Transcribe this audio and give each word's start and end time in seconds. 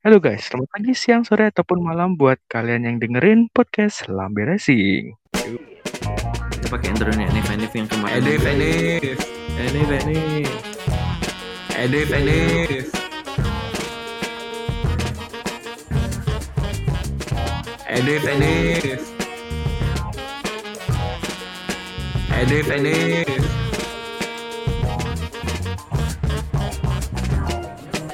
Halo 0.00 0.16
guys, 0.16 0.48
selamat 0.48 0.72
pagi, 0.72 0.96
siang, 0.96 1.28
sore, 1.28 1.52
ataupun 1.52 1.84
malam 1.84 2.16
buat 2.16 2.40
kalian 2.48 2.88
yang 2.88 2.96
dengerin 2.96 3.52
podcast 3.52 4.08
Lambe 4.08 4.48
Racing. 4.48 5.12
Kita 6.56 6.66
pakai 6.72 6.96
intronya 6.96 7.28
Enif 7.28 7.44
Enif 7.52 7.68
yang 7.76 7.84
kemarin. 7.84 8.16
Edif, 8.24 8.40
Edif, 8.48 9.20
Enif 9.60 9.90
Enif. 9.92 10.48
Edif, 11.76 12.08
Edif. 12.16 12.88
Edif, 17.84 18.24
Edif. 18.24 19.00
Edif, 22.40 22.68
Edif. 22.72 23.28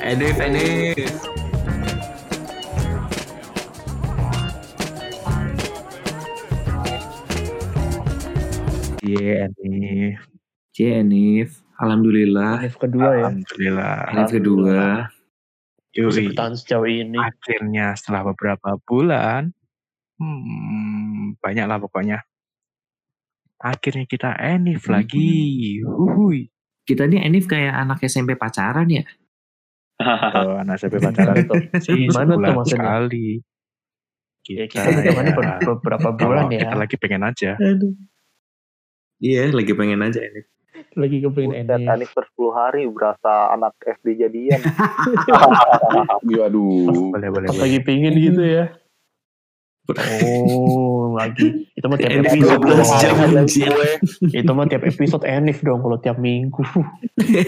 Edif, 0.02 0.38
Edif. 0.42 1.35
Iya 9.06 9.46
nih, 9.54 10.18
Cie 10.74 10.98
Enif. 10.98 11.62
Alhamdulillah. 11.76 12.58
Enif 12.58 12.74
kedua 12.76 13.06
ya. 13.06 13.22
alhamdulillah. 13.22 13.96
Enif 14.10 14.30
kedua. 14.32 14.80
Bisa 15.88 16.20
bertahan 16.20 16.54
sejauh 16.54 16.88
ini. 16.88 17.16
Akhirnya 17.16 17.94
setelah 17.94 18.26
beberapa 18.26 18.76
bulan, 18.82 19.54
hmm, 20.18 21.38
banyak 21.38 21.64
lah 21.64 21.78
pokoknya. 21.78 22.18
Akhirnya 23.56 24.04
kita 24.04 24.34
Enif 24.36 24.84
Hmm. 24.84 24.92
lagi. 24.92 25.32
Huhui. 25.80 26.50
Kita 26.82 27.06
nih 27.06 27.22
Enif 27.22 27.46
kayak 27.46 27.72
anak 27.72 28.02
SMP 28.02 28.34
pacaran 28.34 28.86
ya. 28.86 29.06
Tuh, 29.96 30.60
anak 30.60 30.76
SMP 30.76 31.00
pacaran 31.00 31.46
tuh. 31.46 31.62
Gimana 31.80 32.34
tuh 32.34 32.52
maksudnya? 32.52 32.68
sekali. 33.00 33.28
Ya, 34.46 34.64
Kita, 34.70 34.86
kita 34.86 35.00
juga 35.02 35.22
ya, 35.24 35.34
ber- 35.34 35.58
beberapa 35.66 36.08
bulan 36.12 36.46
ya. 36.48 36.60
kita 36.62 36.76
lagi 36.76 36.96
pengen 36.96 37.22
aja. 37.24 37.58
Aduh. 37.58 37.94
Iya, 39.16 39.48
lagi 39.52 39.72
pengen 39.72 40.04
aja 40.04 40.20
Enif. 40.20 40.46
Lagi 40.96 41.24
kepengen 41.24 41.56
Buset, 41.56 41.72
Enif. 41.72 41.88
Anik 41.88 42.10
per 42.12 42.24
10 42.36 42.52
hari 42.56 42.82
berasa 42.88 43.32
anak 43.52 43.72
SD 43.80 44.20
jadian. 44.20 44.60
Waduh. 46.28 47.12
Boleh, 47.12 47.28
boleh, 47.32 47.48
Pas 47.48 47.56
boleh. 47.56 47.64
lagi 47.64 47.78
pingin 47.84 48.12
gitu 48.16 48.42
ya. 48.44 48.64
Oh, 49.86 51.14
lagi. 51.14 51.70
Itu 51.78 51.86
mah 51.86 51.96
tiap 51.96 52.12
Enif 52.12 52.32
episode. 52.34 52.60
12 52.60 53.00
jam 53.00 53.14
anjir. 53.22 53.72
Itu 54.34 54.50
mah 54.52 54.66
tiap 54.68 54.82
episode 54.84 55.24
Enif 55.24 55.58
dong 55.64 55.80
kalau 55.80 55.96
tiap 55.96 56.18
minggu. 56.20 56.60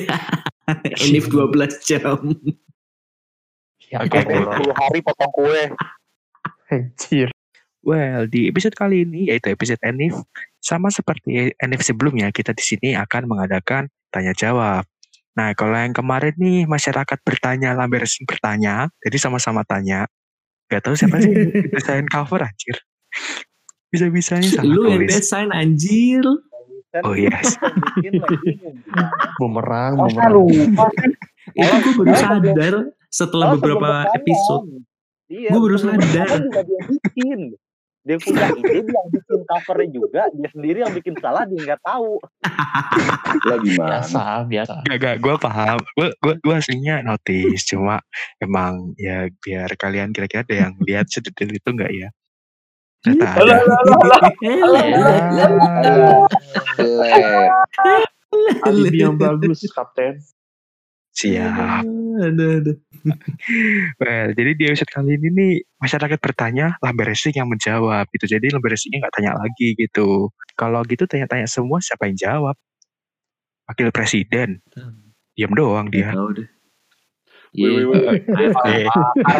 Enif 1.05 1.29
12 1.29 1.85
jam. 1.85 2.21
Ya 3.89 4.05
Oke, 4.05 4.25
oke. 4.25 4.35
10 4.65 4.73
hari 4.73 5.01
potong 5.05 5.33
kue. 5.37 5.63
Anjir. 6.69 7.29
Well, 7.81 8.29
di 8.29 8.53
episode 8.53 8.77
kali 8.77 9.09
ini 9.09 9.33
yaitu 9.33 9.49
episode 9.49 9.81
Enif, 9.81 10.21
sama 10.59 10.91
seperti 10.91 11.55
Enif 11.57 11.81
sebelumnya, 11.87 12.29
kita 12.35 12.53
di 12.53 12.65
sini 12.65 12.95
akan 12.99 13.31
mengadakan 13.31 13.87
tanya 14.11 14.33
jawab. 14.35 14.85
Nah, 15.39 15.55
kalau 15.55 15.79
yang 15.79 15.95
kemarin 15.95 16.35
nih 16.35 16.67
masyarakat 16.67 17.19
bertanya, 17.23 17.71
lambe 17.79 18.03
resmi 18.03 18.27
bertanya, 18.27 18.91
jadi 18.99 19.17
sama-sama 19.23 19.63
tanya. 19.63 20.11
Gak 20.69 20.83
tahu 20.85 20.99
siapa 20.99 21.23
sih 21.23 21.33
desain 21.71 22.05
cover 22.13 22.43
anjir. 22.43 22.77
Bisa-bisanya 23.89 24.49
salah 24.51 24.69
Lu 24.69 24.83
yang 24.91 25.07
desain 25.09 25.49
anjir. 25.49 26.21
Oh, 27.05 27.15
yes. 27.15 27.55
bikin 28.01 28.19
lagi. 28.19 28.59
Bumerang, 29.39 29.95
bumerang. 29.97 30.33
lupa 30.35 30.89
kan? 30.93 31.11
Itu 31.57 31.77
gue 31.81 31.95
baru 31.97 32.13
sadar 32.17 32.75
setelah 33.09 33.47
Oh, 33.49 33.53
beberapa 33.57 34.09
episode. 34.13 34.85
Iya, 35.29 35.49
Gua 35.53 35.61
baru 35.69 35.77
sadar. 35.79 36.01
rekaman 36.05 36.41
juga 36.49 36.61
dia 36.65 36.81
bikin. 36.89 37.41
Dia 38.09 38.17
punya 38.17 38.49
ide, 38.57 38.89
dia 38.89 38.97
yang 38.97 39.09
bikin 39.13 39.41
covernya 39.45 39.89
juga. 39.93 40.23
Dia 40.33 40.49
sendiri 40.49 40.79
yang 40.81 40.97
bikin 40.97 41.15
salah, 41.21 41.45
dia 41.45 41.61
nggak 41.61 41.83
tahu. 41.85 42.17
Lah 43.45 43.59
gimana? 43.61 44.01
Biasa, 44.01 44.49
biasa. 44.49 44.75
Gak, 44.89 44.97
gak, 44.97 45.17
gue 45.21 45.35
paham. 45.37 45.77
Gue 45.93 46.09
gua, 46.25 46.35
gua 46.41 46.55
aslinya 46.57 47.05
notice, 47.05 47.69
cuma 47.69 48.01
emang 48.41 48.97
ya 48.97 49.29
biar 49.29 49.69
kalian 49.77 50.17
kira-kira 50.17 50.41
ada 50.41 50.57
yang 50.57 50.73
lihat 50.81 51.13
sedetail 51.13 51.53
itu 51.53 51.69
enggak 51.69 51.93
ya? 51.93 52.09
Ternyata 53.05 53.45
ada. 53.45 53.55
Alibi 58.65 58.99
yang 59.05 59.21
bagus, 59.21 59.69
Kapten. 59.69 60.17
Siap. 61.19 61.83
Aduh, 62.19 62.63
aduh. 62.63 62.77
Well, 64.03 64.35
jadi 64.35 64.51
di 64.55 64.65
episode 64.71 64.91
kali 64.91 65.19
ini 65.19 65.29
nih 65.35 65.53
masyarakat 65.83 66.19
bertanya, 66.23 66.79
Lambe 66.83 67.07
Racing 67.07 67.35
yang 67.35 67.51
menjawab 67.51 68.07
gitu. 68.15 68.39
Jadi 68.39 68.55
Lambe 68.55 68.71
Racingnya 68.71 69.07
nggak 69.07 69.15
tanya 69.19 69.33
lagi 69.35 69.75
gitu. 69.75 70.31
Kalau 70.55 70.83
gitu 70.87 71.07
tanya-tanya 71.11 71.51
semua 71.51 71.83
siapa 71.83 72.07
yang 72.07 72.19
jawab? 72.19 72.55
Wakil 73.67 73.91
Presiden. 73.91 74.63
Diam 75.35 75.53
doang 75.55 75.91
dia. 75.91 76.15
Tahu 76.15 76.29
deh. 76.39 76.49
Ini 77.49 77.81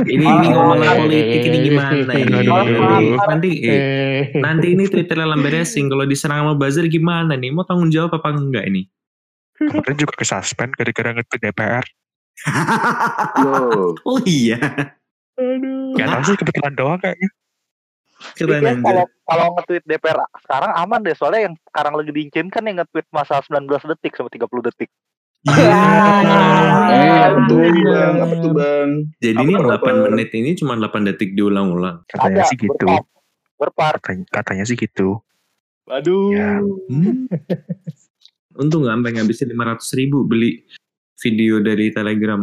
ini 0.09 0.47
ngomongin 0.49 0.91
politik 0.97 1.43
ini 1.45 1.59
gimana 1.61 2.13
ini? 2.17 2.49
Nanti 3.21 3.51
nanti 4.41 4.67
ini 4.73 4.85
Twitter 4.89 5.21
Lambe 5.23 5.53
Racing 5.53 5.93
kalau 5.93 6.09
diserang 6.09 6.43
sama 6.43 6.55
buzzer 6.57 6.89
gimana 6.89 7.37
nih? 7.37 7.53
Mau 7.53 7.69
tanggung 7.69 7.93
jawab 7.93 8.17
apa 8.17 8.33
enggak 8.33 8.65
ini? 8.65 8.89
Kemarin 9.59 9.97
juga 9.99 10.15
ke 10.15 10.25
suspend 10.27 10.73
gara-gara 10.79 11.11
nge-tweet 11.19 11.43
DPR. 11.43 11.85
Loh. 13.43 13.99
Oh 14.07 14.19
iya. 14.23 14.59
Aduh. 15.39 15.95
Gak 15.99 16.07
tahu 16.07 16.23
sih 16.27 16.37
kebetulan 16.39 16.75
doang 16.75 16.99
kayaknya. 17.03 17.31
Keren 18.35 18.63
Iya, 18.63 18.75
kalau 18.83 19.05
kalau 19.27 19.47
nge-tweet 19.55 19.85
DPR 19.87 20.19
sekarang 20.43 20.71
aman 20.75 21.01
deh. 21.07 21.15
Soalnya 21.15 21.51
yang 21.51 21.55
sekarang 21.71 21.95
lagi 21.95 22.11
diincin 22.11 22.51
kan 22.51 22.67
yang 22.67 22.83
nge-tweet 22.83 23.07
masa 23.15 23.39
19 23.47 23.71
detik 23.95 24.19
sama 24.19 24.31
30 24.31 24.67
detik. 24.71 24.91
Iya. 25.47 25.71
Eh, 26.91 27.19
apa 27.31 27.39
tuh 27.47 27.59
bang? 27.63 28.15
Apa 28.19 28.35
tuh 28.43 28.51
bang? 28.51 28.89
Jadi 29.23 29.39
ini 29.39 29.53
yang 29.55 29.71
8 29.71 30.07
menit 30.11 30.31
ini 30.35 30.51
cuma 30.59 30.75
8 30.75 31.07
detik 31.07 31.39
diulang-ulang. 31.39 32.03
Katanya 32.11 32.43
Ada, 32.43 32.51
sih 32.51 32.59
gitu. 32.59 32.75
berpart. 32.75 33.07
Berpart. 33.59 34.01
Katanya, 34.03 34.25
katanya 34.35 34.65
sih 34.67 34.75
gitu. 34.75 35.23
Aduh. 35.87 36.35
Untung 38.59 38.83
nggak 38.83 38.95
sampai 38.99 39.11
ngabisin 39.15 39.49
500 39.55 39.99
ribu 40.03 40.27
beli 40.27 40.59
video 41.23 41.63
dari 41.63 41.95
Telegram. 41.95 42.43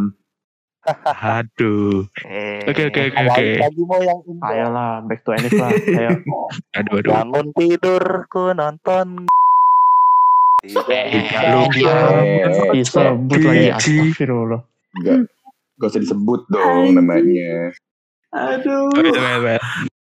Aduh. 0.85 2.05
Eh, 2.23 2.61
Oke, 2.69 2.87
oke, 2.87 3.01
oke, 3.09 3.21
oke. 3.25 3.47
Lagi 3.57 3.83
mau 3.83 3.99
yang 3.99 4.21
ini. 4.23 4.37
Ayolah, 4.39 5.01
back 5.03 5.25
to 5.25 5.33
Enif 5.33 5.51
lah. 5.57 5.73
Ayo. 5.73 6.11
Aduh, 6.77 6.95
aduh. 7.01 7.11
Bangun 7.11 7.47
tidur 7.57 8.03
ku 8.29 8.53
nonton. 8.53 9.25
Tidak 10.61 10.85
Tidak 10.85 11.67
bisa. 11.73 11.91
lupa. 12.53 12.73
Disebut 12.73 13.39
lagi. 13.41 13.67
Astagfirullah. 13.73 14.61
Enggak. 14.95 15.17
Gak 15.75 15.87
usah 15.91 16.01
disebut 16.05 16.41
dong 16.47 16.95
namanya. 16.95 17.73
Aduh. 18.31 18.87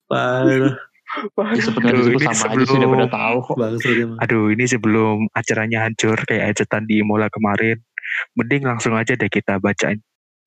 Parah. 0.07 0.75
Aduh, 1.15 1.31
lagi 1.41 1.61
disebut 1.63 2.21
ini 2.21 2.27
sama 2.27 2.35
aja 2.35 2.43
sebelum- 2.43 2.67
sih 2.67 2.77
udah 2.79 2.91
pada 2.91 3.09
tahu 3.11 3.37
kok. 3.45 3.57
Aduh, 4.25 4.45
ini 4.51 4.65
sebelum 4.67 5.17
acaranya 5.31 5.79
hancur 5.87 6.19
kayak 6.27 6.45
ajetan 6.55 6.83
di 6.85 7.01
Imola 7.01 7.31
kemarin. 7.31 7.79
Mending 8.37 8.63
langsung 8.67 8.95
aja 8.95 9.15
deh 9.15 9.31
kita 9.31 9.59
bacain. 9.59 10.03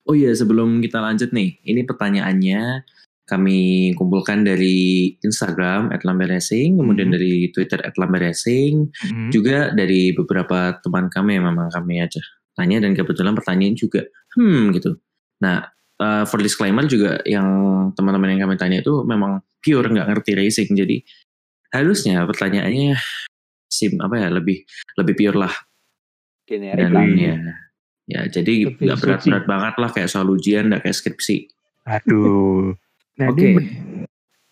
Oh 0.08 0.16
iya 0.16 0.32
sebelum 0.32 0.80
kita 0.80 1.04
lanjut 1.04 1.36
nih, 1.36 1.60
ini 1.64 1.84
pertanyaannya 1.84 2.84
kami 3.28 3.92
kumpulkan 3.92 4.40
dari 4.40 5.12
Instagram 5.20 5.92
@lamberacing, 5.92 6.80
kemudian 6.80 7.12
Hmm. 7.12 7.16
dari 7.20 7.52
Twitter 7.52 7.76
@lamberacing, 7.92 8.88
Hmm. 8.88 9.28
juga 9.28 9.68
dari 9.76 10.16
beberapa 10.16 10.80
teman 10.80 11.12
kami 11.12 11.36
yang 11.36 11.44
memang 11.52 11.68
kami 11.68 12.00
aja 12.00 12.24
tanya 12.56 12.80
dan 12.80 12.96
kebetulan 12.96 13.36
pertanyaan 13.36 13.76
juga 13.76 14.02
hmm 14.34 14.72
gitu. 14.74 14.96
Nah 15.44 15.68
uh, 16.00 16.24
for 16.24 16.38
disclaimer 16.40 16.86
juga 16.86 17.22
yang 17.28 17.46
teman-teman 17.94 18.34
yang 18.34 18.48
kami 18.48 18.56
tanya 18.58 18.78
itu 18.82 19.02
memang 19.04 19.42
pure 19.62 19.86
nggak 19.90 20.08
ngerti 20.08 20.32
racing 20.38 20.70
jadi 20.74 21.02
harusnya 21.74 22.24
pertanyaannya 22.24 22.96
sim 23.68 24.00
apa 24.00 24.14
ya 24.16 24.28
lebih 24.32 24.64
lebih 24.96 25.14
pure 25.14 25.36
lah 25.36 25.54
Generik 26.48 26.80
dan 26.80 26.90
lah. 26.96 27.04
ya 27.04 27.34
ya 28.08 28.20
jadi 28.24 28.72
nggak 28.72 28.98
berat-berat 29.04 29.44
banget 29.44 29.74
lah 29.76 29.90
kayak 29.92 30.08
soal 30.08 30.32
ujian 30.32 30.72
nggak 30.72 30.88
kayak 30.88 30.96
skripsi 30.96 31.52
Aduh. 31.88 32.76
Nah, 33.16 33.32
Oke. 33.32 33.56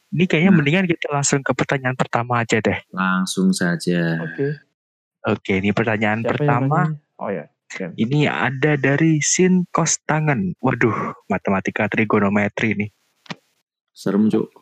ini, 0.08 0.24
kayaknya 0.24 0.50
Nah. 0.50 0.56
mendingan 0.56 0.86
kita 0.88 1.12
langsung 1.12 1.44
ke 1.44 1.52
pertanyaan 1.52 1.92
pertama 1.92 2.40
aja 2.40 2.56
deh. 2.64 2.80
langsung 2.90 3.52
saja 3.52 4.24
Oke. 4.24 4.56
Oke, 5.26 5.52
ini 5.60 5.74
pertanyaan 5.74 6.24
Siapa 6.24 6.32
pertama. 6.38 6.96
Oh 7.20 7.28
ya. 7.28 7.44
Ini 7.76 8.30
ada 8.30 8.78
dari 8.78 9.18
Sin 9.20 9.66
Kostangen. 9.74 10.54
Waduh, 10.62 11.26
matematika 11.26 11.90
trigonometri 11.90 12.78
nih. 12.78 12.90
serem 13.96 14.28
cuk 14.28 14.52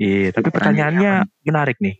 Iya, 0.00 0.34
tapi 0.34 0.50
Pertanyaan 0.50 0.98
pertanyaannya 0.98 1.12
menarik 1.46 1.78
nih. 1.78 1.96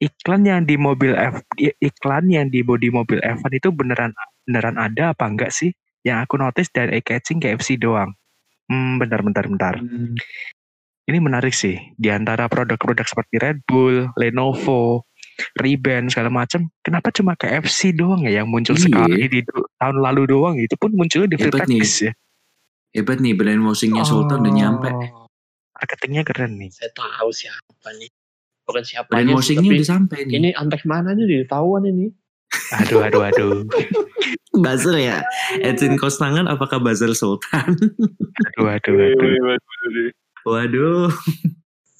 Iklan 0.00 0.42
yang 0.48 0.64
di 0.64 0.80
mobil 0.80 1.12
F, 1.12 1.44
iklan 1.58 2.24
yang 2.32 2.48
di 2.48 2.64
body 2.64 2.88
mobil 2.88 3.20
F1 3.20 3.52
itu 3.52 3.68
beneran 3.68 4.16
beneran 4.48 4.80
ada 4.80 5.12
apa 5.12 5.28
enggak 5.28 5.52
sih? 5.52 5.74
Yang 6.00 6.18
aku 6.24 6.34
notice 6.40 6.70
dari 6.72 6.96
eye 6.96 7.04
catching 7.04 7.36
KFC 7.42 7.76
doang. 7.76 8.16
Hmm, 8.70 8.96
bentar, 8.96 9.20
bentar, 9.20 9.44
bentar. 9.44 9.74
Ini 11.04 11.18
menarik 11.20 11.52
sih. 11.52 11.76
Di 11.98 12.08
antara 12.08 12.48
produk-produk 12.48 13.04
seperti 13.04 13.36
Red 13.42 13.58
Bull, 13.66 14.08
Lenovo, 14.16 15.09
Ray-Ban 15.56 16.08
segala 16.08 16.28
macam, 16.28 16.68
kenapa 16.80 17.10
cuma 17.10 17.34
KFC 17.34 17.92
doang 17.92 18.24
ya 18.24 18.42
yang 18.42 18.48
muncul 18.48 18.74
Iya. 18.74 18.84
sekali 18.86 19.28
di 19.28 19.40
tahun 19.76 19.96
lalu 20.00 20.22
doang? 20.28 20.56
Itu 20.56 20.74
pun 20.76 20.92
munculnya 20.92 21.28
di 21.30 21.36
Hebat 21.38 21.66
nih. 21.66 21.82
Ya. 21.82 22.12
Hebat 22.90 23.18
nih 23.18 23.34
brainwashingnya 23.34 24.02
Sultan 24.02 24.42
udah 24.42 24.52
nyampe. 24.52 24.90
Oh, 24.90 25.26
Marketingnya 25.72 26.22
keren 26.26 26.58
nih. 26.58 26.70
Saya 26.70 26.90
tahu 26.92 27.30
siapa 27.30 27.88
nih. 27.96 28.10
Bukan 28.66 28.82
siapa 28.84 29.08
Brainwashingnya 29.10 29.70
udah 29.72 29.88
sampai 29.88 30.18
nih. 30.26 30.34
Ini 30.38 30.48
antek 30.54 30.82
mana 30.84 31.10
nih 31.12 31.46
ditahuan 31.46 31.86
ini. 31.86 32.10
Aduh, 32.70 33.02
aduh, 33.02 33.22
aduh. 33.24 33.62
buzzer 34.64 34.98
ya. 34.98 35.22
Edwin 35.58 35.94
Kostangan 35.96 36.46
apakah 36.46 36.78
buzzer 36.78 37.14
Sultan? 37.14 37.78
Aduh, 38.54 38.66
aduh, 38.68 38.94
aduh. 38.94 40.10
Waduh. 40.44 41.08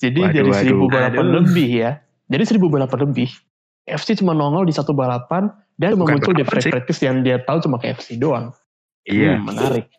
Jadi 0.01 0.19
Waduh, 0.19 0.33
dari 0.35 0.49
waduh. 0.51 0.61
seribu 0.65 0.85
balapan 0.89 1.27
lebih 1.39 1.69
ya. 1.71 1.93
Jadi 2.31 2.43
seribu 2.47 2.71
balapan 2.71 3.11
lebih. 3.11 3.29
FC 3.91 4.15
cuma 4.23 4.33
nongol 4.33 4.71
di 4.71 4.75
satu 4.75 4.95
balapan 4.95 5.51
dan 5.75 5.99
cuma 5.99 6.07
Bukan 6.07 6.23
muncul 6.23 6.35
di 6.39 6.47
practice 6.47 7.01
yang 7.03 7.27
dia 7.27 7.43
tahu 7.43 7.59
cuma 7.67 7.83
KFC 7.83 8.17
doang. 8.23 8.55
Iya. 9.03 9.41
Hmm, 9.41 9.51
menarik. 9.51 9.91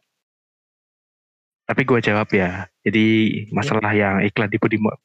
Tapi 1.67 1.81
gue 1.83 1.99
jawab 1.99 2.27
ya. 2.31 2.71
Jadi 2.87 3.07
masalah 3.51 3.91
yang 3.91 4.23
iklan 4.23 4.47
tipu 4.47 4.71
di 4.71 4.79
mo- 4.79 4.95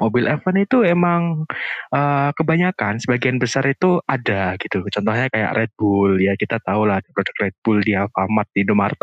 mobil 0.00 0.24
F1 0.24 0.64
itu 0.64 0.80
emang 0.80 1.44
eh, 1.92 2.30
kebanyakan 2.32 2.96
sebagian 2.96 3.36
besar 3.36 3.68
itu 3.68 4.00
ada 4.08 4.56
gitu. 4.56 4.80
Contohnya 4.88 5.28
kayak 5.28 5.52
Red 5.52 5.72
Bull 5.76 6.16
ya 6.16 6.32
kita 6.40 6.56
tahu 6.64 6.88
lah 6.88 7.04
produk 7.12 7.36
Red 7.44 7.56
Bull 7.60 7.84
di 7.84 7.92
Alfamart 7.92 8.48
di 8.56 8.64
Indomaret. 8.64 8.96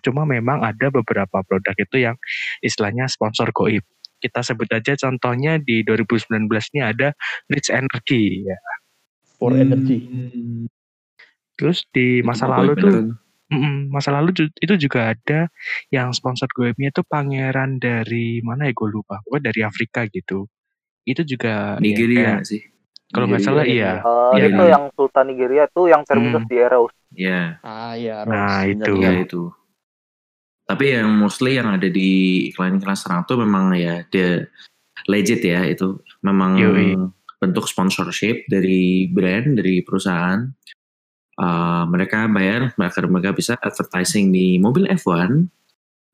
Cuma 0.00 0.22
memang 0.24 0.62
ada 0.62 0.88
beberapa 0.88 1.42
produk 1.42 1.74
itu 1.76 1.96
yang 2.00 2.16
istilahnya 2.64 3.10
sponsor 3.10 3.52
goib. 3.52 3.82
Kita 4.20 4.44
sebut 4.44 4.68
aja 4.68 4.92
contohnya 4.94 5.56
di 5.56 5.80
2019 5.80 6.44
ini 6.70 6.80
ada 6.80 7.16
Rich 7.48 7.72
Energy 7.72 8.44
ya. 8.44 8.58
For 9.34 9.50
Hmm. 9.50 9.64
energy. 9.64 9.98
Terus 11.56 11.88
di 11.88 12.20
masa 12.20 12.44
Itu 12.44 12.52
lalu 12.52 12.72
tuh 12.76 12.92
masa 13.90 14.14
lalu 14.14 14.30
itu 14.54 14.74
juga 14.78 15.10
ada 15.10 15.50
yang 15.88 16.12
sponsor 16.12 16.46
goibnya 16.52 16.88
itu 16.88 17.02
pangeran 17.02 17.76
dari 17.76 18.38
mana 18.40 18.68
ya 18.68 18.72
gue 18.72 18.88
lupa, 18.88 19.18
pokoknya 19.26 19.50
dari 19.50 19.60
Afrika 19.64 20.06
gitu. 20.06 20.46
Itu 21.02 21.26
juga 21.26 21.74
ya, 21.74 21.82
Nigeria 21.82 22.16
kayak- 22.16 22.32
nggak 22.36 22.46
sih? 22.46 22.62
kalau 23.10 23.26
nggak 23.26 23.42
salah 23.42 23.66
iya. 23.66 23.98
Eh, 23.98 24.32
Iya, 24.38 24.46
itu 24.46 24.62
iya. 24.62 24.70
yang 24.70 24.84
Sultan 24.94 25.24
Nigeria 25.26 25.64
tuh 25.66 25.90
yang 25.90 26.02
terminus 26.06 26.44
Hmm. 26.44 26.50
di 26.52 26.56
Eros. 26.56 26.92
Iya. 27.10 27.40
Ah 27.60 27.92
iya. 27.98 28.22
Nah, 28.22 28.62
Rose. 28.62 28.70
itu. 28.70 28.92
Iya 28.94 29.10
Bener. 29.10 29.24
itu. 29.26 29.42
Tapi 30.70 30.94
yang 30.94 31.10
mostly 31.18 31.58
yang 31.58 31.66
ada 31.66 31.90
di 31.90 32.46
iklan-iklan 32.54 32.94
sekarang 32.94 33.26
tuh 33.26 33.42
memang 33.42 33.74
ya 33.74 34.06
dia 34.06 34.46
legit 35.10 35.42
ya 35.42 35.66
itu 35.66 35.98
memang 36.22 36.62
Yoi. 36.62 36.94
bentuk 37.42 37.66
sponsorship 37.66 38.46
dari 38.46 39.10
brand 39.10 39.58
dari 39.58 39.82
perusahaan. 39.82 40.46
Uh, 41.34 41.88
mereka 41.90 42.30
bayar 42.30 42.70
mereka 42.78 43.02
mereka 43.10 43.30
bisa 43.34 43.58
advertising 43.58 44.30
di 44.30 44.62
mobil 44.62 44.86
F1 44.86 45.50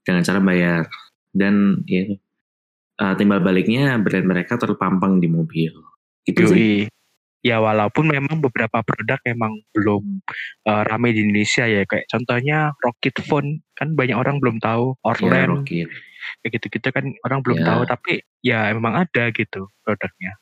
dengan 0.06 0.22
cara 0.24 0.38
bayar 0.40 0.86
dan 1.34 1.82
ya 1.84 2.16
uh, 3.02 3.12
timbal 3.18 3.44
baliknya 3.44 4.00
brand 4.00 4.24
mereka 4.24 4.56
terpampang 4.56 5.20
di 5.20 5.28
mobil. 5.28 5.76
Itu 6.24 6.48
sih. 6.48 6.88
Ya 7.46 7.62
walaupun 7.62 8.10
memang 8.10 8.43
beberapa 8.43 8.82
produk 8.82 9.22
emang 9.22 9.54
belum 9.70 10.19
eh, 10.66 10.82
ramai 10.82 11.14
di 11.14 11.22
Indonesia 11.22 11.62
ya 11.62 11.87
kayak 11.87 12.10
contohnya 12.10 12.75
Rocket 12.82 13.22
Phone 13.22 13.62
kan 13.72 13.94
banyak 13.94 14.19
orang 14.19 14.43
belum 14.43 14.58
tahu 14.58 14.98
Ya, 14.98 15.06
Orlen 15.06 15.62
Rocket. 15.62 15.87
kayak 16.43 16.50
gitu-gitu 16.58 16.88
kan 16.90 17.06
orang 17.22 17.38
belum 17.46 17.62
Ya. 17.62 17.66
tahu 17.70 17.81
tapi 17.87 18.12
ya 18.43 18.75
memang 18.75 18.98
ada 18.98 19.31
gitu 19.31 19.70
produknya. 19.81 20.34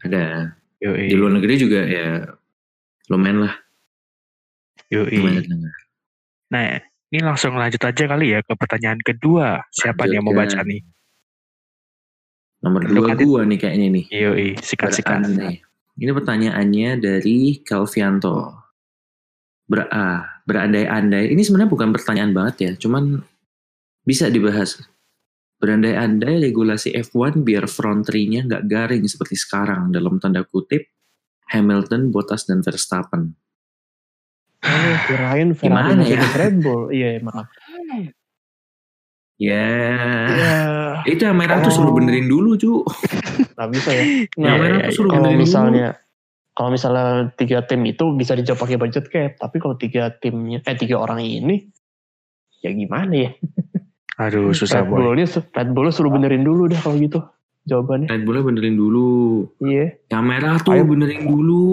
Ada. 0.00 0.56
Yoi. 0.80 1.12
Di 1.12 1.16
luar 1.16 1.36
negeri 1.36 1.54
juga 1.56 1.84
ya 1.84 2.24
lumayan 3.08 3.44
lah. 3.44 3.54
Yoi. 4.88 5.12
Lumayan. 5.12 5.44
Nah, 6.48 6.80
ini 7.10 7.20
langsung 7.20 7.52
lanjut 7.52 7.80
aja 7.80 8.04
kali 8.06 8.32
ya 8.32 8.40
ke 8.40 8.52
pertanyaan 8.54 9.00
kedua. 9.00 9.60
Siapa 9.68 10.08
nih 10.08 10.16
yang 10.16 10.24
mau 10.24 10.32
baca 10.32 10.60
nih? 10.62 10.80
Nomor 12.60 12.80
dua 12.84 13.12
kan- 13.12 13.20
gua 13.20 13.40
nih 13.44 13.58
kayaknya 13.60 13.86
nih. 13.92 14.04
Yoi, 14.08 14.48
sikat-sikat. 14.56 15.20
Berandai. 15.20 15.60
Ini 15.94 16.10
pertanyaannya 16.10 16.90
dari 16.98 17.62
Calvianto. 17.62 18.50
Ber 19.64 19.86
ah, 19.88 20.42
berandai-andai. 20.44 21.30
Ini 21.30 21.42
sebenarnya 21.46 21.70
bukan 21.70 21.90
pertanyaan 21.94 22.32
banget 22.34 22.56
ya, 22.60 22.72
cuman 22.76 23.22
bisa 24.02 24.28
dibahas. 24.28 24.82
Berandai-andai 25.62 26.50
regulasi 26.50 26.92
F1 26.92 27.40
biar 27.40 27.70
front 27.70 28.04
three-nya 28.04 28.44
nggak 28.44 28.66
garing 28.68 29.06
seperti 29.08 29.38
sekarang 29.38 29.94
dalam 29.94 30.20
tanda 30.20 30.44
kutip 30.44 30.84
Hamilton, 31.48 32.10
Bottas, 32.12 32.44
dan 32.44 32.60
Verstappen. 32.60 33.32
Oh, 34.64 34.96
kirain 35.08 35.52
Ferrari 35.52 35.94
Gimana 35.94 36.02
ya? 36.08 36.20
Red 36.36 36.56
Bull. 36.64 36.88
Iya, 36.88 37.20
maaf. 37.20 37.48
Ya, 39.44 39.68
Ya, 40.24 40.56
itu 41.04 41.20
yang 41.20 41.36
merah 41.36 41.60
tuh 41.60 41.68
Oh. 41.68 41.76
suruh 41.76 41.92
benerin 41.92 42.24
dulu, 42.24 42.56
cu. 42.56 42.80
nggak 43.52 43.68
bisa 43.70 43.90
ya. 43.90 44.04
Yang 44.32 44.40
Nah, 44.40 44.54
merah 44.56 44.78
iya, 44.78 44.86
tuh 44.86 44.94
suruh 44.94 45.10
kalau 45.10 45.20
benerin 45.22 45.36
dulu. 45.36 45.44
misalnya 45.44 45.86
kalau 46.50 46.70
misalnya 46.70 47.04
tiga 47.34 47.58
tim 47.62 47.82
itu 47.82 48.04
bisa 48.12 48.32
dijawab 48.32 48.58
pakai 48.58 48.76
budget 48.76 49.04
cap, 49.06 49.30
tapi 49.36 49.56
kalau 49.58 49.74
tiga 49.74 50.14
timnya 50.14 50.62
eh 50.62 50.74
tiga 50.74 50.96
orang 50.96 51.20
ini 51.20 51.68
ya 52.58 52.70
gimana 52.70 53.12
ya? 53.12 53.30
Aduh, 54.16 54.50
susah 54.50 54.80
Red 54.80 54.88
boy. 54.88 54.96
Bullnya 55.04 55.26
Red 55.26 55.70
Bull 55.70 55.90
suruh 55.90 56.08
benerin 56.08 56.40
dulu 56.40 56.64
dah 56.64 56.78
kalau 56.78 56.96
gitu 56.96 57.18
jawabannya. 57.64 58.06
Red 58.06 58.22
Bullnya 58.22 58.44
benerin 58.44 58.74
dulu. 58.74 59.10
Iya. 59.58 59.98
Yang 60.08 60.24
merah 60.24 60.56
tuh 60.58 60.72
Ayo. 60.72 60.86
benerin 60.86 61.26
dulu. 61.26 61.66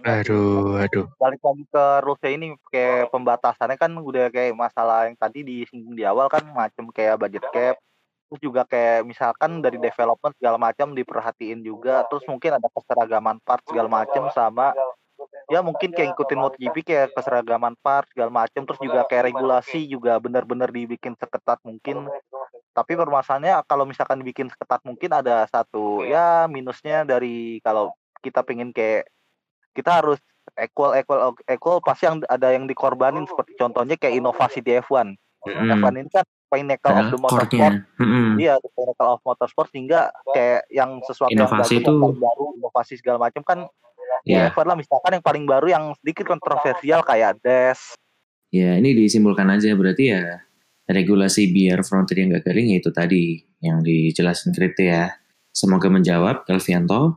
Aduh, 0.00 0.80
aduh. 0.80 1.04
balik 1.20 1.40
lagi 1.44 1.64
ke 1.68 1.84
rulesnya 2.00 2.30
ini 2.32 2.46
kayak 2.72 3.12
pembatasannya 3.12 3.76
kan 3.76 3.92
udah 3.92 4.32
kayak 4.32 4.56
masalah 4.56 5.04
yang 5.04 5.16
tadi 5.20 5.44
disinggung 5.44 5.92
di 5.92 6.08
awal 6.08 6.32
kan 6.32 6.40
macam 6.56 6.88
kayak 6.88 7.20
budget 7.20 7.44
cap. 7.52 7.76
Terus 8.30 8.40
juga 8.40 8.62
kayak 8.64 9.04
misalkan 9.04 9.60
dari 9.60 9.76
development 9.76 10.32
segala 10.40 10.56
macam 10.56 10.96
diperhatiin 10.96 11.60
juga. 11.60 12.06
Terus 12.08 12.24
mungkin 12.30 12.56
ada 12.56 12.68
keseragaman 12.72 13.42
part 13.44 13.60
segala 13.68 13.88
macam 13.90 14.32
sama 14.32 14.72
ya 15.50 15.60
mungkin 15.60 15.90
kayak 15.90 16.14
ngikutin 16.14 16.38
MotoGP 16.40 16.76
kayak 16.86 17.08
keseragaman 17.12 17.74
part 17.82 18.06
segala 18.14 18.30
macam 18.30 18.62
terus 18.64 18.80
juga 18.80 19.02
kayak 19.04 19.34
regulasi 19.34 19.84
juga 19.90 20.16
benar-benar 20.16 20.70
dibikin 20.70 21.18
seketat 21.18 21.60
mungkin. 21.66 22.08
Tapi 22.70 22.92
permasalahannya 22.94 23.66
kalau 23.66 23.84
misalkan 23.84 24.22
dibikin 24.22 24.48
seketat 24.48 24.80
mungkin 24.86 25.10
ada 25.10 25.44
satu 25.50 26.06
ya 26.06 26.46
minusnya 26.46 27.02
dari 27.02 27.58
kalau 27.60 27.92
kita 28.22 28.46
pengen 28.46 28.70
kayak 28.70 29.10
kita 29.72 30.02
harus 30.02 30.18
equal 30.56 30.92
equal 30.94 31.32
equal 31.46 31.78
pasti 31.80 32.04
yang 32.04 32.20
ada 32.26 32.50
yang 32.50 32.66
dikorbanin 32.66 33.24
seperti 33.24 33.54
contohnya 33.54 33.94
kayak 33.94 34.18
inovasi 34.18 34.60
di 34.60 34.76
F1 34.76 35.14
Mm-mm. 35.40 35.72
F1 35.80 35.92
ini 35.96 36.10
kan 36.10 36.26
pinnacle 36.50 36.90
of 36.90 36.96
Padahal 36.98 37.08
the 37.08 37.20
motorsport. 37.22 37.74
Iya, 38.36 38.54
the 38.58 38.70
pinnacle 38.74 39.08
of 39.08 39.20
motorsport 39.22 39.68
sehingga 39.70 40.00
kayak 40.28 40.66
yang 40.68 40.98
sesuatu 41.06 41.30
Inovasi 41.30 41.78
yang 41.78 41.84
itu- 41.86 41.96
yang 41.96 42.18
baru, 42.18 42.44
inovasi 42.58 42.92
segala 42.98 43.18
macam 43.22 43.42
kan 43.42 43.58
Ya, 44.28 44.44
ya 44.44 44.52
F1 44.52 44.68
lah 44.68 44.76
misalkan 44.76 45.16
yang 45.16 45.24
paling 45.24 45.44
baru 45.48 45.66
yang 45.70 45.84
sedikit 46.02 46.28
kontroversial 46.28 47.00
kayak 47.00 47.40
DES. 47.40 47.96
ya 48.52 48.76
ini 48.76 48.92
disimpulkan 48.92 49.48
aja 49.48 49.72
berarti 49.72 50.12
ya 50.12 50.44
regulasi 50.84 51.48
biar 51.48 51.86
frontier 51.86 52.26
nggak 52.26 52.42
garing 52.44 52.74
ya 52.74 52.76
itu 52.82 52.90
tadi 52.90 53.40
yang 53.62 53.80
dijelasin 53.80 54.50
Kripto 54.52 54.82
ya. 54.82 55.14
Semoga 55.50 55.88
menjawab 55.88 56.44
Kelvianto. 56.44 57.16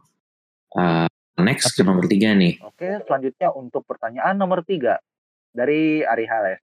Uh, 0.72 1.10
next 1.42 1.74
ke 1.74 1.82
nomor 1.82 2.06
tiga 2.06 2.38
nih. 2.38 2.62
Oke, 2.62 3.02
selanjutnya 3.10 3.50
untuk 3.54 3.82
pertanyaan 3.90 4.38
nomor 4.38 4.62
tiga 4.62 5.02
dari 5.50 6.06
Ari 6.06 6.26
Hales. 6.30 6.62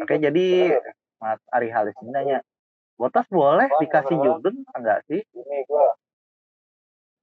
Oke, 0.00 0.18
jadi 0.18 0.74
Mas 1.20 1.38
Ari 1.52 1.68
Hales 1.70 1.94
ini 2.00 2.10
nanya, 2.10 2.38
Botas 2.96 3.24
boleh 3.32 3.68
dikasih 3.80 4.16
Jordan 4.16 4.60
enggak 4.76 5.00
sih? 5.08 5.20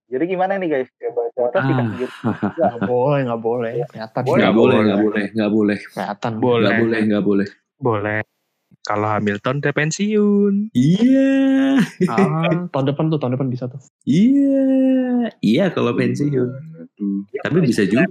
Jadi 0.07 0.23
gimana 0.23 0.55
nih 0.55 0.69
guys? 0.71 0.89
Botas 1.35 1.61
Ah. 1.61 1.67
dikasih 1.67 1.95
Jordan 1.99 2.21
enggak? 2.23 2.53
Nggak 2.57 2.77
boleh, 2.87 3.19
nggak 3.27 3.41
boleh. 3.43 3.71
Kelihatan. 3.91 4.21
Boleh, 4.23 4.41
Nggak 4.41 4.55
boleh, 4.55 4.77
nggak 4.79 4.99
boleh, 5.03 5.25
boleh, 5.51 5.77
Kelihatan. 5.93 6.31
Boleh. 6.39 7.01
nggak 7.05 7.23
boleh. 7.25 7.47
Boleh. 7.77 8.19
Kalau 8.87 9.11
Hamilton 9.11 9.59
udah 9.59 9.73
pensiun. 9.75 10.71
Iya, 10.71 11.75
Ah, 12.07 12.71
tahun 12.71 12.85
depan 12.87 13.11
tuh, 13.11 13.19
tahun 13.19 13.35
depan 13.35 13.51
bisa 13.51 13.67
tuh. 13.67 13.83
iya, 14.07 15.27
iya 15.43 15.65
kalau 15.67 15.91
pensiun. 15.91 16.47
Tapi 17.43 17.57
bisa 17.59 17.83
juga. 17.83 18.07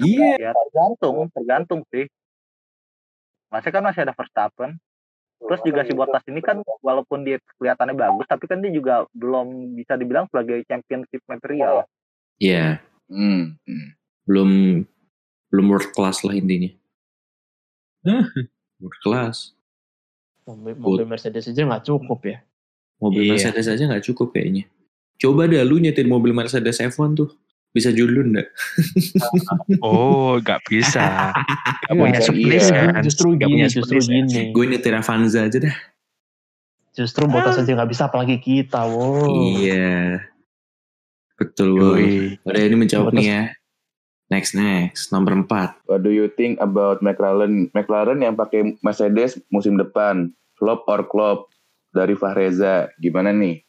Iya. 0.00 0.40
Ya 0.40 0.50
tergantung, 0.56 1.28
tergantung 1.30 1.80
sih. 1.92 2.08
Masih 3.52 3.70
kan 3.70 3.84
masih 3.84 4.08
ada 4.08 4.16
Verstappen. 4.16 4.80
Terus 5.36 5.60
juga 5.60 5.84
si 5.84 5.92
Bottas 5.92 6.24
ini 6.24 6.40
kan 6.40 6.64
walaupun 6.80 7.28
dia 7.28 7.36
kelihatannya 7.60 7.92
bagus, 7.92 8.24
tapi 8.24 8.48
kan 8.48 8.64
dia 8.64 8.72
juga 8.72 9.04
belum 9.12 9.76
bisa 9.76 10.00
dibilang 10.00 10.24
sebagai 10.32 10.64
championship 10.64 11.20
material. 11.28 11.84
Iya, 12.40 12.80
Hmm. 13.12 13.60
hmm. 13.68 13.88
belum 14.24 14.50
belum 15.52 15.66
world 15.68 15.92
class 15.92 16.24
lah 16.24 16.32
intinya. 16.32 16.72
Berkelas. 18.84 19.56
Mobil, 20.44 20.76
mobil 20.76 21.06
Mercedes 21.06 21.48
aja 21.48 21.62
nggak 21.62 21.84
cukup 21.84 22.20
ya. 22.22 22.38
Mobil 23.00 23.24
Iya. 23.24 23.30
Mercedes 23.36 23.66
aja 23.66 23.82
nggak 23.84 24.04
cukup 24.04 24.30
kayaknya. 24.30 24.68
Coba 25.16 25.46
deh 25.46 25.62
lu 25.62 25.78
nyetir 25.78 26.04
mobil 26.04 26.30
Mercedes 26.30 26.78
F1 26.78 27.14
tuh. 27.14 27.32
Bisa 27.70 27.90
julun 27.90 28.30
nggak? 28.30 28.48
Oh, 29.82 30.38
nggak 30.38 30.60
bisa. 30.68 31.32
Punya 31.88 32.20
Iya, 32.20 32.28
space 32.28 32.68
iya. 32.70 32.76
kan. 32.86 33.02
Justru 33.02 33.26
Nggak 33.32 33.48
gini, 33.48 33.54
punya 33.56 33.68
justru 33.68 33.98
kan? 33.98 34.06
gini. 34.06 34.40
Gue 34.52 34.64
nyetir 34.68 34.94
Avanza 34.94 35.40
aja 35.42 35.58
dah. 35.58 35.76
Justru 36.94 37.26
Bottas 37.26 37.58
aja 37.58 37.66
nggak 37.66 37.90
bisa, 37.90 38.06
apalagi 38.06 38.38
kita. 38.38 38.86
Wow. 38.86 39.26
Iya. 39.58 40.22
Betul. 41.34 42.38
Udah 42.46 42.62
ini 42.62 42.76
menjawab 42.78 43.10
Bottas- 43.10 43.18
nih 43.18 43.26
ya. 43.26 43.42
Next 44.32 44.56
next 44.56 45.12
nomor 45.12 45.36
4. 45.44 45.84
What 45.84 46.00
do 46.00 46.08
you 46.10 46.32
think 46.32 46.56
about 46.58 47.04
McLaren? 47.04 47.68
McLaren 47.76 48.24
yang 48.24 48.34
pakai 48.34 48.80
Mercedes 48.80 49.36
musim 49.52 49.76
depan, 49.76 50.32
flop 50.56 50.88
or 50.88 51.04
flop 51.04 51.38
dari 51.92 52.16
Fahreza. 52.16 52.88
Gimana 52.96 53.36
nih? 53.36 53.60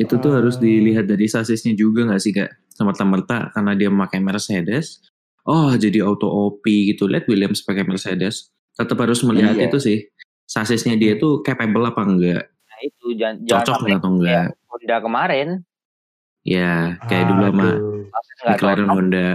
Itu 0.00 0.16
tuh 0.16 0.32
harus 0.32 0.56
Hmm. 0.56 0.64
dilihat 0.64 1.04
dari 1.04 1.28
sasisnya 1.28 1.76
juga 1.76 2.08
gak 2.08 2.22
sih 2.24 2.32
kak? 2.32 2.48
Semerta-merta 2.72 3.52
karena 3.52 3.76
dia 3.76 3.92
memakai 3.92 4.16
Mercedes. 4.18 5.04
Oh 5.44 5.72
jadi 5.76 6.00
auto 6.00 6.24
OP 6.26 6.64
gitu. 6.64 7.04
Lihat 7.04 7.28
Williams 7.28 7.60
pakai 7.60 7.84
Mercedes. 7.84 8.48
Tetap 8.72 8.96
harus 8.96 9.20
melihat 9.20 9.56
Iya. 9.60 9.68
itu 9.68 9.78
sih. 9.78 9.98
Sasisnya 10.48 10.96
dia 10.96 11.20
tuh 11.20 11.44
capable 11.44 11.84
apa 11.84 12.02
enggak? 12.02 12.44
Itu 12.80 13.12
jangan 13.12 13.36
jangan 13.42 13.60
Cocok 13.62 13.78
nggak 13.82 13.98
atau 13.98 14.10
enggak? 14.10 14.46
Honda 14.66 14.96
kemarin 14.98 15.48
Ya 16.40 16.72
kayak 17.04 17.24
dulu 17.28 17.42
sama 17.44 17.68
McLaren 18.46 18.80
cocok, 18.82 18.96
Honda. 18.96 19.28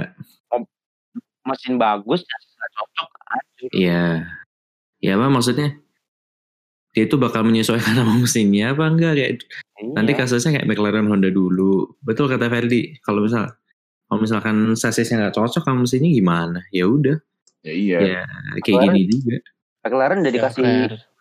mesin 1.45 1.73
bagus 1.77 2.25
nggak 2.25 2.41
cocok. 2.73 3.09
Iya. 3.71 4.25
Ya 4.97 5.11
apa 5.13 5.29
maksudnya? 5.29 5.77
Dia 6.91 7.05
itu 7.05 7.15
bakal 7.15 7.43
menyesuaikan 7.43 7.93
sama 7.99 8.17
mesinnya 8.17 8.73
apa 8.73 8.83
enggak 8.85 9.13
kayak 9.13 9.31
Iya. 9.75 9.91
nanti 9.91 10.11
kasusnya 10.13 10.55
kayak 10.55 10.65
McLaren 10.65 11.05
Honda 11.05 11.27
dulu. 11.29 11.99
Betul 11.99 12.25
kata 12.25 12.47
Ferdi. 12.47 12.95
Kalau 12.99 13.21
misal 13.21 13.53
kalau 14.05 14.19
misalkan 14.19 14.73
sasisnya 14.73 15.19
nggak 15.19 15.35
cocok 15.35 15.61
sama 15.61 15.83
mesinnya 15.83 16.09
gimana? 16.09 16.59
Ya 16.71 16.87
udah. 16.87 17.19
Ya 17.61 17.73
iya. 17.75 17.97
Ya 17.99 18.21
kayak 18.57 18.65
McLaren- 18.81 18.95
gini 18.95 19.11
juga. 19.11 19.37
McLaren 19.83 20.17
udah 20.17 20.25
Ya, 20.25 20.35
dikasih. 20.39 20.65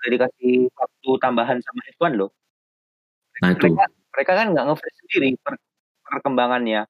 Udah 0.04 0.10
dikasih 0.20 0.68
waktu 0.68 1.10
tambahan 1.16 1.58
sama 1.64 1.80
F1 1.96 2.12
loh. 2.20 2.30
Nah 3.40 3.56
itu. 3.56 3.72
Mereka 3.72 3.84
mereka 3.88 4.32
kan 4.36 4.46
nggak 4.52 4.64
nge-freeze 4.68 4.98
sendiri 5.00 5.28
per- 5.40 5.64
perkembangannya. 6.04 6.84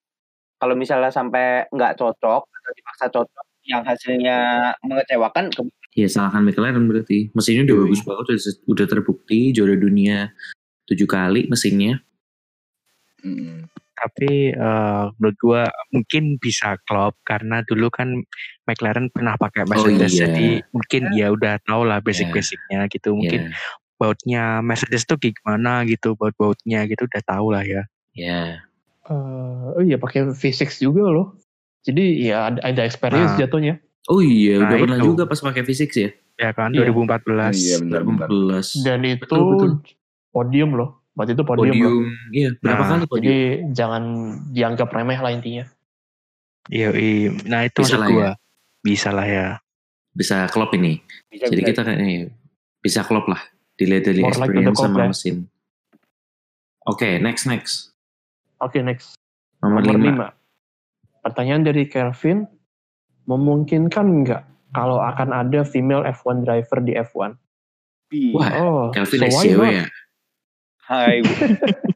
Kalau 0.58 0.74
misalnya 0.74 1.14
sampai 1.14 1.70
nggak 1.70 1.94
cocok 1.94 2.42
atau 2.42 2.70
dipaksa 2.74 3.06
cocok 3.14 3.46
yang 3.64 3.86
hasilnya 3.86 4.38
mengecewakan 4.82 5.48
ke 5.54 5.62
Ya 5.94 6.10
salahkan 6.10 6.42
McLaren 6.42 6.90
berarti. 6.90 7.30
Mesinnya 7.38 7.70
udah 7.70 7.76
Yoi. 7.78 7.82
bagus 7.86 8.02
banget, 8.02 8.24
udah, 8.26 8.38
udah 8.66 8.86
terbukti 8.90 9.40
juara 9.54 9.78
dunia 9.78 10.34
tujuh 10.90 11.06
kali 11.06 11.46
mesinnya. 11.46 12.02
Tapi 13.94 14.50
eh, 14.50 15.04
menurut 15.16 15.38
gua 15.38 15.62
mungkin 15.88 16.36
bisa 16.36 16.74
klop 16.82 17.14
karena 17.22 17.62
dulu 17.62 17.88
kan 17.88 18.10
McLaren 18.64 19.08
pernah 19.08 19.34
pakai 19.34 19.64
Mercedes 19.64 20.12
iya. 20.12 20.26
jadi 20.26 20.48
mungkin 20.70 21.02
ya 21.12 21.30
udah 21.30 21.62
tau 21.62 21.82
lah 21.82 21.98
basic-basicnya 21.98 22.90
gitu. 22.90 23.14
Mungkin 23.14 23.40
Ya, 23.44 23.54
bautnya 23.94 24.44
Mercedes 24.60 25.04
tuh 25.04 25.16
gimana 25.16 25.86
gitu, 25.86 26.12
baut-bautnya 26.14 26.82
gitu 26.84 27.06
udah 27.06 27.22
tahu 27.22 27.54
lah 27.54 27.62
ya. 27.62 27.82
ya. 28.12 28.58
Eh, 29.04 29.64
oh 29.70 29.80
iya 29.80 29.96
pakai 29.96 30.32
V6 30.32 30.80
juga 30.80 31.06
loh. 31.06 31.38
Jadi 31.84 32.24
ya 32.24 32.48
ada, 32.48 32.60
ada 32.64 32.82
experience 32.82 33.36
Nah. 33.36 33.40
jatuhnya. 33.40 33.74
Oh 34.04 34.20
iya, 34.20 34.58
Nah, 34.58 34.68
udah 34.68 34.76
pernah 34.80 34.98
itu. 34.98 35.06
juga 35.06 35.22
pas 35.24 35.38
pakai 35.38 35.62
fisik 35.62 35.92
ya. 35.92 36.10
Ya 36.34 36.50
kan 36.50 36.72
Iya. 36.72 36.88
2014. 36.88 37.54
Iya 37.54 37.76
benar-benar. 37.80 38.28
2014. 38.28 38.66
Dan 38.82 38.98
itu 39.04 39.22
Betul, 39.22 39.40
betul. 39.46 39.70
podium 40.28 40.70
loh. 40.74 41.03
Waktu 41.14 41.32
itu 41.32 41.42
podium, 41.42 41.70
loh. 41.70 41.72
Podium. 41.72 42.04
Iya, 42.30 42.48
berapa 42.58 42.74
Nah, 42.76 42.88
kali 42.90 43.04
podium? 43.06 43.22
Jadi 43.24 43.38
jangan 43.70 44.02
dianggap 44.50 44.88
remeh 44.90 45.18
lah 45.18 45.30
intinya. 45.30 45.64
Iya, 46.66 46.88
iya. 46.90 47.30
Nah 47.44 47.60
itu 47.62 47.78
Bisa 47.78 47.94
maksud 47.94 48.00
lah 48.00 48.08
gua. 48.10 48.30
Bisa 48.80 49.08
lah 49.10 49.26
ya. 49.26 49.46
Bisa 50.10 50.36
klop 50.46 50.70
ini. 50.72 50.98
bisa 51.26 51.46
Jadi 51.46 51.60
bisa. 51.60 51.68
kita 51.70 51.80
kayaknya 51.82 52.30
bisa 52.80 53.00
klop 53.02 53.26
lah. 53.26 53.40
Dilihat 53.74 54.04
dari 54.04 54.20
More 54.20 54.30
like 54.32 54.42
experience 54.48 54.66
klop 54.72 54.84
sama 54.84 54.98
ya. 54.98 55.06
mesin. 55.08 55.36
Oke, 56.84 57.08
next 57.16 57.44
next. 57.44 57.74
Oke 58.58 58.78
next. 58.80 59.16
Nomor, 59.58 59.80
Nomor 59.80 59.96
5. 60.20 60.34
5. 61.16 61.22
Pertanyaan 61.22 61.62
dari 61.62 61.84
Kelvin. 61.84 62.44
Memungkinkan 63.24 64.06
nggak 64.20 64.42
kalau 64.70 65.00
akan 65.00 65.32
ada 65.32 65.64
female 65.64 66.04
F1 66.04 66.44
driver 66.44 66.78
di 66.78 66.92
F1? 66.92 67.32
Wah, 68.36 68.50
Oh, 68.54 68.84
Kelvin 68.92 69.26
so 69.26 69.56
not? 69.56 69.72
ya? 69.72 69.84
Hai. 70.84 71.24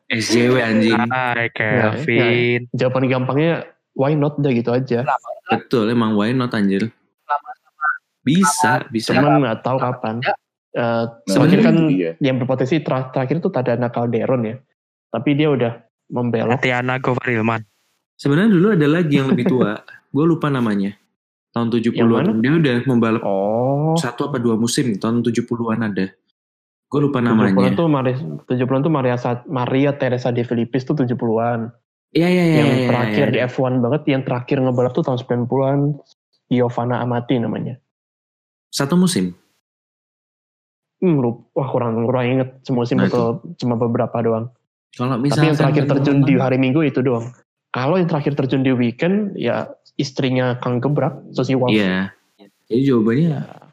SJW 0.09 0.55
anjing. 0.59 0.97
Hai 1.07 1.53
Kevin. 1.53 2.69
Jawaban 2.73 3.05
gampangnya 3.07 3.69
why 3.93 4.13
not 4.13 4.41
deh 4.41 4.53
gitu 4.53 4.73
aja. 4.73 5.05
Betul, 5.47 5.93
emang 5.93 6.17
why 6.17 6.33
not 6.33 6.53
anjir. 6.53 6.89
Bisa, 8.21 8.85
bisa. 8.89 9.13
Cuman 9.13 9.41
nggak 9.41 9.61
tahu 9.61 9.77
kapan. 9.77 10.21
Eh 10.21 11.05
Nah, 11.09 11.45
itu 11.49 11.59
kan 11.59 11.75
dia. 11.89 12.13
yang 12.21 12.39
berpotensi 12.39 12.79
ter- 12.79 13.09
terakhir 13.11 13.41
itu 13.41 13.49
Tadana 13.49 13.89
Calderon 13.89 14.43
ya. 14.45 14.57
Tapi 15.09 15.31
dia 15.35 15.49
udah 15.49 15.73
membelok. 16.09 16.61
Tatiana 16.61 17.01
Govarilman. 17.01 17.65
Sebenarnya 18.15 18.51
dulu 18.53 18.67
ada 18.77 18.87
lagi 18.87 19.15
yang 19.17 19.33
lebih 19.33 19.49
tua. 19.49 19.81
Gue 20.15 20.25
lupa 20.25 20.49
namanya. 20.49 20.93
Tahun 21.51 21.73
Yang 21.73 22.05
mana? 22.05 22.29
70-an. 22.31 22.45
Dia 22.45 22.53
udah 22.55 22.77
membalap 22.85 23.23
Oh, 23.25 23.97
satu 23.97 24.29
apa 24.29 24.37
dua 24.37 24.61
musim. 24.61 24.93
Tahun 24.97 25.25
70-an 25.25 25.81
ada. 25.83 26.07
Gue 26.89 27.01
lupa 27.05 27.21
70-an 27.21 27.53
namanya. 27.53 27.77
tuh 27.77 27.89
Maria, 27.89 28.17
70-an 28.49 28.81
tuh 28.81 28.93
Maria, 28.93 29.17
Maria 29.45 29.91
Teresa 29.93 30.33
de 30.33 30.41
Filippis 30.41 30.89
tuh 30.89 30.97
70-an. 30.97 31.69
Iya, 32.17 32.29
iya, 32.33 32.45
iya. 32.49 32.57
yang 32.65 32.71
iya, 32.73 32.87
terakhir 32.89 33.27
iya. 33.29 33.35
di 33.37 33.39
F1 33.53 33.73
banget, 33.85 34.03
yang 34.09 34.23
terakhir 34.25 34.57
ngebalap 34.65 34.97
tuh 34.97 35.05
tahun 35.05 35.21
90-an. 35.21 35.81
Giovanna 36.49 37.05
Amati 37.05 37.37
namanya. 37.37 37.77
Satu 38.73 38.97
musim. 38.97 39.37
Hmm, 40.99 41.23
wah 41.55 41.69
kurang 41.71 42.09
kurang 42.09 42.27
inget 42.27 42.59
semusim 42.67 42.99
Nah, 42.99 43.07
atau 43.07 43.39
cuma 43.61 43.79
beberapa 43.79 44.19
doang. 44.19 44.51
Kalau 44.97 45.15
Tapi 45.15 45.31
misalkan 45.31 45.47
yang 45.47 45.59
terakhir 45.61 45.85
terjun 45.87 46.19
di 46.27 46.35
hari 46.41 46.59
Minggu 46.59 46.83
itu 46.83 47.05
doang. 47.05 47.31
Kalau 47.71 48.01
yang 48.01 48.09
terakhir 48.09 48.35
terjun 48.35 48.65
di 48.65 48.73
weekend, 48.75 49.37
ya 49.37 49.69
istrinya 50.01 50.57
Kang 50.59 50.81
Gebrak, 50.81 51.37
Susi 51.37 51.55
Wolf. 51.55 51.71
Iya. 51.71 52.11
Jadi 52.67 52.83
jawabannya 52.83 53.68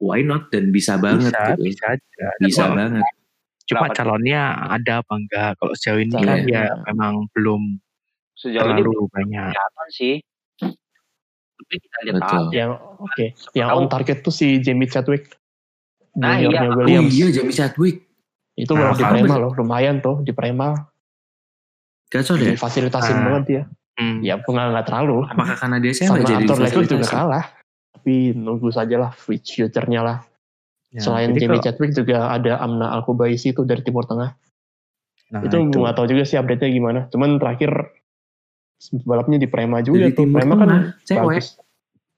why 0.00 0.20
not 0.20 0.48
dan 0.48 0.72
bisa 0.72 0.96
banget 0.96 1.28
bisa, 1.28 1.44
gitu. 1.54 1.62
bisa 1.62 1.84
aja. 1.92 2.26
Bisa 2.40 2.64
Cuma- 2.64 2.76
banget. 2.76 3.04
Cuma 3.62 3.86
Kenapa? 3.86 3.94
calonnya 3.94 4.40
ada 4.66 4.92
apa 4.98 5.12
enggak? 5.14 5.50
Kalau 5.54 5.72
sejauh 5.72 6.00
ini 6.00 6.10
Iya. 6.10 6.26
kan 6.26 6.38
ya 6.42 6.62
memang 6.90 7.12
belum 7.30 7.62
Sejauh 8.34 8.66
ini 8.66 8.80
terlalu 8.82 9.06
banyak. 9.06 9.46
kelihatan 9.46 9.88
sih. 9.92 10.14
Tapi 11.54 11.74
kita 11.76 11.96
lihat 12.02 12.14
Betul. 12.18 12.40
aja. 12.40 12.50
Yang 12.56 12.70
oke, 12.98 13.24
yang 13.54 13.68
on 13.70 13.86
target 13.86 14.18
tuh 14.20 14.32
si 14.32 14.58
Jamie 14.58 14.88
Chadwick. 14.88 15.30
Nah, 16.16 16.40
iya. 16.40 16.66
Oh 16.66 16.82
Williams. 16.82 17.12
iya 17.12 17.26
Jamie 17.30 17.54
Chadwick. 17.54 18.10
Itu 18.56 18.74
Nah, 18.74 18.90
di 18.90 19.04
Prema 19.04 19.36
loh, 19.38 19.52
lumayan 19.54 20.00
tuh 20.00 20.24
di 20.24 20.32
Prema. 20.32 20.74
Kacau 22.10 22.34
deh. 22.34 22.58
Difasilitasin 22.58 23.14
Ah. 23.14 23.22
banget 23.22 23.42
dia. 23.46 23.62
Hmm. 23.94 24.18
Ya 24.18 24.34
nggak 24.34 24.50
nggak 24.50 24.86
terlalu. 24.88 25.28
Apakah 25.28 25.54
karena 25.54 25.76
dia 25.78 25.92
cewek 25.94 26.10
Sama 26.10 26.26
jadi 26.26 26.44
Leclerc 26.48 26.88
juga 26.88 27.06
kalah. 27.06 27.44
Tapi 27.90 28.32
nunggu 28.32 28.68
saja 28.68 28.96
lah 28.96 29.10
future-nya 29.10 30.00
lah. 30.00 30.18
Ya, 30.90 31.00
Selain 31.00 31.30
jadi 31.30 31.46
Jamie 31.46 31.50
kalau- 31.54 31.64
Chadwick 31.64 31.92
juga 31.92 32.16
ada 32.28 32.58
Amna 32.58 32.90
Al 32.90 33.02
Kubaisi 33.02 33.50
itu 33.50 33.62
dari 33.62 33.80
Timur 33.80 34.04
Tengah. 34.04 34.30
nah, 35.30 35.40
itu 35.40 35.54
nggak 35.54 35.94
tahu 35.94 36.06
juga 36.08 36.26
sih 36.26 36.34
update-nya 36.34 36.66
gimana. 36.68 37.00
Cuman 37.06 37.38
terakhir 37.38 37.70
balapnya 39.04 39.36
di 39.36 39.46
Prema 39.46 39.78
juga 39.78 40.02
Dari 40.02 40.10
tuh. 40.10 40.26
Timur 40.26 40.36
Prema 40.36 40.54
kan 40.56 40.68
cewek. 41.04 41.22
bagus. 41.38 41.48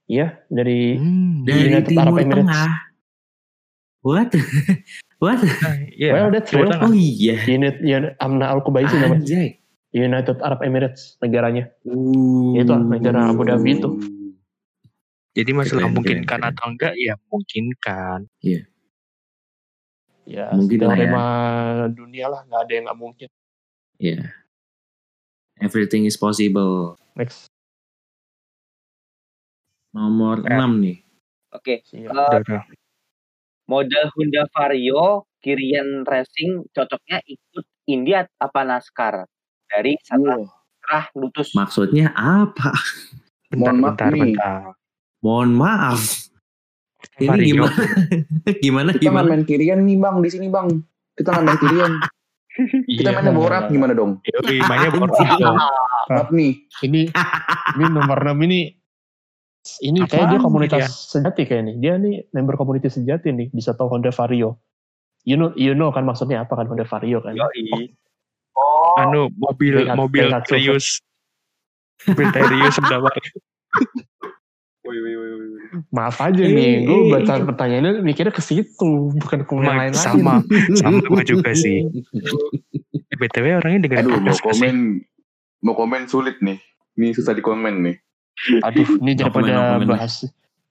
Iya, 0.07 0.27
dari 0.49 0.97
Hmm. 0.97 1.45
Dari 1.45 1.61
United 1.69 1.93
Arab 1.95 2.05
Timur 2.09 2.21
Emirates. 2.23 2.41
Tengah. 2.43 2.71
What? 4.03 4.31
What? 5.23 5.39
Iya. 5.95 6.11
well 6.11 6.29
that's 6.31 6.49
Timur 6.49 6.67
real. 6.67 6.73
Tengah. 6.75 6.85
Oh 6.85 6.95
iya. 6.95 7.35
Unit, 7.45 7.77
Unit 7.79 8.13
Amna 8.17 8.47
Al 8.49 8.61
Kubaisi 8.61 8.97
namanya. 8.97 9.23
United 9.93 10.37
Arab 10.41 10.61
Emirates 10.63 11.21
negaranya. 11.21 11.69
Uh. 11.85 12.57
Itu 12.57 12.73
negara 12.75 13.29
Abu 13.29 13.45
Dhabi 13.45 13.77
itu. 13.77 13.91
Jadi 15.33 15.51
masalah 15.51 15.89
Keren, 15.89 15.95
mungkinkan 15.97 16.29
keren, 16.29 16.43
keren. 16.45 16.53
atau 16.53 16.67
enggak 16.69 16.95
ya 16.95 17.15
mungkinkan. 17.29 18.19
Ya, 20.23 20.53
Mungkin 20.55 20.79
lah 20.79 20.95
ya. 20.95 21.11
dunia 21.91 22.27
lah, 22.31 22.41
nggak 22.47 22.61
ada 22.63 22.73
yang 22.73 22.85
nggak 22.87 23.01
mungkin. 23.01 23.29
Yeah. 23.99 24.31
Everything 25.59 26.05
is 26.05 26.15
possible. 26.15 26.95
Next. 27.17 27.49
Nomor 29.93 30.41
Eh. 30.45 30.53
6 30.53 30.79
nih. 30.79 30.99
Oke. 31.53 31.75
Siap. 31.85 32.13
Udah, 32.13 32.41
udah. 32.41 32.63
model 33.65 34.05
Honda 34.13 34.43
Vario 34.53 35.25
Kirian 35.39 36.05
Racing 36.05 36.67
cocoknya 36.71 37.23
ikut 37.25 37.65
India 37.87 38.27
apa 38.37 38.61
NASCAR 38.63 39.25
dari 39.67 39.97
satu 40.03 40.45
Wah, 40.45 40.51
ah 40.93 41.07
lutus 41.15 41.55
Maksudnya 41.55 42.11
apa? 42.13 42.75
Bentar, 43.49 43.73
Mohon 43.73 43.77
maaf 43.81 43.91
bentar, 43.97 44.11
nih. 44.13 44.23
bentar. 44.35 44.61
Mohon 45.23 45.51
maaf. 45.57 46.01
Ini 47.23 47.39
gimana? 47.49 47.75
gimana 48.65 48.91
Kita 48.93 49.03
gimana? 49.05 49.27
main 49.29 49.45
kirian 49.45 49.81
nih 49.81 49.97
bang 49.97 50.17
di 50.19 50.29
sini 50.29 50.47
bang. 50.49 50.69
Kita 51.15 51.29
nggak 51.31 51.45
main 51.45 51.59
kirian. 51.59 51.93
Kita 52.99 53.09
Iya. 53.09 53.17
mainnya 53.17 53.33
borak 53.33 53.65
gimana 53.69 53.93
dong? 53.93 54.21
Yoi, 54.23 54.61
mainnya 54.63 54.91
borak 54.91 55.15
dong. 55.33 55.57
Maaf 56.09 56.29
nih. 56.31 56.53
Ini 56.83 57.01
ini 57.73 57.85
nomor 57.87 58.19
6 58.21 58.37
ini 58.43 58.61
ini 59.81 60.03
kayak 60.03 60.27
dia 60.27 60.37
Apaan 60.37 60.43
komunitas 60.43 60.83
dia? 60.83 60.91
sejati 60.91 61.43
kayak 61.45 61.63
nih. 61.65 61.75
Dia 61.79 61.95
nih 61.95 62.27
member 62.29 62.55
komunitas 62.57 62.93
sejati 62.93 63.31
nih, 63.31 63.49
bisa 63.49 63.73
tahu 63.73 63.89
Honda 63.89 64.11
Vario. 64.11 64.59
You 65.23 65.39
know, 65.39 65.55
you 65.55 65.73
know 65.73 65.89
kan 65.89 66.03
maksudnya 66.03 66.43
apa 66.43 66.53
kan 66.53 66.67
Honda 66.67 66.83
Vario 66.83 67.23
kan? 67.23 67.33
Yoi. 67.33 67.95
oh 68.53 68.99
Anu, 68.99 69.31
mobil, 69.33 69.87
Daihatsu- 69.87 69.97
mobil. 69.97 70.27
Terius. 70.45 70.87
Mobil 72.05 72.27
Terius 72.29 72.75
Sendawar. 72.75 73.15
Woi, 74.83 74.99
woi, 74.99 75.15
woi, 75.15 75.31
woi. 75.33 75.63
Maaf 75.91 76.19
aja 76.19 76.43
Eh, 76.43 76.51
nih, 76.51 76.73
gue 76.83 76.99
eh, 76.99 77.05
baca 77.09 77.33
eh. 77.33 77.45
pertanyaannya 77.45 77.93
mikirnya 78.03 78.31
ke 78.31 78.43
situ, 78.43 78.91
bukan 79.15 79.39
ke 79.41 79.53
yang 79.53 79.63
Sama, 79.63 79.79
lain 79.79 79.95
sama, 80.07 80.35
sama 80.75 80.99
gue 81.01 81.23
juga 81.25 81.51
sih. 81.55 81.87
BTW 83.13 83.47
orangnya 83.57 83.81
dengerin 83.81 84.03
Aduh 84.05 84.19
mau 84.19 84.27
gak 84.27 84.35
sih? 84.35 84.43
komen 84.45 84.77
mau 85.61 85.75
komen 85.75 86.03
sulit 86.05 86.43
nih. 86.43 86.59
Ini 86.93 87.15
susah 87.15 87.31
di 87.31 87.41
komen 87.41 87.75
nih. 87.81 87.97
Aduh, 88.61 88.89
ini 88.99 89.15
No 89.15 89.31
comment, 89.31 89.47
daripada 89.47 89.53
no 89.53 89.63
comment. 89.63 89.89
bahas 89.89 90.15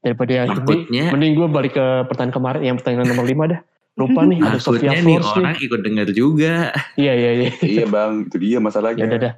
daripada 0.02 0.32
yang 0.34 0.48
ini, 0.60 1.00
mending 1.08 1.34
gue 1.34 1.48
balik 1.48 1.74
ke 1.74 1.86
pertanyaan 2.06 2.34
kemarin 2.34 2.62
yang 2.66 2.76
pertanyaan 2.76 3.08
nomor 3.08 3.24
5 3.24 3.48
dah. 3.48 3.60
Lupa 3.94 4.22
nih, 4.24 4.40
ada 4.40 4.58
Sofia 4.58 4.92
nih 4.94 5.20
Force 5.20 5.30
nih. 5.30 5.44
orang 5.46 5.56
ikut 5.62 5.80
dengar 5.82 6.08
juga. 6.12 6.54
Iya, 6.96 7.14
iya, 7.14 7.32
iya. 7.38 7.50
iya 7.62 7.86
bang, 7.86 8.26
itu 8.26 8.36
dia 8.36 8.50
Ya 8.50 8.60
masalahnya. 8.60 9.04
udah 9.04 9.20
dah. 9.22 9.34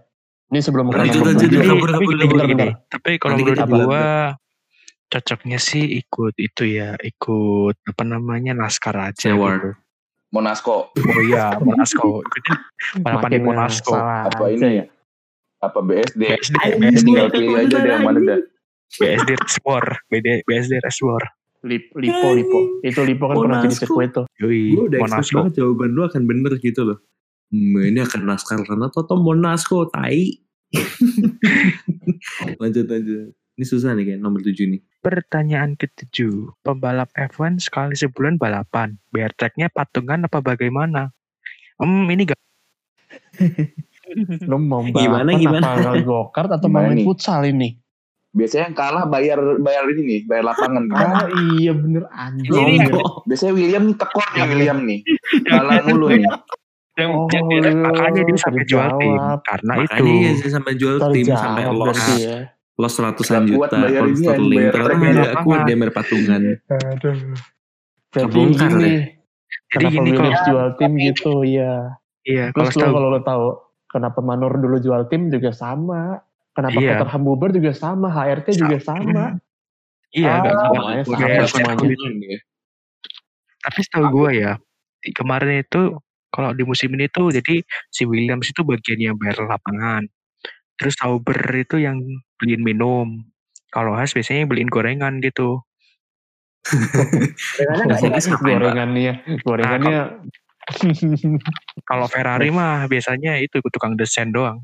Ini 0.50 0.60
sebelum 0.62 0.86
tujuh. 0.90 1.22
Tapi, 1.22 1.50
kabur, 1.58 1.90
tapi 2.86 3.12
kabur, 3.18 3.54
kabur, 3.54 3.82
cocoknya 5.14 5.62
sih 5.62 6.02
ikut 6.02 6.34
itu 6.42 6.64
ya, 6.66 6.98
ikut 6.98 7.78
apa 7.86 8.04
namanya 8.04 8.58
naskar 8.58 8.98
aja 8.98 9.30
Sewar. 9.30 9.62
gitu. 9.62 9.72
Monasco. 10.34 10.90
Oh 10.90 11.22
iya, 11.22 11.54
Monasco. 11.62 12.26
Ikutin 12.26 12.58
balapan 13.06 13.30
di 13.34 13.38
Makin 13.38 13.46
Monasco. 13.46 13.94
Apa 13.94 14.50
ini? 14.50 14.82
ya. 14.82 14.86
Apa 15.62 15.80
BSD? 15.80 16.18
BSD. 16.18 16.56
BSD, 16.82 17.06
Tinggal 17.06 17.30
pilih 17.30 17.54
aja 17.56 17.78
deh 17.78 17.92
yang 17.94 18.02
mana 18.02 18.20
dah. 18.20 18.40
BSD 18.94 19.30
Race 19.38 19.60
War, 19.62 19.86
BD, 20.10 20.28
BSD 20.44 20.74
Race 20.82 21.02
War. 21.06 21.24
Lip, 21.64 21.94
lipo, 21.96 22.28
lipo. 22.34 22.60
Itu 22.82 23.06
lipo 23.06 23.30
kan 23.30 23.36
pernah 23.40 23.60
jadi 23.64 23.76
sirkuit 23.78 24.12
tuh. 24.12 24.26
Yoi, 24.42 24.74
Gue 24.76 24.84
udah 24.90 25.00
Monasco. 25.06 25.38
banget 25.40 25.54
jawaban 25.62 25.90
lu 25.94 26.02
akan 26.04 26.22
bener 26.26 26.54
gitu 26.60 26.82
loh. 26.84 26.98
Hmm, 27.48 27.80
ini 27.86 28.02
akan 28.02 28.22
naskar 28.26 28.60
karena 28.66 28.90
Toto 28.90 29.16
Monasco, 29.16 29.86
tai. 29.88 30.42
lanjut, 32.62 32.86
lanjut. 32.90 33.32
Ini 33.54 33.66
susah 33.70 33.94
nih 33.94 34.04
kayak 34.10 34.22
nomor 34.22 34.42
7 34.42 34.66
nih. 34.66 34.82
Pertanyaan 34.98 35.78
ketujuh, 35.78 36.58
pembalap 36.66 37.14
F1 37.14 37.62
sekali 37.62 37.94
sebulan 37.94 38.42
balapan, 38.42 38.98
biar 39.14 39.30
tracknya 39.38 39.70
patungan 39.70 40.26
apa 40.26 40.42
bagaimana? 40.42 41.14
Hmm, 41.78 42.10
ini 42.10 42.34
gak 42.34 42.40
Lu 44.50 44.58
mau 44.74 44.82
Gimana, 44.82 45.38
gimana? 45.38 45.66
apa 45.70 46.02
go-kart 46.02 46.50
atau 46.58 46.66
mau 46.66 46.82
main 46.82 47.06
futsal 47.06 47.46
ini? 47.46 47.78
Biasanya 48.34 48.74
yang 48.74 48.78
kalah 48.78 49.06
bayar 49.06 49.38
bayar 49.62 49.86
ini 49.94 50.02
nih, 50.02 50.20
bayar 50.26 50.50
lapangan. 50.50 50.90
Oh 50.90 51.30
iya 51.38 51.78
bener 51.78 52.10
anjing. 52.10 52.50
Ini 52.82 52.90
Oh, 52.90 53.22
Biasanya 53.30 53.54
William 53.54 53.86
tekor 53.94 54.26
nih 54.34 54.44
William 54.50 54.80
nih. 54.82 55.00
Kalah 55.54 55.86
mulu 55.86 56.10
nih. 56.10 56.26
yang, 56.98 57.12
Oh, 57.14 57.30
yang- 57.30 57.50
iya, 57.54 57.70
makanya 57.70 58.22
dia 58.26 58.38
sampai 58.42 58.64
jual 58.66 58.90
tim 58.98 59.22
karena 59.46 59.74
makanya 59.78 60.02
itu 60.02 60.26
ya 60.26 60.32
sih 60.42 60.50
sampai 60.50 60.74
jual 60.74 60.98
tim 61.14 61.26
sampai 61.30 61.64
loss 61.70 62.02
ya. 62.18 62.38
Loss 62.74 62.98
ratusan 62.98 63.46
juta 63.46 63.70
kalau 63.70 64.10
ini, 64.10 64.18
Sterling 64.18 64.68
ternyata 64.68 64.98
nggak 65.14 65.34
kuat 65.42 65.60
dia 65.64 65.76
bayar 65.76 65.94
patungan 65.94 66.42
Aduh. 66.68 67.18
Jadi 68.10 68.30
Kebongkar 68.30 68.70
gini, 68.70 68.82
deh. 68.82 69.02
jadi 69.70 69.84
kenapa 69.84 69.94
gini 69.94 70.10
kalau 70.14 70.32
jual 70.44 70.68
tim 70.78 70.92
gitu 70.96 71.32
ya. 71.44 71.74
iya 72.24 72.44
kalau 72.50 72.70
Terus 72.70 72.76
lo 72.76 72.82
tahu 72.82 72.94
kalau 72.94 73.08
lo 73.10 73.22
tahu 73.22 73.46
kenapa 73.88 74.20
Manor 74.20 74.54
dulu 74.56 74.78
jual 74.78 75.02
tim 75.08 75.30
juga 75.30 75.50
sama. 75.50 76.22
Kenapa 76.52 76.78
Iya. 76.78 77.02
Peter 77.02 77.10
Hambuber 77.10 77.50
juga 77.50 77.74
sama, 77.74 78.08
HRT 78.08 78.48
juga 78.56 78.78
sama. 78.78 79.24
iya 80.10 80.30
Ah, 80.32 80.42
Kayak 80.46 80.54
sama 80.54 80.82
kayak 81.18 81.46
semuanya. 81.50 81.98
ya. 82.22 82.40
tapi 83.60 83.80
setahu 83.82 84.06
gue 84.12 84.30
ya 84.38 84.52
kemarin 85.12 85.62
itu 85.62 85.82
kalau 86.30 86.52
di 86.52 86.62
musim 86.62 86.94
ini 86.94 87.08
tuh 87.08 87.30
jadi 87.30 87.66
si 87.88 88.06
Williams 88.06 88.46
itu 88.46 88.62
bagian 88.62 89.00
yang 89.00 89.16
bayar 89.18 89.42
lapangan 89.42 90.06
terus 90.84 91.00
Sauber 91.00 91.40
itu 91.56 91.80
yang 91.80 92.04
beliin 92.36 92.60
minum 92.60 93.24
kalau 93.72 93.96
Has 93.96 94.12
biasanya 94.12 94.44
beliin 94.44 94.68
gorengan 94.68 95.24
gitu 95.24 95.64
Gorengannya 97.60 97.84
nggak 97.88 98.00
ya, 98.00 98.48
gorengannya, 98.52 99.14
gorengannya. 99.44 100.02
kalau 101.88 102.08
Ferrari 102.12 102.52
mah 102.52 102.88
biasanya 102.92 103.40
itu 103.40 103.64
tukang 103.72 103.96
desain 103.96 104.32
doang 104.36 104.60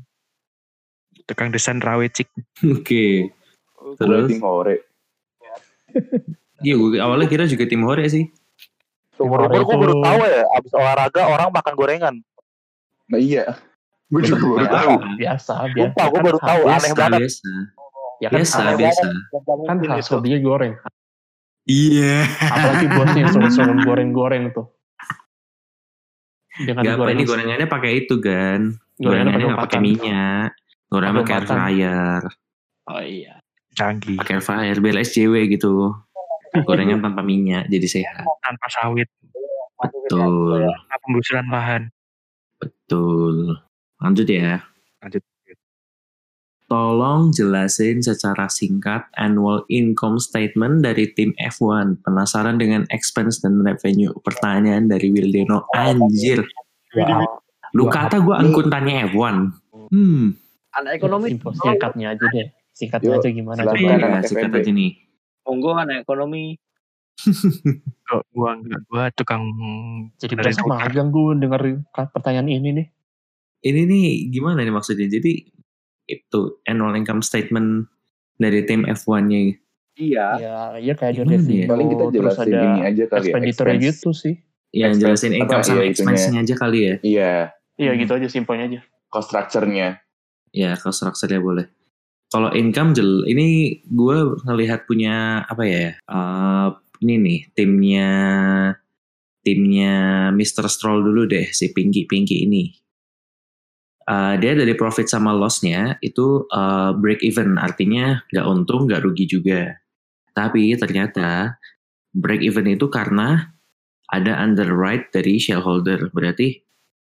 tukang 1.24 1.48
desain 1.48 1.80
rawecik 1.80 2.28
oke 2.60 3.32
Terus? 3.80 4.28
Waiting 4.28 4.44
hore. 4.44 4.76
iya 6.60 6.76
gue 6.76 7.00
awalnya 7.00 7.26
kira 7.32 7.48
juga 7.48 7.64
tim 7.64 7.80
hore 7.80 8.04
sih 8.12 8.28
Seumur 9.16 9.48
umur 9.48 9.52
gue 9.52 9.76
baru 9.76 9.94
tahu 10.00 10.20
ya, 10.24 10.44
abis 10.56 10.72
olahraga 10.72 11.22
orang 11.28 11.52
makan 11.52 11.74
gorengan. 11.76 12.14
Nah 13.12 13.20
iya. 13.20 13.52
Gue 14.10 14.20
juga 14.20 14.42
baru 14.42 14.58
Ya, 14.58 14.68
tahu. 14.68 14.92
biasa, 15.16 15.54
biasa. 15.70 15.86
Sumpah, 15.86 16.04
gue 16.04 16.12
Kan 16.12 16.24
baru 16.26 16.38
tahu. 16.40 16.60
biasa 16.60 16.74
Aneh 16.76 16.92
banget. 16.92 17.20
biasa. 17.22 17.50
Ya 18.20 18.28
kan 18.28 18.36
biasa 18.36 18.60
biasa. 18.76 19.08
kan 19.64 19.76
khas 19.80 20.08
hobinya 20.10 20.38
goreng. 20.40 20.74
iya. 21.64 22.16
Apalagi 22.42 22.86
bosnya 22.96 23.24
suruh-suruh 23.28 23.76
goreng-goreng 23.80 24.50
tuh. 24.50 24.66
Dengan 26.58 26.82
Gak 26.82 26.92
apa 26.92 27.00
goreng 27.00 27.16
ini 27.16 27.24
gorengannya 27.24 27.66
pakai 27.66 27.92
itu 27.96 28.14
kan 28.18 28.60
Gorengannya 28.98 29.40
gorengannya 29.40 29.62
pakai 29.64 29.78
minyak. 29.80 30.48
Gorengan 30.90 31.16
Pakai 31.16 31.32
air 31.32 31.46
fryer. 31.46 32.22
Oh 32.84 33.00
iya. 33.00 33.34
canggih. 33.70 34.18
Pakai 34.18 34.34
air 34.36 34.42
fryer 34.42 34.76
biar 34.76 34.96
SJW 35.00 35.34
gitu. 35.48 35.94
Gorengan 36.60 36.98
tanpa 37.06 37.22
minyak 37.22 37.70
jadi 37.70 37.86
sehat. 37.88 38.26
Tanpa 38.42 38.66
sawit. 38.68 39.08
Betul. 39.78 40.66
Tanpa 40.66 40.96
pembusuran 41.00 41.46
lahan 41.48 41.82
betul 42.60 43.56
lanjut 44.00 44.26
ya 44.26 44.64
Lanjut. 45.00 45.24
Tolong 46.70 47.34
jelasin 47.34 47.98
secara 47.98 48.46
singkat 48.46 49.02
annual 49.18 49.66
income 49.66 50.22
statement 50.22 50.86
dari 50.86 51.10
tim 51.18 51.34
F1. 51.34 52.06
Penasaran 52.06 52.62
dengan 52.62 52.86
expense 52.94 53.42
dan 53.42 53.58
revenue? 53.66 54.14
Pertanyaan 54.22 54.86
dari 54.86 55.10
Wildeno. 55.10 55.66
Anjir. 55.74 56.46
Wow. 56.94 57.42
Lu 57.74 57.90
kata 57.90 58.22
gue 58.22 58.36
angkutannya 58.38 59.10
F1. 59.10 59.36
Hmm. 59.90 60.38
Anak 60.78 61.02
ekonomi. 61.02 61.34
Singkatnya 61.42 62.14
aja 62.14 62.26
deh. 62.30 62.46
Singkatnya 62.70 63.18
aja 63.18 63.28
gimana 63.34 63.60
coba. 63.66 64.22
Sikat 64.22 64.54
FNB. 64.54 64.58
aja 64.62 64.70
nih. 64.70 64.90
Monggo 65.42 65.74
anak 65.74 66.06
ekonomi. 66.06 66.54
Kok 68.08 68.22
gua 68.32 68.56
enggak 68.56 68.80
gua 68.88 69.04
tukang 69.12 69.42
Jadi 70.16 70.38
berasa 70.38 70.62
magang 70.64 71.10
gue 71.10 71.36
denger 71.42 71.82
pertanyaan 72.14 72.46
ini 72.46 72.68
nih. 72.78 72.86
Ini 73.60 73.80
nih 73.84 74.06
gimana 74.32 74.64
nih 74.64 74.72
maksudnya? 74.72 75.06
Jadi 75.06 75.52
itu 76.06 76.40
annual 76.64 76.96
income 76.96 77.20
statement 77.20 77.86
dari 78.34 78.64
tim 78.64 78.82
F1-nya. 78.82 79.52
Iya. 79.94 80.26
Ya, 80.40 80.56
iya 80.80 80.94
kayak 80.96 81.20
revenue, 81.20 81.60
ya? 81.60 81.66
Paling 81.68 81.88
kita 81.92 82.04
terus 82.08 82.16
jelasin 82.34 82.48
ada 82.48 82.60
ini 82.64 82.80
aja 82.80 83.04
kali 83.04 83.20
ya. 83.20 83.20
expenditure 83.20 83.68
expense. 83.68 83.84
gitu 83.84 84.10
sih. 84.16 84.34
Yang 84.70 84.90
Expense 84.90 85.02
jelasin 85.02 85.32
income 85.34 85.60
sama 85.60 85.66
iya, 85.66 85.82
itunya. 85.82 85.90
expense-nya 85.92 86.38
aja 86.40 86.54
kali 86.56 86.78
ya. 86.80 86.94
Iya, 87.02 87.32
Iya 87.74 87.90
Hmm. 87.90 88.00
gitu 88.00 88.12
aja, 88.14 88.28
simpelnya 88.28 88.64
aja. 88.66 88.80
cost 89.10 89.26
structure-nya. 89.28 89.98
Ya, 90.50 90.78
kalau 90.78 90.94
structure-nya 90.94 91.42
boleh. 91.42 91.66
Kalau 92.30 92.54
income 92.54 92.94
jel, 92.94 93.26
ini 93.26 93.46
gue 93.82 94.16
ngelihat 94.46 94.86
punya 94.86 95.42
apa 95.44 95.66
ya? 95.66 95.98
eh, 95.98 96.68
ini 97.00 97.14
nih 97.18 97.40
timnya 97.52 98.08
timnya 99.40 99.94
Mr. 100.30 100.68
Stroll 100.68 101.00
dulu 101.02 101.24
deh 101.26 101.48
si 101.50 101.72
Pinky 101.72 102.06
Pinky 102.06 102.44
ini. 102.46 102.70
Eh, 104.10 104.34
dia 104.42 104.58
dari 104.58 104.74
profit 104.74 105.06
sama 105.06 105.30
loss-nya 105.30 105.94
itu 106.02 106.42
eh, 106.50 106.90
break 106.98 107.22
even. 107.22 107.54
Artinya 107.62 108.18
nggak 108.34 108.46
untung 108.50 108.90
nggak 108.90 109.06
rugi 109.06 109.30
juga. 109.30 109.78
Tapi 110.34 110.74
ternyata 110.74 111.54
break 112.10 112.42
even 112.42 112.66
itu 112.66 112.90
karena 112.90 113.54
ada 114.10 114.42
underwrite 114.42 115.14
dari 115.14 115.38
shareholder. 115.38 116.10
Berarti 116.10 116.58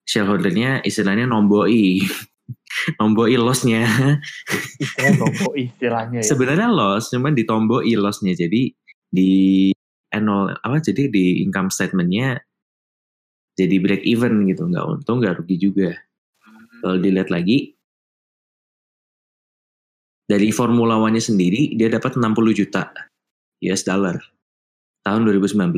shareholdernya 0.09 0.81
istilahnya 0.81 1.29
nomboi. 1.29 2.01
Nomboi 2.99 3.37
loss-nya. 3.37 3.85
Istilahnya 5.55 6.19
ya. 6.21 6.27
sebenarnya 6.27 6.67
loss 6.69 7.13
cuman 7.13 7.37
ditomboi 7.37 7.93
loss-nya. 7.97 8.33
Jadi 8.33 8.73
di 9.09 9.69
annual 10.09 10.57
apa 10.59 10.81
jadi 10.81 11.07
di 11.07 11.45
income 11.45 11.69
statement-nya 11.69 12.41
jadi 13.57 13.75
break 13.77 14.03
even 14.09 14.45
gitu. 14.49 14.65
Nggak 14.69 14.85
untung 14.89 15.21
nggak 15.21 15.41
rugi 15.41 15.57
juga 15.57 15.93
kalau 16.86 17.02
dilihat 17.02 17.34
lagi 17.34 17.74
Dari 20.26 20.50
Formula 20.50 20.98
One-nya 20.98 21.21
sendiri 21.21 21.78
dia 21.78 21.86
dapat 21.89 22.17
60 22.17 22.34
juta 22.54 22.89
US 23.62 23.86
dollar 23.86 24.17
tahun 25.06 25.21
2019. 25.30 25.69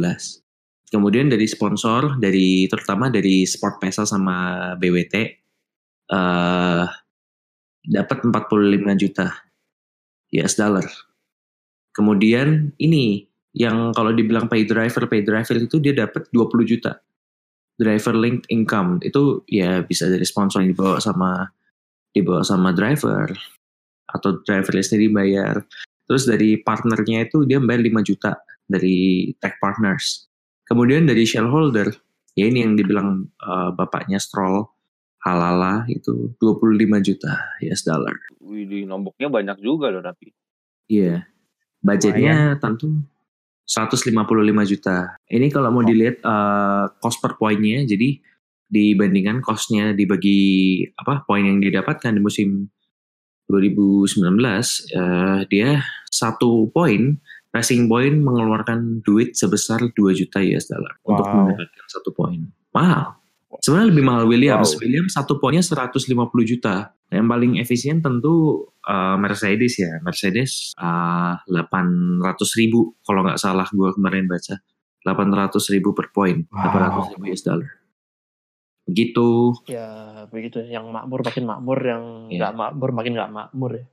Kemudian 0.88 1.28
dari 1.28 1.44
sponsor 1.44 2.16
dari 2.16 2.64
terutama 2.72 3.12
dari 3.12 3.44
Sport 3.44 3.84
Pesa 3.84 4.08
sama 4.08 4.72
BWT 4.80 5.16
eh 6.08 6.86
dapat 7.88 8.18
45 8.24 9.04
juta 9.04 9.28
US 10.32 10.54
dollar. 10.56 10.88
Kemudian 11.92 12.72
ini 12.80 13.28
yang 13.52 13.92
kalau 13.92 14.16
dibilang 14.16 14.48
pay 14.48 14.64
driver, 14.64 15.12
pay 15.12 15.28
driver 15.28 15.60
itu 15.60 15.76
dia 15.84 15.92
dapat 15.92 16.32
20 16.32 16.64
juta. 16.64 17.04
Driver 17.78 18.18
linked 18.18 18.50
income 18.50 18.98
itu 19.06 19.46
ya 19.46 19.86
bisa 19.86 20.10
dari 20.10 20.26
sponsor 20.26 20.66
yang 20.66 20.74
dibawa 20.74 20.98
sama 20.98 21.46
dibawa 22.10 22.42
sama 22.42 22.74
driver 22.74 23.30
atau 24.10 24.42
driver 24.42 24.74
sendiri 24.82 25.14
bayar. 25.14 25.62
Terus 26.10 26.26
dari 26.26 26.58
partnernya 26.58 27.28
itu 27.30 27.46
dia 27.46 27.62
bayar 27.62 27.84
5 27.84 28.10
juta 28.10 28.40
dari 28.66 29.30
tech 29.38 29.60
partners. 29.62 30.26
Kemudian 30.66 31.06
dari 31.06 31.28
shareholder, 31.28 31.92
ya 32.34 32.48
ini 32.48 32.64
yang 32.64 32.74
dibilang 32.80 33.28
uh, 33.44 33.72
bapaknya 33.76 34.18
Stroll, 34.18 34.68
Halala 35.24 35.84
itu 35.92 36.32
25 36.40 36.80
juta 37.04 37.36
US 37.60 37.82
dollar. 37.84 38.16
Wih, 38.40 38.88
nomboknya 38.88 39.28
banyak 39.28 39.58
juga 39.60 39.92
loh 39.92 40.00
tapi. 40.00 40.32
Iya. 40.88 41.28
Budgetnya 41.84 42.56
tentu 42.58 43.04
155 43.68 44.16
juta. 44.72 45.20
Ini 45.28 45.52
kalau 45.52 45.76
mau 45.76 45.84
dilihat 45.84 46.24
uh, 46.24 46.88
cost 47.04 47.20
per 47.20 47.36
poinnya, 47.36 47.84
jadi 47.84 48.16
dibandingkan 48.68 49.44
costnya 49.44 49.92
dibagi 49.92 50.84
apa 50.96 51.28
poin 51.28 51.44
yang 51.44 51.60
didapatkan 51.60 52.16
di 52.16 52.22
musim 52.24 52.72
2019, 53.52 54.24
uh, 54.96 55.44
dia 55.52 55.84
satu 56.08 56.72
poin 56.72 57.20
Racing 57.52 57.88
Point 57.90 58.22
mengeluarkan 58.22 59.02
duit 59.02 59.34
sebesar 59.34 59.82
2 59.82 60.20
juta 60.20 60.40
US 60.44 60.68
dollar 60.70 60.94
untuk 61.04 61.26
Wow. 61.26 61.36
mendapatkan 61.44 61.86
satu 61.90 62.10
poin. 62.14 62.40
Mahal. 62.72 63.17
Sebenarnya 63.48 63.90
lebih 63.96 64.04
mahal 64.04 64.26
Williams. 64.28 64.76
Wow. 64.76 64.82
Williams 64.84 65.14
satu 65.16 65.40
poinnya 65.40 65.64
150 65.64 66.04
juta. 66.44 66.92
Yang 67.08 67.28
paling 67.32 67.52
efisien 67.64 68.04
tentu 68.04 68.68
uh, 68.84 69.16
Mercedes 69.16 69.80
ya. 69.80 70.04
Mercedes 70.04 70.76
uh, 70.76 71.40
800 71.48 72.28
ribu 72.60 73.00
kalau 73.08 73.24
nggak 73.24 73.40
salah 73.40 73.68
gue 73.72 73.90
kemarin 73.96 74.28
baca. 74.28 74.60
800 75.08 75.56
ribu 75.72 75.96
per 75.96 76.12
poin. 76.12 76.44
Wow. 76.52 77.08
800 77.08 77.16
ribu 77.16 77.24
US 77.32 77.44
dollar. 77.48 77.72
Begitu. 78.88 79.56
Ya 79.72 79.88
begitu. 80.28 80.60
Yang 80.64 80.92
makmur 80.92 81.24
makin 81.24 81.44
makmur, 81.48 81.80
yang 81.80 82.04
Iya. 82.28 82.40
nggak 82.40 82.54
makmur 82.56 82.90
makin 82.92 83.12
nggak 83.16 83.32
makmur 83.32 83.72
ya. 83.80 83.86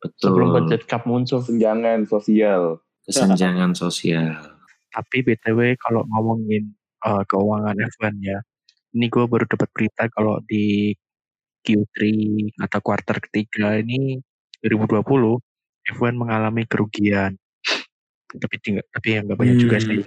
Betul. 0.00 0.24
Sebelum 0.28 0.48
budget 0.56 0.82
cup 0.88 1.04
muncul. 1.04 1.40
Senjangan 1.44 2.08
sosial. 2.08 2.80
Kesenjangan 3.04 3.72
sosial. 3.76 4.56
Tapi 4.92 5.24
BTW 5.24 5.76
kalau 5.80 6.04
ngomongin 6.08 6.72
eh, 7.02 7.22
keuangan 7.26 7.74
F1 7.74 8.14
ya, 8.22 8.38
ini 8.92 9.06
gue 9.06 9.24
baru 9.24 9.44
dapat 9.46 9.68
berita 9.70 10.08
kalau 10.08 10.40
di 10.42 10.92
Q3 11.60 11.96
atau 12.58 12.78
kuartal 12.80 13.18
ketiga 13.20 13.76
ini 13.76 14.18
2020 14.60 15.38
F1 15.88 16.12
mengalami 16.12 16.62
kerugian. 16.64 17.34
Tapi 18.28 18.54
tinggal, 18.58 18.84
tapi 18.88 19.08
yang 19.12 19.26
nggak 19.26 19.36
banyak 19.36 19.56
juga 19.58 19.76
Hmm. 19.76 19.86
sih. 19.86 20.00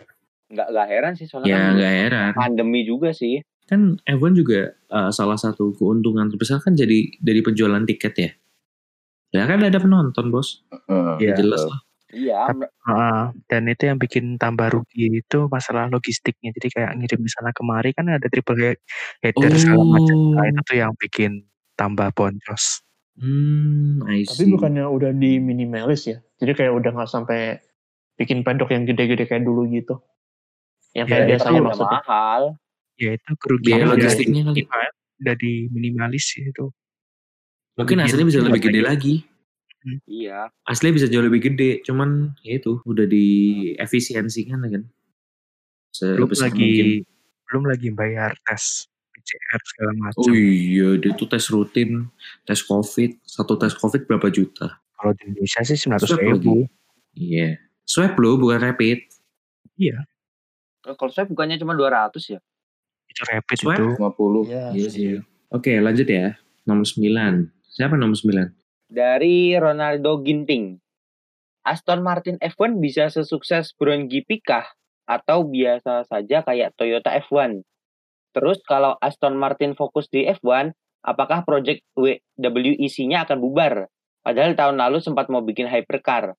Nggak 0.47 0.67
nggak 0.69 0.87
heran 0.87 1.13
sih 1.13 1.25
soalnya 1.25 1.47
Ya 1.47 1.57
kan 1.59 1.73
nggak 1.75 1.93
heran. 1.99 2.31
pandemi 2.33 2.81
juga 2.81 3.11
sih. 3.11 3.41
kan 3.65 3.97
F1 3.99 4.33
juga 4.35 4.59
uh, 4.89 5.09
salah 5.09 5.35
satu 5.35 5.73
keuntungan 5.73 6.29
terbesar 6.29 6.61
kan 6.61 6.73
jadi 6.73 7.17
dari 7.17 7.41
penjualan 7.41 7.81
tiket 7.83 8.13
ya. 8.15 8.29
Ya 9.31 9.43
kan 9.45 9.57
ada 9.59 9.73
penonton 9.75 10.29
bos, 10.29 10.61
Heeh. 10.69 11.17
Iya. 11.19 11.33
jelas 11.35 11.65
lah. 11.65 11.81
Iya, 12.15 12.55
Ah, 12.85 13.33
dan 13.49 13.65
itu 13.65 13.89
yang 13.89 13.97
bikin 13.97 14.37
tambah 14.37 14.69
rugi 14.69 15.19
itu 15.25 15.49
masalah 15.49 15.89
logistiknya. 15.89 16.53
Jadi 16.53 16.67
kayak 16.69 16.91
ngirim 17.01 17.21
di 17.25 17.31
sana 17.33 17.49
kemari 17.49 17.91
kan 17.97 18.05
ada 18.07 18.29
triple 18.29 18.55
head- 18.61 18.81
header 19.25 19.51
segala 19.57 19.83
macam. 19.83 20.15
Nah, 20.37 20.45
itu 20.53 20.61
tuh 20.61 20.77
yang 20.77 20.93
bikin 20.93 21.31
tambah 21.73 22.13
boncos. 22.13 22.85
Hmm, 23.17 24.05
I 24.05 24.21
Tapi 24.29 24.43
see. 24.45 24.51
bukannya 24.53 24.85
udah 24.85 25.11
di 25.17 25.41
minimalis 25.41 26.05
ya. 26.05 26.21
Jadi 26.37 26.51
kayak 26.53 26.73
udah 26.77 26.91
nggak 26.93 27.09
sampai 27.09 27.57
bikin 28.21 28.45
pedok 28.45 28.69
yang 28.69 28.85
gede-gede 28.85 29.25
kayak 29.25 29.43
dulu 29.43 29.65
gitu. 29.73 29.99
Yang 30.93 31.07
kayak 31.09 31.23
Ya, 31.25 31.29
biasanya 31.33 31.61
maksudnya. 31.65 31.99
mahal. 32.05 32.41
Ya 32.95 33.09
itu 33.17 33.27
Biaya 33.27 33.39
kerugian 33.41 33.81
udah 33.81 33.91
logistiknya 33.97 34.41
kali. 34.45 34.61
udah 35.25 35.35
di 35.35 35.53
minimalis 35.73 36.25
itu. 36.37 36.69
Mungkin 37.75 37.97
aslinya 37.99 38.27
bisa 38.29 38.39
lebih 38.45 38.61
gede 38.61 38.79
banyak. 38.79 38.87
lagi. 38.87 39.15
Iya. 40.05 40.49
Aslinya 40.65 40.97
bisa 40.97 41.07
jauh 41.07 41.21
lebih 41.21 41.41
gede, 41.45 41.85
cuman 41.85 42.33
ya 42.41 42.57
itu 42.57 42.81
udah 42.83 43.05
diefisiensikan 43.05 44.59
kan. 44.61 44.83
Belum 45.95 46.27
Sebesar 46.27 46.51
lagi 46.51 46.59
mungkin. 46.59 46.87
belum 47.45 47.63
lagi 47.69 47.87
bayar 47.93 48.31
tes 48.43 48.89
PCR 49.15 49.61
segala 49.63 49.91
macam. 49.95 50.21
Oh 50.27 50.33
iya, 50.33 50.89
dia 50.99 51.11
tuh 51.13 51.25
tes 51.25 51.45
rutin, 51.47 52.09
tes 52.43 52.59
COVID, 52.59 53.11
satu 53.23 53.55
tes 53.55 53.73
COVID 53.73 54.05
berapa 54.05 54.27
juta? 54.27 54.81
Kalau 54.95 55.11
di 55.13 55.23
Indonesia 55.29 55.61
sih 55.63 55.77
900 55.77 56.03
Swab 56.03 56.19
ribu. 56.19 56.33
lagi. 56.35 56.57
Iya. 57.15 57.49
Swab 57.85 58.13
loh, 58.17 58.35
bukan 58.35 58.59
rapid. 58.59 58.99
Iya, 59.75 60.03
Kalau 60.81 61.11
saya 61.11 61.25
bukannya 61.25 61.57
cuma 61.57 61.73
200 61.73 62.15
ya? 62.29 62.39
itu 63.05 63.21
rapid 63.25 63.57
Swab? 63.57 63.77
itu. 63.77 63.87
50. 63.95 64.41
Iya. 64.49 64.65
Iya 64.73 64.87
sih. 64.89 65.05
Oke, 65.49 65.79
lanjut 65.79 66.05
ya. 66.05 66.35
Nomor 66.65 66.83
9. 66.83 67.47
Siapa 67.71 67.95
nomor 67.95 68.17
9? 68.17 68.51
Dari 68.85 69.57
Ronaldo 69.57 70.21
Ginting. 70.21 70.77
Aston 71.65 72.05
Martin 72.05 72.37
F1 72.37 72.77
bisa 72.77 73.09
sesukses 73.09 73.73
Brown 73.73 74.05
GP 74.05 74.45
kah? 74.45 74.65
Atau 75.05 75.45
biasa 75.49 76.05
saja 76.05 76.41
kayak 76.41 76.77
Toyota 76.77 77.13
F1? 77.25 77.61
Terus 78.33 78.61
kalau 78.65 78.93
Aston 79.01 79.37
Martin 79.37 79.73
fokus 79.73 80.05
di 80.09 80.25
F1, 80.27 80.73
apakah 81.01 81.41
project 81.41 81.81
WEC-nya 81.97 83.25
akan 83.25 83.37
bubar? 83.41 83.89
Padahal 84.21 84.53
tahun 84.53 84.77
lalu 84.77 84.97
sempat 85.01 85.29
mau 85.29 85.41
bikin 85.41 85.65
hypercar. 85.65 86.33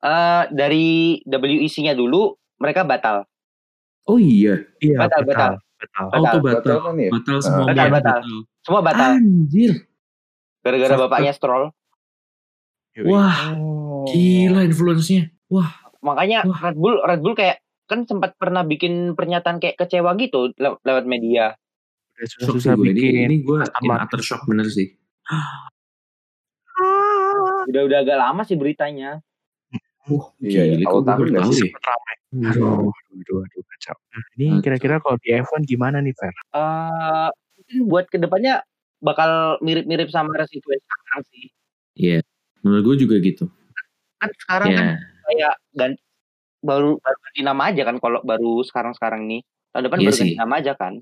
Eh 0.00 0.44
dari 0.52 1.20
WEC-nya 1.24 1.96
dulu, 1.96 2.36
mereka 2.60 2.84
batal. 2.84 3.24
Oh 4.04 4.20
iya, 4.20 4.60
Iya, 4.84 5.00
Batal, 5.00 5.24
betal. 5.24 5.52
batal. 5.56 5.64
Betal. 5.80 6.04
Batal. 6.04 6.20
auto 6.20 6.36
Batal 6.38 6.52
batal. 6.60 6.76
kan 6.80 6.94
ya? 7.00 7.10
Batal 7.12 7.38
semua 7.40 7.64
Batal, 7.64 7.74
batal, 7.88 7.92
batal. 7.92 8.20
Semua 8.60 8.80
batal. 8.84 9.10
Anjir. 9.16 9.72
Gara-gara 10.64 10.94
bapaknya 10.98 11.30
Stroll. 11.30 11.70
Wah, 13.04 13.52
Oh. 13.52 14.06
gila 14.06 14.62
influence-nya. 14.62 15.28
Wah, 15.46 15.68
Makanya 16.00 16.44
Wah. 16.44 16.60
Red 16.62 16.76
Bull 16.76 16.96
Red 16.98 17.20
Bull 17.20 17.32
kayak 17.32 17.58
kan 17.84 18.04
sempat 18.04 18.32
pernah 18.34 18.60
bikin 18.62 19.12
pernyataan 19.12 19.56
kayak 19.56 19.76
kecewa 19.78 20.12
gitu 20.14 20.52
lew- 20.54 20.80
lewat 20.80 21.04
media. 21.04 21.56
Susah-susah 22.14 22.72
sih 22.72 22.78
gue. 22.78 22.86
Ini, 22.86 22.94
bikin. 22.94 23.24
ini 23.26 23.36
gue 23.40 23.58
in 23.58 23.68
Martin. 23.82 24.04
utter 24.04 24.20
shock 24.20 24.44
bener 24.44 24.64
sih. 24.66 24.92
Udah 27.64 27.82
udah 27.82 27.98
agak 28.00 28.16
lama 28.16 28.42
sih 28.42 28.54
beritanya. 28.54 29.20
Wah, 30.04 30.28
Iya, 30.36 30.76
gila, 30.76 30.84
awal 30.84 30.92
kok 30.92 31.00
gue 31.00 31.04
tahun 31.06 31.16
baru 31.16 31.30
nggak 31.30 31.40
tahu 31.40 31.52
sih? 31.54 31.60
ya. 31.62 31.64
Sempet 31.66 31.82
ramai. 31.82 32.14
Aduh, 32.44 32.92
aduh, 32.92 33.38
aduh, 33.40 33.62
kacau. 33.64 33.96
Nah, 34.06 34.22
ini 34.34 34.46
kira-kira 34.60 34.94
kalau 35.00 35.16
di 35.16 35.28
F1 35.32 35.62
gimana 35.64 35.96
nih, 35.98 36.12
Fer? 36.12 36.34
Eh 36.52 37.28
mungkin 37.56 37.78
buat 37.88 38.06
ke 38.06 38.18
depannya 38.18 38.60
bakal 39.04 39.30
mirip-mirip 39.60 40.08
sama 40.08 40.32
resiko 40.32 40.64
yang 40.66 40.80
sekarang 40.82 41.20
sih. 41.28 41.44
Iya, 41.94 42.18
menurut 42.60 42.82
gue 42.86 42.96
juga 43.04 43.16
gitu. 43.20 43.44
Kan 44.16 44.30
sekarang 44.40 44.68
Ya, 44.68 44.78
kan 44.78 44.86
kayak 45.22 45.54
ganti 45.72 46.00
baru 46.58 46.96
baru 46.96 47.16
ganti 47.20 47.40
nama 47.42 47.62
aja 47.68 47.82
kan 47.84 47.96
kalau 48.00 48.24
baru 48.24 48.64
sekarang-sekarang 48.64 49.28
nih. 49.28 49.44
Tahun 49.70 49.84
depan 49.84 49.98
Iya 49.98 50.06
baru 50.06 50.16
ganti 50.16 50.26
sih. 50.26 50.38
nama 50.38 50.54
aja 50.56 50.72
kan. 50.72 50.94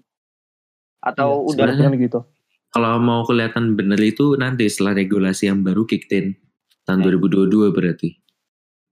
Atau 1.01 1.29
Iya, 1.49 1.67
udah 1.71 1.95
gitu. 1.97 2.21
kalau 2.69 2.99
mau 2.99 3.23
kelihatan 3.23 3.75
bener 3.75 4.01
itu 4.01 4.35
nanti 4.35 4.67
setelah 4.67 4.97
regulasi 4.97 5.47
yang 5.47 5.61
baru 5.61 5.85
kicked 5.85 6.11
in 6.11 6.35
tahun 6.83 7.01
Ya. 7.01 7.15
2022 7.15 7.71
berarti 7.71 8.19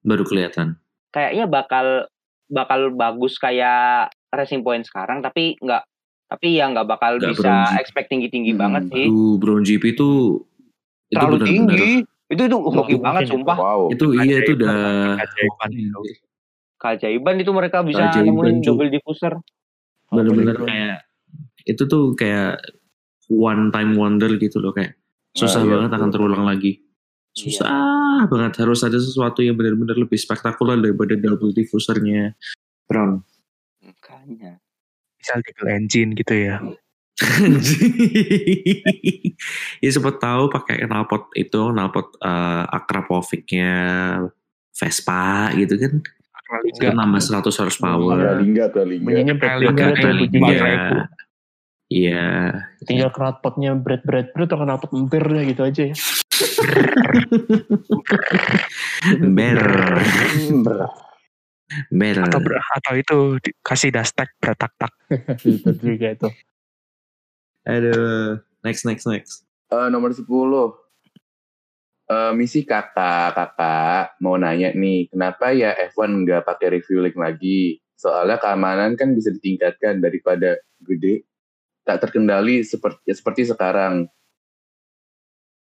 baru 0.00 0.22
kelihatan. 0.22 0.78
kayaknya 1.10 1.44
bakal 1.44 2.06
bakal 2.46 2.94
bagus 2.94 3.34
kayak 3.34 4.10
Racing 4.30 4.62
Point 4.62 4.86
sekarang 4.86 5.18
tapi 5.20 5.58
nggak 5.58 5.82
tapi 6.30 6.54
ya 6.54 6.70
nggak 6.70 6.86
bakal 6.86 7.18
Nggak 7.18 7.34
bisa 7.34 7.52
expect 7.76 8.06
tinggi-tinggi 8.06 8.54
Hmm, 8.54 8.60
banget 8.62 8.82
sih. 8.88 9.04
Aduh, 9.04 9.34
Brown 9.36 9.62
GP 9.62 9.82
itu 9.90 10.10
itu 11.10 11.18
Terlalu 11.18 11.34
benar-benar 11.36 11.50
tinggi. 11.74 11.92
Itu 12.30 12.42
itu 12.46 12.56
hoki 12.56 12.72
mungkin 12.94 12.98
banget 13.02 13.22
ya. 13.26 13.30
sumpah. 13.34 13.56
Wow. 13.58 13.80
itu 13.90 14.04
iya 14.14 14.36
itu 14.38 14.52
udah 14.54 14.74
Keajaiban 15.18 15.70
itu. 15.74 16.00
Keajaiban 16.78 17.36
itu 17.36 17.50
mereka 17.50 17.78
bisa 17.82 18.14
nemuin 18.14 18.62
double 18.62 18.88
diffuser. 18.88 19.34
Apalagi 20.06 20.38
kayak 20.62 20.96
itu 21.66 21.82
tuh 21.84 22.14
kayak 22.14 22.62
one 23.26 23.68
time 23.68 23.94
wonder 23.94 24.30
gitu 24.32 24.58
loh 24.58 24.70
kayak 24.70 24.94
susah 25.32 25.60
Ah, 25.60 25.66
iya, 25.66 25.70
banget 25.76 25.90
akan 25.92 26.00
betul. 26.04 26.14
terulang 26.16 26.44
lagi. 26.46 26.72
Iya. 26.78 27.34
Susah 27.36 27.74
banget 28.26 28.52
harus 28.58 28.80
ada 28.80 28.96
sesuatu 28.96 29.42
yang 29.42 29.54
benar-benar 29.54 29.94
lebih 29.94 30.14
spektakuler 30.14 30.78
daripada 30.78 31.14
double 31.14 31.50
diffusernya 31.50 32.38
Brown. 32.86 33.22
Makanya. 33.82 34.58
Misal 35.20 35.38
tiga 35.44 35.64
engine 35.76 36.10
gitu 36.16 36.34
ya. 36.34 36.56
Ya 39.80 39.88
siapa 39.88 40.12
tahu 40.20 40.52
pakai 40.52 40.84
knalpot 40.84 41.32
itu 41.32 41.72
knalpot 41.72 42.20
uh, 42.20 42.64
Akrapovic-nya 42.68 43.72
Vespa 44.76 45.52
gitu 45.56 45.80
kan. 45.80 46.04
Itu 46.68 46.82
Enggak. 46.82 46.94
nambah 46.98 47.20
100 47.22 47.60
horsepower. 47.62 48.18
Pralingga, 48.20 48.64
Pralingga. 48.68 49.06
Bunyinya 49.06 49.34
bunyinya. 49.38 50.56
ribu. 50.60 50.96
Iya. 51.90 52.26
Tinggal 52.86 53.10
knalpotnya 53.10 53.72
bread 53.74 54.02
bread 54.04 54.30
bread 54.36 54.48
atau 54.52 54.62
knalpot 54.62 54.90
empirnya 54.92 55.42
gitu 55.48 55.62
aja 55.64 55.82
ya. 55.90 55.96
Ber. 59.24 59.60
Ber. 61.94 62.18
atau 62.18 62.38
ber- 62.42 62.58
atau 62.58 62.92
itu 62.98 63.16
di- 63.38 63.54
kasih 63.62 63.94
dastek 63.94 64.34
bertak 64.42 64.74
tak 64.74 64.92
itu 65.46 65.70
juga 65.78 66.08
itu. 66.18 66.28
Aduh. 67.62 68.42
Next, 68.66 68.82
next, 68.84 69.06
next. 69.06 69.46
Eh, 69.70 69.88
nomor 69.88 70.10
10. 70.10 70.26
Eh, 72.10 72.32
misi 72.34 72.66
kakak, 72.66 73.38
kakak 73.38 74.18
mau 74.18 74.34
nanya 74.34 74.74
nih, 74.74 75.06
kenapa 75.14 75.54
ya 75.54 75.70
F1 75.94 76.26
nggak 76.26 76.42
pakai 76.42 76.80
refueling 76.80 77.14
lagi? 77.14 77.78
Soalnya 77.94 78.42
keamanan 78.42 78.98
kan 78.98 79.14
bisa 79.14 79.30
ditingkatkan 79.30 80.02
daripada 80.02 80.58
gede, 80.82 81.22
tak 81.86 82.02
terkendali 82.02 82.66
seperti 82.66 82.98
ya 83.06 83.14
seperti 83.14 83.42
sekarang. 83.46 84.10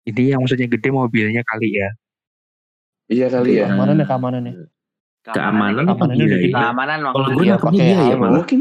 ini 0.05 0.37
yang 0.37 0.45
maksudnya 0.45 0.69
gede 0.69 0.93
mobilnya 0.93 1.41
kali 1.49 1.81
ya 1.81 1.89
Iya 3.09 3.27
kali 3.33 3.57
ya. 3.57 3.69
Keamanan 3.69 4.01
ya 4.01 4.07
keamanan 4.09 4.43
ya. 4.49 4.55
Keamanan 5.25 5.85
iya, 6.13 6.37
gitu. 6.37 6.53
ya? 6.53 6.69
Keamanan 6.69 6.99
Kalau 7.01 7.29
gue 7.33 7.45
nangkepnya 7.49 7.57
pakai 7.57 7.81
dia 7.81 7.99
ya 8.13 8.17
malah. 8.21 8.45
Mungkin 8.45 8.61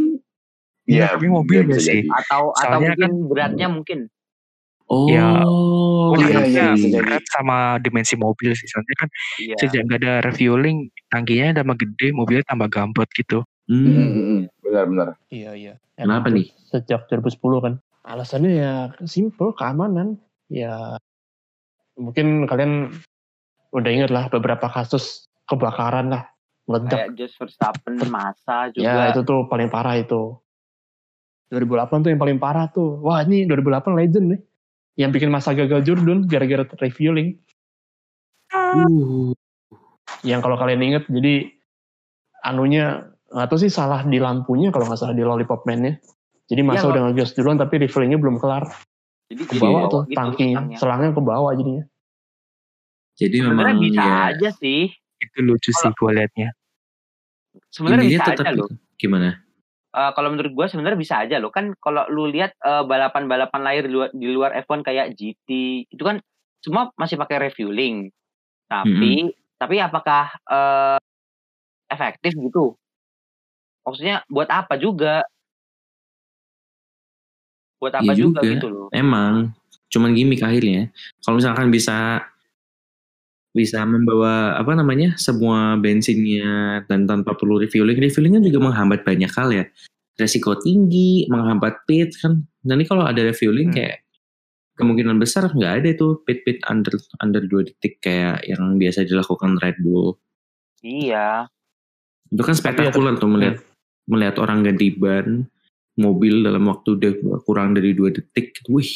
Iya, 0.84 1.16
tapi 1.16 1.32
mobilnya 1.32 1.64
bisa 1.72 1.96
sih. 1.96 2.04
atau 2.12 2.52
atau 2.52 2.60
Soalnya 2.60 2.92
mungkin 2.92 3.12
beratnya 3.32 3.68
mungkin 3.72 4.00
Oh, 4.92 5.08
Ya, 5.08 5.48
oh, 5.48 6.12
Iya, 6.20 6.44
iya, 6.44 6.44
iya, 6.44 6.68
iya, 6.76 7.00
berat 7.00 7.24
sama 7.32 7.80
dimensi 7.80 8.20
mobil 8.20 8.52
sih 8.52 8.68
soalnya 8.68 8.96
kan 9.00 9.10
iya 9.40 9.56
sejak 9.56 9.88
nggak 9.88 10.00
ada 10.04 10.14
refueling 10.28 10.92
tangkinya 11.08 11.64
tambah 11.64 11.80
gede 11.80 12.12
mobilnya 12.12 12.44
tambah 12.44 12.68
gambot 12.68 13.08
gitu 13.16 13.48
Mm, 13.64 13.80
Hmm. 13.80 13.96
mm, 13.96 14.12
mm. 14.12 14.42
Benar-benar. 14.60 15.08
Iya 15.32 15.52
iya. 15.56 15.74
Kenapa 15.96 16.28
nih? 16.28 16.52
Sejak 16.68 17.08
2010 17.08 17.64
kan. 17.64 17.74
Alasannya 18.04 18.52
ya 18.52 18.74
simple 19.08 19.56
keamanan. 19.56 20.20
Ya 20.52 21.00
mungkin 21.96 22.44
kalian 22.44 22.92
udah 23.72 23.88
ingat 23.88 24.12
lah 24.12 24.28
beberapa 24.28 24.68
kasus 24.68 25.32
kebakaran 25.48 26.12
lah 26.12 26.33
meledak. 26.68 26.96
kayak 26.96 27.12
Just 27.20 27.36
Verstappen 27.40 28.00
masa 28.08 28.72
juga 28.72 28.84
Ya 28.88 29.12
itu 29.12 29.22
tuh 29.24 29.48
paling 29.52 29.68
parah 29.68 30.00
itu. 30.00 30.38
2008 31.52 32.02
tuh 32.02 32.10
yang 32.10 32.22
paling 32.22 32.40
parah 32.42 32.66
tuh. 32.72 32.98
Wah 33.04 33.22
ini 33.22 33.46
2008 33.46 33.94
legend 33.94 34.26
nih. 34.34 34.42
Yang 34.94 35.10
bikin 35.20 35.30
masa 35.34 35.54
gagal 35.54 35.82
Jordan 35.86 36.26
gara-gara 36.26 36.66
refueling. 36.82 37.38
Uh, 38.54 39.34
Yang 40.22 40.40
kalau 40.46 40.58
kalian 40.58 40.82
inget 40.82 41.04
jadi 41.10 41.50
anunya 42.46 43.10
nggak 43.34 43.50
tahu 43.50 43.60
sih 43.66 43.72
salah 43.74 44.06
di 44.06 44.22
lampunya 44.22 44.70
kalau 44.70 44.86
nggak 44.86 45.00
salah 45.02 45.16
di 45.18 45.26
Lollipop 45.26 45.66
Man-nya. 45.66 45.98
Jadi 46.46 46.62
masa 46.62 46.86
Iya, 46.86 46.92
udah 46.94 47.02
ngegas 47.10 47.34
duluan 47.34 47.58
tapi 47.58 47.82
refillingnya 47.82 48.20
belum 48.22 48.38
kelar. 48.38 48.68
jadi 49.32 49.42
Ke 49.50 49.56
bawah 49.58 49.88
bawa 49.88 49.90
tuh 49.90 50.02
gitu 50.06 50.18
tangkinya. 50.20 50.78
selangnya. 50.78 51.10
Ke 51.16 51.22
bawah 51.24 51.52
jadinya. 51.58 51.84
jadi 53.14 53.38
memang 53.46 53.78
bisa 53.78 54.02
ya. 54.02 54.34
aja 54.34 54.50
sih 54.58 54.90
itu 55.24 55.40
lucu 55.42 55.72
sih 55.72 55.92
gue 55.96 56.12
liatnya. 56.12 56.50
Sebenarnya 57.72 58.06
bisa 58.10 58.24
tetap 58.34 58.46
aja 58.46 58.52
loh. 58.54 58.68
gitu. 58.68 58.76
Gimana? 59.00 59.40
Eh, 59.94 60.12
kalau 60.18 60.30
menurut 60.34 60.52
gue 60.52 60.66
sebenarnya 60.68 61.00
bisa 61.00 61.16
aja 61.22 61.38
loh. 61.38 61.54
Kan 61.54 61.78
kalau 61.80 62.04
lu 62.10 62.28
lihat 62.28 62.58
eh, 62.60 62.84
balapan-balapan 62.84 63.62
lain 63.62 63.82
di 63.88 63.92
luar, 63.94 64.10
di 64.12 64.28
luar 64.30 64.52
F1 64.66 64.82
kayak 64.84 65.14
GT 65.16 65.50
itu 65.88 66.04
kan 66.04 66.20
semua 66.64 66.90
masih 66.96 67.20
pakai 67.20 67.52
refueling 67.52 68.08
tapi 68.72 69.30
tapi 69.62 69.76
apakah 69.80 70.34
eh, 70.50 71.00
efektif 71.94 72.34
gitu? 72.34 72.74
Maksudnya 73.86 74.26
buat 74.32 74.50
apa 74.50 74.80
juga? 74.80 75.22
Buat 77.78 78.00
apa 78.00 78.12
Iya 78.16 78.26
juga, 78.28 78.40
juga. 78.42 78.52
gitu 78.58 78.68
loh. 78.72 78.88
Emang. 78.90 79.54
Cuman 79.94 80.16
gimmick 80.18 80.42
akhirnya. 80.42 80.90
Kalau 81.22 81.38
misalkan 81.38 81.70
bisa 81.70 82.24
bisa 83.54 83.86
membawa 83.86 84.58
apa 84.58 84.74
namanya 84.74 85.14
semua 85.22 85.78
bensinnya 85.78 86.82
dan 86.90 87.06
tanpa 87.06 87.38
perlu 87.38 87.62
refueling, 87.62 88.02
refueling 88.02 88.42
kan 88.42 88.44
juga 88.44 88.60
menghambat 88.66 89.06
banyak 89.06 89.30
hal 89.30 89.50
ya. 89.54 89.66
Resiko 90.18 90.58
tinggi, 90.58 91.30
menghambat 91.30 91.86
pit 91.86 92.18
kan. 92.18 92.46
Nanti 92.66 92.84
kalau 92.90 93.06
ada 93.06 93.22
refueling 93.22 93.70
Hmm. 93.70 93.78
kayak 93.78 93.96
kemungkinan 94.74 95.22
besar 95.22 95.54
nggak 95.54 95.74
ada 95.86 95.88
itu 95.94 96.18
pit-pit 96.26 96.66
under 96.66 96.98
under 97.22 97.46
2 97.46 97.70
detik 97.70 98.02
kayak 98.02 98.42
yang 98.50 98.82
biasa 98.82 99.06
dilakukan 99.06 99.62
Red 99.62 99.78
Bull. 99.86 100.18
iya 100.84 101.48
Itu 102.28 102.42
kan 102.44 102.58
spektakuler 102.58 103.16
tuh 103.22 103.30
melihat 103.30 103.62
melihat 104.10 104.36
orang 104.42 104.66
ganti 104.66 104.92
ban 104.92 105.46
mobil 105.96 106.42
dalam 106.42 106.66
waktu 106.66 106.98
udah 106.98 107.12
kurang 107.46 107.78
dari 107.78 107.94
dua 107.94 108.10
detik. 108.10 108.58
Wih. 108.66 108.90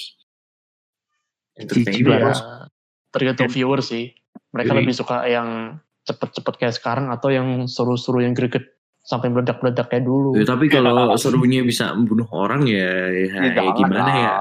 Banget. 1.57 2.37
Ya, 2.37 2.67
tergantung 3.13 3.49
viewer 3.49 3.81
sih. 3.81 4.13
Mereka 4.51 4.71
Jadi- 4.71 4.79
lebih 4.81 4.93
suka 4.95 5.17
yang 5.25 5.79
cepet-cepet 6.03 6.53
kayak 6.55 6.75
sekarang 6.75 7.11
atau 7.11 7.27
yang 7.27 7.67
seru-seru 7.67 8.23
yang 8.23 8.31
greget 8.31 8.63
sampai 9.03 9.31
meledak-meledak 9.31 9.87
kayak 9.87 10.03
dulu. 10.03 10.35
Ya, 10.35 10.43
tapi 10.43 10.67
kalau 10.67 11.15
serunya 11.15 11.63
bisa 11.63 11.95
membunuh 11.95 12.27
orang 12.31 12.67
ya, 12.67 13.07
ya, 13.07 13.27
ya 13.39 13.51
jangan 13.55 13.73
gimana 13.75 13.99
lah. 14.03 14.15
ya? 14.15 14.31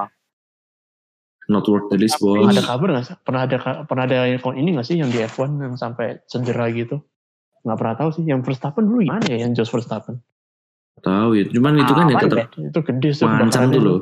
Not 1.47 1.63
worth 1.71 1.87
the 1.95 1.99
risk, 1.99 2.19
bos. 2.19 2.51
Ada 2.51 2.67
kabar 2.67 2.89
nggak? 2.91 3.05
sih? 3.07 3.15
Pernah 3.23 3.41
ada 3.47 3.57
pernah 3.87 4.03
ada 4.03 4.27
yang 4.27 4.43
ini 4.59 4.75
nggak 4.75 4.87
sih 4.87 4.99
yang 4.99 5.11
di 5.15 5.23
F1 5.23 5.63
yang 5.63 5.75
sampai 5.79 6.19
cedera 6.27 6.67
gitu? 6.75 6.99
Nggak 7.63 7.79
pernah 7.79 7.95
tahu 7.95 8.09
sih. 8.19 8.25
Yang 8.27 8.51
Verstappen 8.51 8.83
dulu 8.83 9.07
gimana 9.07 9.23
ya 9.31 9.47
yang 9.47 9.55
Jos 9.55 9.71
Verstappen? 9.71 10.19
Tahu 10.99 11.29
ya. 11.39 11.45
Cuman 11.47 11.79
itu 11.79 11.93
kan 11.95 12.11
ya 12.11 12.17
tetap 12.19 12.51
Itu 12.59 12.81
gede 12.83 13.11
sih. 13.15 13.23
tuh 13.23 13.81
loh. 13.81 14.01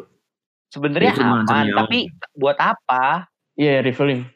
sebenarnya 0.73 1.13
aman 1.23 1.47
nyawa. 1.47 1.87
tapi 1.87 2.11
buat 2.35 2.59
apa 2.59 3.31
Iya, 3.55 3.87
refueling. 3.87 4.27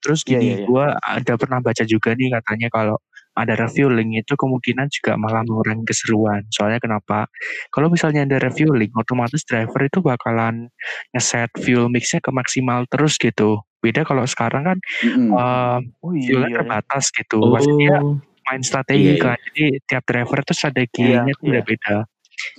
Terus 0.00 0.22
Iya, 0.24 0.38
gini 0.38 0.46
iya, 0.46 0.56
iya. 0.62 0.66
gue 0.68 0.84
ada 0.94 1.32
pernah 1.36 1.58
baca 1.60 1.84
juga 1.84 2.14
nih 2.14 2.32
katanya 2.40 2.68
kalau 2.70 2.96
ada 3.32 3.56
refueling 3.56 4.12
itu 4.12 4.36
kemungkinan 4.36 4.92
juga 4.92 5.16
malah 5.16 5.40
mengurangi 5.40 5.88
keseruan. 5.88 6.44
Soalnya 6.52 6.76
kenapa? 6.78 7.24
Kalau 7.72 7.88
misalnya 7.88 8.28
ada 8.28 8.36
refueling 8.36 8.92
otomatis 8.92 9.40
driver 9.48 9.80
itu 9.80 10.04
bakalan 10.04 10.68
ngeset 11.16 11.48
fuel 11.56 11.88
mixnya 11.88 12.20
ke 12.20 12.28
maksimal 12.28 12.84
terus 12.92 13.16
gitu. 13.16 13.64
Beda 13.80 14.04
kalau 14.04 14.28
sekarang 14.28 14.68
kan 14.68 14.78
Mm-mm. 15.00 15.32
eh, 15.32 15.78
Oh 16.04 16.12
fuelnya 16.12 16.48
iya. 16.52 16.56
terbatas 16.60 17.08
gitu. 17.08 17.40
Oh, 17.40 17.56
maksudnya 17.56 18.04
main 18.52 18.60
strategi 18.60 19.00
Iya, 19.00 19.12
iya. 19.16 19.24
kan. 19.24 19.36
Jadi 19.48 19.64
tiap 19.88 20.04
driver 20.04 20.38
itu 20.44 20.52
strateginya 20.52 21.24
Iya, 21.24 21.32
tuh 21.32 21.46
udah 21.48 21.62
beda. 21.64 21.96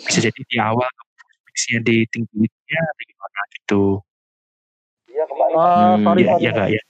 Bisa 0.09 0.19
jadi 0.25 0.41
di 0.41 0.57
awal 0.57 0.89
mixnya 1.45 1.79
di 1.85 1.97
tingginya 2.09 2.81
atau 2.81 3.03
gimana 3.05 3.39
gitu. 3.53 3.83
Eh, 5.13 5.21
Hmm, 5.53 6.01
sorry, 6.01 6.25
ya 6.25 6.33
sorry. 6.33 6.43
ya 6.43 6.51
gak 6.51 6.67
ya 6.73 6.81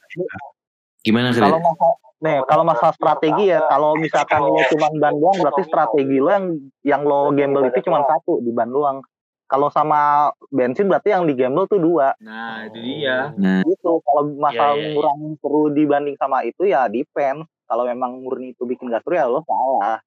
gimana 1.01 1.29
Kalau 1.31 1.59
masalah 1.59 1.97
nih, 2.19 2.37
kalau 2.47 2.63
masalah 2.63 2.93
strategi 2.95 3.43
ya, 3.51 3.59
kalau 3.67 3.91
misalkan 3.95 4.39
lo 4.39 4.63
cuma 4.65 4.87
ban 4.93 5.13
doang 5.13 5.37
berarti 5.37 5.63
strategi 5.67 6.17
lo 6.17 6.29
yang 6.31 6.45
yang 6.81 7.01
lo 7.03 7.29
gamble 7.29 7.67
itu 7.67 7.79
cuma 7.83 7.99
satu 8.01 8.39
di 8.39 8.49
ban 8.49 8.67
doang. 8.67 9.03
Kalau 9.43 9.67
sama 9.67 10.31
bensin 10.49 10.87
berarti 10.87 11.11
yang 11.11 11.27
di 11.27 11.35
gamble 11.35 11.67
tuh 11.67 11.77
dua. 11.77 12.15
nah 12.17 12.63
itu 12.63 12.79
dia 12.79 13.35
Nah, 13.35 13.61
Gitu. 13.61 13.91
Kalau 13.99 14.21
masalah 14.33 14.73
Iya, 14.73 14.79
iya, 14.79 14.81
iya. 14.81 14.91
ngurangin 14.95 15.31
seru 15.37 15.61
dibanding 15.69 16.15
sama 16.15 16.41
itu 16.41 16.63
ya 16.63 16.87
depend. 16.87 17.43
Kalau 17.63 17.83
memang 17.83 18.23
murni 18.23 18.51
itu 18.51 18.63
bikin 18.63 18.87
gak 18.87 19.03
seru 19.03 19.13
ya 19.13 19.25
lo 19.25 19.43
salah. 19.43 19.99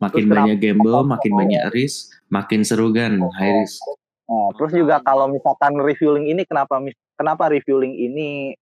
makin 0.00 0.24
Terus 0.24 0.32
banyak 0.32 0.56
gamble, 0.56 0.96
kenapa- 0.96 1.10
makin 1.12 1.32
banyak 1.36 1.62
risk, 1.70 1.98
makin 2.30 2.60
seru 2.64 2.88
kan 2.88 3.20
high 3.36 3.52
risk. 3.58 3.84
Nah, 4.24 4.48
terus 4.56 4.72
juga 4.72 4.96
kalau 5.02 5.28
misalkan 5.28 5.76
refueling 5.76 6.24
ini 6.24 6.46
kenapa 6.46 6.80
kenapa 7.18 7.52
refueling 7.52 7.92
ini 7.92 8.54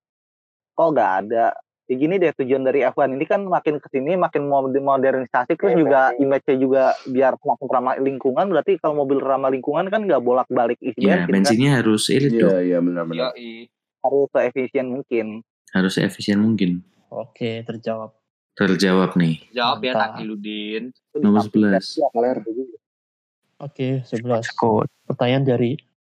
kok 0.79 0.95
nggak 0.95 1.13
ada? 1.27 1.47
Ya 1.89 1.97
gini 1.97 2.21
deh 2.21 2.37
tujuan 2.37 2.63
dari 2.63 2.85
F1 2.85 3.17
ini 3.17 3.25
kan 3.25 3.43
makin 3.43 3.81
ke 3.81 3.89
sini 3.89 4.13
makin 4.15 4.45
mod- 4.45 4.77
modernisasi 4.77 5.57
terus 5.57 5.73
juga 5.73 6.13
image-nya 6.15 6.57
juga 6.57 6.83
biar 7.03 7.33
semakin 7.35 7.65
ramah 7.67 7.95
lingkungan 7.97 8.45
berarti 8.47 8.77
kalau 8.77 9.03
mobil 9.03 9.19
ramah 9.19 9.49
lingkungan 9.49 9.89
kan 9.89 10.05
nggak 10.05 10.21
bolak 10.21 10.45
balik 10.49 10.77
isi 10.79 11.01
Ya, 11.01 11.25
bensin 11.25 11.25
kan 11.25 11.33
bensinnya 11.33 11.71
harus 11.81 12.13
irit 12.13 12.31
Iya, 12.31 12.43
dong. 12.45 12.55
iya 12.61 12.79
benar-benar. 12.79 13.33
harus 13.99 14.29
seefisien 14.31 14.87
mungkin. 14.93 15.27
Harus 15.73 15.95
efisien 15.97 16.39
mungkin. 16.39 16.85
Oke, 17.09 17.65
terjawab. 17.65 18.13
Terjawab 18.53 19.17
nih. 19.17 19.49
jawab 19.51 19.81
ya 19.81 19.93
Mantap. 19.97 20.09
Takiludin 20.13 20.83
Itu 20.93 21.17
Nomor 21.19 21.49
disampaikan 21.49 21.81
11. 21.81 21.89
juga 21.89 22.09
kalau 22.13 22.29
itu 22.29 22.51
juga. 22.53 22.77
Oke, 23.59 23.89
11. 24.05 24.47
Code. 24.53 24.91
Pertanyaan 25.09 25.45
dari 25.49 25.73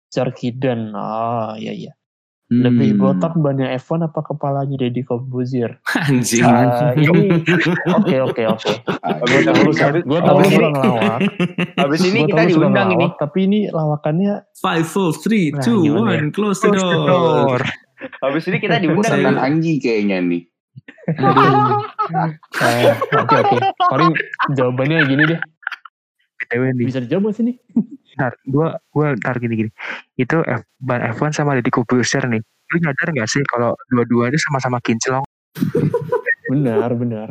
Jarkidan. 0.09 0.91
Ah, 0.91 1.53
iya 1.55 1.77
iya. 1.77 1.91
Hmm. 2.49 2.65
Lebih 2.65 2.97
botak 2.97 3.37
bannya 3.37 3.77
F1 3.77 4.09
apa 4.09 4.25
kepalanya 4.25 4.73
Deddy 4.73 5.05
Corbuzier? 5.05 5.77
Anjing. 5.93 6.41
Ah, 6.41 6.89
ini 6.97 7.29
oke 7.93 8.15
oke 8.25 8.41
oke. 8.49 8.71
Gue 9.21 9.41
tahu 9.45 9.53
gue 10.01 10.17
lu 10.17 10.49
ini- 10.49 10.57
suka 10.57 10.69
ngelawak. 10.73 11.19
Habis 11.77 11.99
ini 12.09 12.19
Gua 12.19 12.29
kita 12.33 12.41
diundang 12.49 12.89
ini. 12.97 13.05
Tapi 13.13 13.39
ini 13.45 13.59
lawakannya 13.69 14.33
Five, 14.57 14.85
four, 14.89 15.13
three, 15.13 15.53
Nah, 15.53 15.61
two, 15.61 15.85
gimana 15.85 16.17
one, 16.17 16.33
close 16.33 16.57
the 16.57 16.73
Close 16.73 16.81
the 16.81 16.97
door. 17.05 17.61
Habis 18.17 18.43
ini 18.49 18.57
kita 18.57 18.75
diundang 18.81 19.19
nih. 19.21 19.37
Anji 19.37 19.73
kayaknya 19.77 20.17
nih. 20.17 20.41
eh, 22.65 22.93
oke 23.13 23.35
oke. 23.45 23.57
Paling 23.77 24.09
jawabannya 24.57 25.05
gini 25.05 25.23
deh. 25.29 25.39
Bisa 26.81 26.97
dijawab 26.97 27.29
nih? 27.37 27.61
Ntar 28.17 28.33
gua 28.47 28.79
gua 28.93 29.13
ntar 29.17 29.37
gini-gini. 29.37 29.69
Itu 30.17 30.41
F, 30.41 30.65
ban 30.81 31.03
F1 31.13 31.35
sama 31.35 31.57
Deddy 31.59 31.69
Corbuzier 31.69 32.25
nih. 32.25 32.41
Lu 32.41 32.75
nyadar 32.81 33.07
nggak 33.13 33.29
sih 33.29 33.41
kalau 33.49 33.73
dua-duanya 33.89 34.37
sama-sama 34.37 34.77
kinclong? 34.81 35.25
Benar 36.49 36.89
benar. 36.97 37.27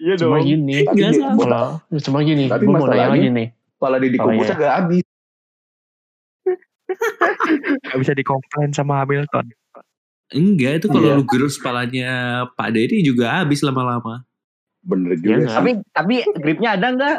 Iya 0.00 0.20
Cuma 0.20 0.42
gini. 0.42 0.84
Salah. 0.84 1.80
Kalau 1.80 2.00
cuma 2.02 2.18
gini, 2.26 2.50
Tapi 2.50 2.64
gue 2.66 2.74
mau 2.74 2.88
nanya 2.88 3.14
lagi 3.14 3.28
nih. 3.30 3.48
Kepala 3.78 3.96
Deddy 4.00 4.18
Corbuzier 4.20 4.56
iya. 4.56 4.62
gak 4.64 4.74
habis. 4.80 5.04
Gak 7.84 7.98
bisa 8.00 8.12
dikomplain 8.16 8.70
sama 8.72 9.04
Hamilton. 9.04 9.46
Enggak, 10.34 10.82
itu 10.82 10.86
kalau 10.88 11.08
Iya. 11.14 11.18
lu 11.20 11.24
gerus 11.28 11.54
kepalanya 11.60 12.10
Pak 12.56 12.68
Dedi 12.74 13.04
juga 13.04 13.44
habis 13.44 13.60
lama-lama. 13.60 14.24
Bener 14.82 15.14
Iya 15.20 15.20
juga 15.20 15.44
sih. 15.46 15.54
Tapi 15.54 15.70
tapi 15.92 16.14
gripnya 16.40 16.70
ada 16.74 16.86
nggak? 16.90 17.16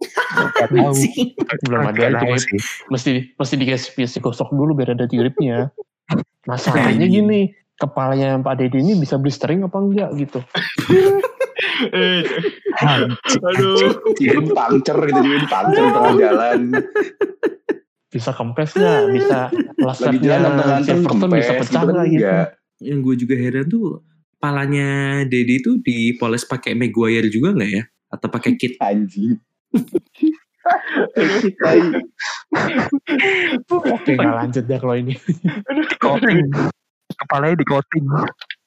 Tahu. 0.00 0.92
Belum 1.68 1.82
ada 1.84 2.00
itu 2.08 2.26
sih. 2.40 2.58
mesti 2.88 3.12
mesti 3.36 3.54
dikasih 3.60 3.88
dikasih 3.96 4.20
gosok 4.24 4.48
dulu 4.52 4.72
biar 4.72 4.96
ada 4.96 5.04
gripnya. 5.04 5.68
Masalahnya 6.50 7.06
gini, 7.06 7.52
kepalanya 7.76 8.40
Pak 8.40 8.54
Deddy 8.58 8.80
ini 8.80 8.92
bisa 8.96 9.20
blistering 9.20 9.64
apa 9.64 9.76
enggak 9.76 10.10
gitu. 10.16 10.40
Aduh. 12.80 14.00
Jadi 14.16 14.48
pancer 14.52 14.96
gitu, 14.96 15.20
jadi 15.20 15.46
pancer 15.48 15.80
di 15.84 15.92
tengah 15.92 16.14
jalan. 16.16 16.60
Bisa 18.10 18.30
kempes 18.34 18.74
nggak? 18.74 19.00
Bisa 19.14 19.38
lasernya 19.78 20.36
Silverstone 20.82 21.32
bisa 21.36 21.52
pecah 21.60 21.82
gitu 21.84 21.88
kan 21.92 21.94
nggak 21.94 22.08
gitu? 22.10 22.24
Yang 22.80 22.98
gue 23.04 23.14
juga 23.28 23.34
heran 23.36 23.66
tuh 23.68 24.00
palanya 24.40 24.88
Dedi 25.28 25.60
tuh 25.60 25.76
dipoles 25.84 26.48
pakai 26.48 26.72
Maguire 26.72 27.28
juga 27.28 27.52
nggak 27.52 27.70
ya? 27.70 27.84
Atau 28.10 28.28
pakai 28.32 28.56
kit? 28.56 28.80
Anjing. 28.80 29.38
Oke 33.70 34.12
nggak 34.14 34.34
lanjut 34.36 34.64
deh 34.64 34.78
kalau 34.78 34.94
ini. 34.94 35.14
Di 35.16 35.96
coating. 35.98 36.50
Kepalanya 37.10 37.56
di 37.56 37.66
coating. 37.66 38.04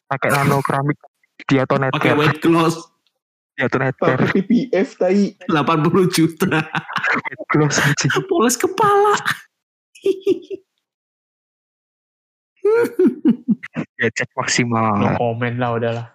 Pakai 0.07 0.29
nano 0.31 0.59
keramik. 0.61 0.97
Dia 1.45 1.65
atau 1.65 1.75
Pakai 1.77 2.13
netker. 2.13 2.15
white 2.15 2.39
gloss 2.39 2.75
Dia 3.53 3.67
atau 3.67 3.79
netker. 3.81 4.17
Pakai 4.19 4.41
PPF 4.41 4.89
tai. 4.97 5.35
80 5.45 6.07
juta. 6.09 6.59
Gloss 7.49 7.77
anjing. 7.79 8.11
Poles 8.25 8.55
kepala. 8.55 9.15
Ya 13.99 14.07
cek 14.09 14.29
maksimal. 14.33 14.97
No 14.97 15.07
comment 15.15 15.55
lah 15.57 15.69
udahlah. 15.75 16.07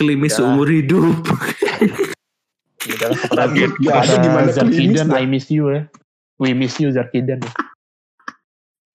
Klimis 0.00 0.32
Ya. 0.32 0.40
seumur 0.40 0.66
hidup. 0.66 1.20
Ya 2.86 2.94
udahlah 2.94 3.18
kepada, 3.18 3.44
gak 3.50 3.58
ada 3.58 3.66
kepada 3.82 4.14
di 4.22 4.30
mana 4.30 4.50
Zarkidan, 4.54 5.08
I 5.10 5.26
miss 5.26 5.50
you 5.50 5.74
ya. 5.74 5.90
We 6.38 6.54
miss 6.54 6.78
you 6.78 6.94
Zarkidan. 6.94 7.42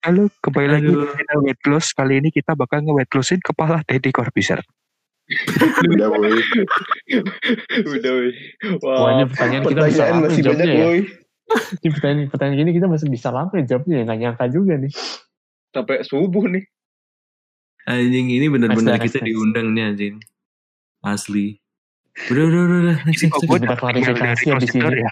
Halo, 0.00 0.32
kembali 0.40 0.68
lagi 0.72 0.88
kita 0.88 1.34
weight 1.44 1.62
loss. 1.68 1.92
Kali 1.92 2.18
ini 2.24 2.32
kita 2.32 2.56
bakal 2.56 2.82
nge-weight 2.82 3.12
lossin 3.12 3.38
kepala 3.44 3.84
Deddy 3.84 4.08
Corbuzier. 4.10 4.64
Udah 5.86 6.08
boy. 6.08 6.40
Udah, 7.86 8.12
wih. 8.16 8.36
Wah 8.82 9.08
ini 9.14 9.24
pertanyaan 9.30 9.62
kita 9.68 9.82
bisa 9.86 10.02
lama 10.08 10.20
masih 10.26 10.42
banyak 10.42 10.66
ya. 10.66 10.76
boy. 10.82 10.98
Ini 11.84 11.88
pertanyaan, 11.92 12.26
pertanyaan 12.32 12.58
gini 12.64 12.70
kita 12.72 12.86
masih 12.90 13.06
bisa 13.12 13.28
lama 13.28 13.52
ya 13.54 13.64
jawabnya 13.76 13.94
ya. 14.00 14.02
Nggak 14.08 14.18
nyangka 14.24 14.44
juga 14.50 14.74
nih. 14.80 14.92
Sampai 15.70 16.02
subuh 16.02 16.44
nih. 16.50 16.64
Anjing 17.86 18.26
ini 18.40 18.46
benar-benar 18.50 18.98
kita 19.04 19.20
diundang 19.22 19.70
nih 19.76 19.94
anjing. 19.94 20.14
Asli. 21.06 21.61
Udah, 22.28 22.42
udah, 22.44 22.60
udah, 22.60 22.78
udah. 22.82 22.96
Next, 23.04 23.20
next, 23.22 23.40
gue 23.40 23.56
Kita 23.58 23.74
klarifikasi 23.74 24.44
door 24.74 24.92
ini. 24.92 25.00
ya. 25.00 25.10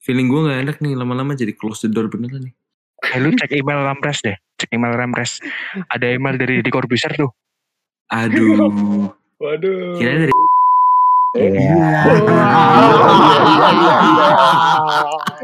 Feeling 0.00 0.26
gue 0.26 0.40
gak 0.42 0.58
enak 0.62 0.76
nih 0.78 0.92
lama-lama 0.94 1.32
jadi 1.32 1.52
close 1.52 1.82
the 1.82 1.88
door 1.88 2.06
beneran 2.06 2.42
nih. 2.42 2.52
Eh, 3.06 3.18
lu 3.18 3.30
cek 3.30 3.50
email 3.52 3.82
Ramres 3.82 4.18
deh. 4.20 4.34
Cek 4.56 4.72
email 4.72 4.92
Ramres. 4.92 5.38
Ada 5.86 6.10
email 6.10 6.34
dari 6.34 6.58
Deddy 6.58 6.70
Corbuzier 6.70 7.12
tuh. 7.12 7.30
Aduh. 8.08 9.10
Waduh. 9.36 9.96
Kira 9.96 10.12
dari 10.22 10.32
Eh, 11.36 11.52
Iya. 11.52 11.76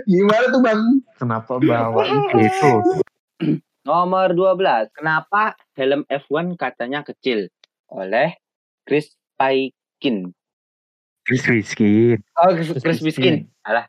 Gimana 0.08 0.44
tuh 0.48 0.60
bang? 0.60 0.80
Kenapa 1.14 1.52
bawa 1.58 2.02
itu? 2.40 2.70
Nomor 3.82 4.32
12. 4.32 4.94
Kenapa 4.94 5.54
helm 5.74 6.02
F1 6.06 6.54
kacanya 6.56 7.00
kecil? 7.02 7.48
Oleh 7.88 8.36
Chris 8.82 9.12
Paikin. 9.36 10.32
Chris 11.22 11.42
Rizky. 11.46 12.18
Oh, 12.34 12.50
Chris, 12.50 12.68
Chris 12.74 12.82
Chris 12.82 13.00
Biskin. 13.00 13.46
Alah, 13.62 13.86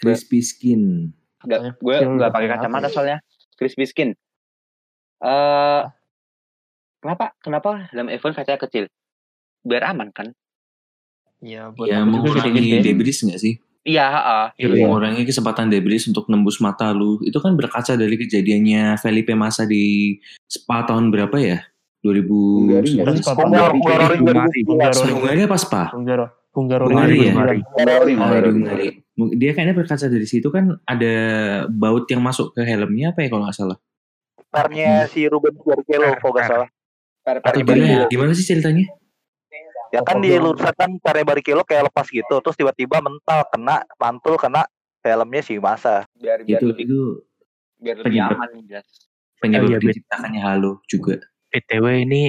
crispy 0.00 0.40
skin. 0.40 1.12
Enggak, 1.44 1.58
Katanya 1.60 1.72
gue 1.76 1.94
udah 2.16 2.30
pakai 2.32 2.48
kacamata 2.48 2.88
ya? 2.88 2.92
soalnya. 2.92 3.18
Chris 3.56 3.76
Biskin. 3.76 4.16
Eh, 5.20 5.82
kenapa? 7.04 7.36
Kenapa 7.44 7.92
helm 7.92 8.08
F1 8.08 8.32
kacanya 8.32 8.60
kecil? 8.60 8.84
Biar 9.60 9.92
aman 9.92 10.08
kan? 10.08 10.32
Ya 11.44 11.68
buat 11.72 11.88
Ya 11.88 12.04
mengurangi 12.04 12.80
debris 12.80 13.24
gak 13.24 13.40
sih? 13.40 13.60
Iya, 13.80 14.12
heeh. 14.12 14.44
Ya, 14.60 14.84
mengurangi 14.84 15.24
kesempatan 15.24 15.72
debris 15.72 16.04
untuk 16.04 16.28
nembus 16.28 16.60
mata 16.60 16.92
lu. 16.92 17.16
Itu 17.24 17.40
kan 17.40 17.56
berkaca 17.56 17.96
dari 17.96 18.16
kejadiannya 18.16 19.00
Felipe 19.00 19.32
Massa 19.32 19.64
di 19.64 20.16
Spa 20.44 20.84
tahun 20.84 21.08
berapa 21.08 21.32
ya? 21.40 21.64
2000 22.04 22.28
Hungaria. 22.28 23.02
Kan 23.04 23.16
Spa 23.20 23.32
Hungaria, 23.36 24.20
Hungaria 25.12 25.44
apa 25.48 25.56
Spa? 25.60 25.92
Ya? 26.50 26.58
Oh, 26.58 26.90
Hungaria. 26.90 27.32
di 28.06 28.14
Hungaria. 28.18 28.92
Dia 29.36 29.50
kayaknya 29.54 29.74
berkaca 29.76 30.06
dari 30.10 30.26
situ 30.26 30.48
kan 30.50 30.80
ada 30.82 31.14
baut 31.70 32.08
yang 32.10 32.24
masuk 32.24 32.56
ke 32.56 32.64
helmnya 32.66 33.14
apa 33.14 33.22
ya 33.22 33.28
kalau 33.30 33.46
nggak 33.46 33.54
salah? 33.56 33.78
Pernya 34.50 35.06
si 35.06 35.30
Ruben 35.30 35.54
Barrichello 35.54 36.18
kalau 36.18 36.32
nggak 36.34 36.48
salah. 36.48 36.68
Per- 37.22 37.44
Atau 37.44 37.60
gimana 37.62 37.84
ya? 37.86 38.02
Gimana 38.10 38.32
sih 38.34 38.42
ceritanya? 38.42 38.88
Ya 39.90 40.00
kan 40.06 40.22
di 40.22 40.30
lurusan 40.34 40.74
kan 40.74 40.90
pernya 40.98 41.22
Barrichello 41.22 41.62
kayak 41.62 41.92
lepas 41.92 42.06
gitu. 42.10 42.34
Terus 42.42 42.56
tiba-tiba 42.58 42.98
mental 42.98 43.46
kena 43.52 43.86
mantul 44.00 44.34
kena 44.40 44.66
helmnya 45.06 45.42
si 45.46 45.54
Masa. 45.62 46.02
biar 46.18 46.42
biar 46.42 46.58
Itu 46.58 46.66
lebih 46.74 46.84
itu 46.88 47.00
biar 47.78 47.96
lebih 48.02 48.10
penyebab. 48.10 48.36
aman 48.42 48.50
jelas. 48.66 48.88
penyebab 49.40 49.68
Oh, 49.68 49.72
iya, 49.72 49.78
diciptakannya 49.80 50.40
halo 50.44 50.72
juga. 50.84 51.16
BTW 51.50 51.84
ini 52.04 52.22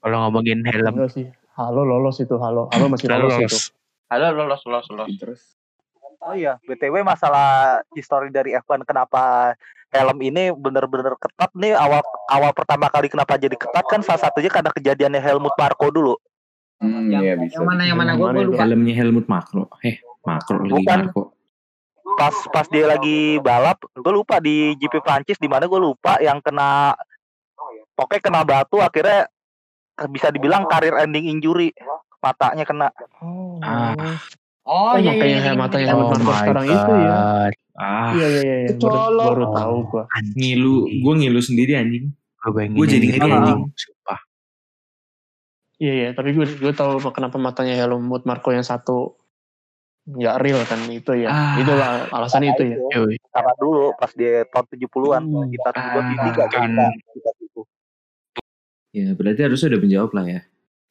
kalau 0.00 0.26
ngomongin 0.26 0.64
helm. 0.64 0.94
Enggak 0.96 1.12
sih. 1.12 1.26
Halo 1.56 1.88
lolos 1.88 2.20
itu, 2.20 2.36
halo. 2.36 2.68
Halo 2.68 2.92
masih 2.92 3.08
lolos, 3.08 3.32
itu. 3.32 3.48
Lolos. 3.48 3.64
Halo, 4.12 4.26
lolos, 4.36 4.60
lolos, 4.68 4.86
lolos. 4.92 5.08
Terus 5.16 5.42
Oh 6.26 6.32
iya, 6.32 6.56
BTW 6.64 7.04
masalah 7.04 7.80
history 7.92 8.32
dari 8.32 8.56
F1 8.56 8.82
kenapa 8.88 9.52
helm 9.94 10.18
ini 10.24 10.50
bener-bener 10.50 11.14
ketat 11.20 11.52
nih 11.54 11.76
awal 11.76 12.02
awal 12.32 12.50
pertama 12.56 12.88
kali 12.90 13.06
kenapa 13.06 13.38
jadi 13.38 13.54
ketat 13.54 13.84
kan 13.86 14.00
salah 14.02 14.26
satunya 14.26 14.50
karena 14.50 14.72
kejadiannya 14.74 15.20
Helmut 15.22 15.54
Marko 15.54 15.92
dulu. 15.92 16.16
Hmm, 16.82 17.08
Yang, 17.12 17.22
iya 17.22 17.34
bisa. 17.38 17.52
yang 17.60 17.64
mana 17.68 17.82
yang 17.86 17.98
mana 18.00 18.12
gue 18.16 18.26
itu? 18.32 18.48
lupa. 18.52 18.64
Helmnya 18.64 18.94
Helmut 18.96 19.26
Makro. 19.28 19.64
Eh, 19.84 19.96
Makro 20.24 20.56
lagi 20.66 20.72
Bukan. 20.72 20.98
Marco. 21.08 21.22
Pas 22.16 22.36
pas 22.48 22.66
dia 22.72 22.84
lagi 22.88 23.36
balap, 23.44 23.78
gue 23.92 24.12
lupa 24.12 24.40
di 24.40 24.72
GP 24.80 25.04
Prancis 25.04 25.36
di 25.38 25.46
mana 25.46 25.68
gue 25.68 25.78
lupa 25.80 26.16
yang 26.18 26.40
kena 26.40 26.96
pokoknya 27.92 28.20
kena 28.24 28.40
batu 28.42 28.80
akhirnya 28.80 29.28
bisa 30.04 30.28
dibilang 30.28 30.68
karir 30.68 30.92
ending 30.96 31.24
injury 31.26 31.72
matanya 32.20 32.64
kena. 32.64 32.88
Oh. 33.18 33.56
Ah. 33.60 33.96
Oh, 34.66 34.92
Oh, 34.92 34.94
iya, 34.98 35.14
makanya 35.14 35.30
iya, 35.30 35.38
iya, 35.46 35.52
mata 35.54 35.78
iya. 35.78 35.86
yang 35.86 36.02
Oh 36.02 36.10
sekarang 36.34 36.66
itu 36.66 36.92
ya. 36.98 37.14
Ah, 37.78 38.10
Iya, 38.10 38.26
iya, 38.26 38.42
iya. 38.42 38.54
Baru, 38.74 38.90
Kecolok. 38.90 39.26
baru 39.30 39.44
tahu 39.54 39.76
gua. 39.86 40.04
ngilu, 40.34 40.74
gue 40.90 41.12
ngilu 41.16 41.40
sendiri 41.40 41.72
anjing. 41.76 42.10
Gue 42.74 42.84
jadi 42.84 43.04
ngeri 43.06 43.30
Ah. 43.30 43.36
anjing. 43.38 43.60
Sumpah. 43.72 44.18
Iya, 45.78 45.92
iya. 45.94 46.08
Tapi 46.12 46.34
gue 46.34 46.46
gue 46.50 46.72
tahu 46.72 46.98
kenapa 47.10 47.38
matanya 47.38 47.78
Helmut 47.78 48.26
Marco 48.26 48.50
yang 48.50 48.66
satu 48.66 49.14
nggak 50.04 50.36
real 50.38 50.58
kan 50.64 50.82
itu 50.88 51.14
ya. 51.14 51.28
Ah. 51.28 51.54
Itulah 51.58 51.90
alasannya 52.10 52.50
itu 52.54 52.62
ya. 52.66 52.76
Karena 53.28 53.52
dulu 53.54 53.94
pas 53.94 54.10
dia 54.12 54.42
tahun 54.46 54.66
70-an 54.66 55.22
Hmm. 55.22 55.46
kita 55.46 55.68
Ah, 55.70 56.10
tiga 56.26 56.44
kan. 56.48 56.70
kita. 56.74 56.86
Ya, 58.96 59.12
berarti 59.12 59.40
harusnya 59.44 59.68
udah 59.70 59.82
menjawab 59.82 60.10
lah 60.10 60.24
ya. 60.26 60.40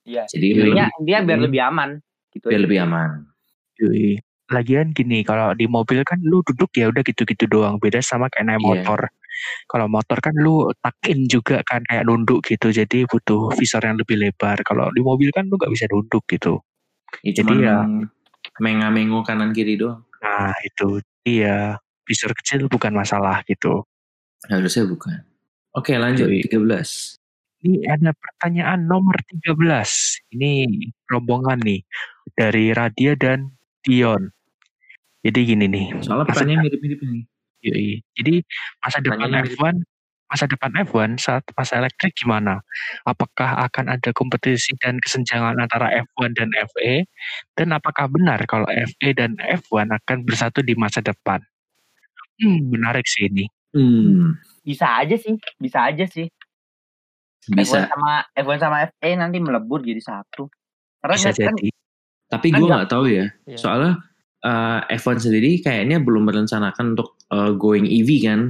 Iya. 0.05 0.23
Jadi 0.29 0.45
Intinya 0.53 0.85
lebih- 0.85 1.01
dia 1.01 1.17
biar 1.19 1.37
Hmm. 1.41 1.45
lebih 1.49 1.61
aman 1.63 1.89
gitu. 2.29 2.45
biar 2.45 2.53
aja. 2.53 2.63
lebih 2.63 2.79
aman. 2.79 3.09
Yoi. 3.75 4.09
Lagian 4.47 4.87
gini, 4.91 5.25
kalau 5.25 5.51
di 5.51 5.65
mobil 5.65 6.05
kan 6.05 6.21
lu 6.21 6.45
duduk 6.45 6.69
ya 6.71 6.85
udah 6.85 7.01
gitu-gitu 7.01 7.49
doang. 7.49 7.81
Beda 7.81 7.97
sama 7.99 8.29
kayak 8.29 8.45
naik 8.47 8.61
Iya. 8.61 8.67
motor. 8.85 9.01
kalau 9.67 9.91
motor 9.91 10.23
kan 10.23 10.31
lu 10.33 10.71
takin 10.79 11.27
juga 11.27 11.59
kan 11.61 11.83
kayak 11.83 12.07
nunduk 12.07 12.39
gitu 12.41 12.71
jadi 12.71 13.03
butuh 13.03 13.51
visor 13.51 13.83
yang 13.83 13.99
lebih 13.99 14.15
lebar 14.15 14.63
kalau 14.63 14.87
di 14.89 15.03
mobil 15.03 15.27
kan 15.29 15.43
lu 15.43 15.59
nggak 15.59 15.67
bisa 15.69 15.91
nunduk 15.91 16.23
gitu 16.25 16.63
Ya, 17.19 17.35
Jadi 17.35 17.59
ya- 17.59 17.83
menga-mengo 18.55 19.21
kanan 19.21 19.51
kiri 19.51 19.75
doang. 19.75 20.07
nah 20.17 20.55
itu 20.61 21.03
dia 21.21 21.75
visor 22.01 22.31
kecil 22.33 22.71
bukan 22.71 22.95
masalah 22.95 23.43
gitu 23.43 23.83
Harusnya 24.47 24.87
bukan. 24.87 25.19
Oke 25.73 25.99
lanjut 25.99 26.31
Yoi. 26.31 26.47
13. 26.47 27.19
Ini 27.65 27.81
ada 27.89 28.13
pertanyaan 28.13 28.85
nomor 28.85 29.17
13. 29.25 29.57
Ini 30.37 30.69
rombongan 31.09 31.57
nih 31.65 31.81
dari 32.37 32.69
Radia 32.69 33.17
dan 33.17 33.57
Dion. 33.81 34.29
Jadi 35.25 35.39
gini 35.41 35.65
nih. 35.65 35.97
Soalnya 36.05 36.29
pertanyaan 36.29 36.61
mirip-mirip 36.69 37.01
ini. 37.01 37.25
yoi. 37.65 37.97
Jadi 38.13 38.45
masa 38.77 39.01
depan 39.01 39.17
Pertanyaannya 39.17 39.41
mirip. 39.49 39.57
F1 39.57 39.75
masa 40.25 40.45
depan 40.45 40.71
F1 40.85 41.09
saat 41.17 41.43
masa 41.57 41.73
elektrik 41.81 42.13
gimana? 42.13 42.61
Apakah 43.09 43.65
akan 43.65 43.97
ada 43.97 44.13
kompetisi 44.13 44.77
dan 44.77 45.01
kesenjangan 45.01 45.57
antara 45.57 45.89
F1 46.05 46.37
dan 46.37 46.53
FE? 46.53 47.09
Dan 47.57 47.73
apakah 47.73 48.05
benar 48.05 48.45
kalau 48.45 48.69
FE 48.69 49.09
dan 49.17 49.41
F1 49.41 49.89
akan 49.89 50.17
bersatu 50.21 50.61
di 50.61 50.77
masa 50.77 51.01
depan? 51.01 51.41
Hmm, 52.37 52.69
menarik 52.69 53.09
sih 53.09 53.25
ini. 53.25 53.49
Hmm, 53.73 54.37
Bisa 54.61 55.01
aja 55.01 55.17
sih, 55.17 55.33
bisa 55.57 55.89
aja 55.89 56.05
sih. 56.05 56.29
F1 57.47 57.55
bisa. 57.55 57.79
sama 57.85 58.11
F1 58.31 58.57
sama 58.57 58.77
FE 58.89 59.11
nanti 59.13 59.37
melebur 59.37 59.79
jadi 59.79 59.99
satu. 59.99 60.49
Karena 60.97 61.15
Bisa 61.15 61.29
kan, 61.29 61.53
jadi. 61.53 61.69
Tapi 62.25 62.47
Kan 62.49 62.57
gue 62.57 62.67
nggak- 62.67 62.89
tahu 62.89 63.05
ya. 63.05 63.25
Iya. 63.45 63.57
Soalnya 63.57 63.91
eh, 64.41 64.79
F1 64.95 65.17
sendiri 65.19 65.57
kayaknya 65.59 65.97
belum 65.99 66.25
merencanakan 66.25 66.93
untuk 66.93 67.13
eh, 67.27 67.51
going 67.53 67.85
EV 67.85 68.09
kan. 68.21 68.41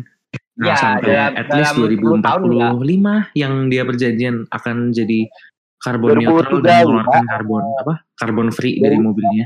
Nah, 0.55 0.67
Ya, 0.67 0.75
sampai 0.75 1.11
dalam- 1.11 1.35
at 1.35 1.47
least 1.51 1.71
dalam 1.71 1.75
10 1.83 2.19
tahun 2.21 2.41
2045 2.79 3.11
yang 3.33 3.53
dia 3.67 3.83
perjanjian 3.83 4.35
akan 4.49 4.75
jadi 4.91 5.19
carbon 5.77 6.15
neutral 6.15 6.59
2035. 6.59 6.63
dan 6.63 6.81
mengeluarkan 6.81 7.23
karbon 7.27 7.63
apa? 7.77 7.93
Carbon 8.15 8.47
free 8.49 8.75
dari 8.77 8.95
mobilnya. 8.97 9.45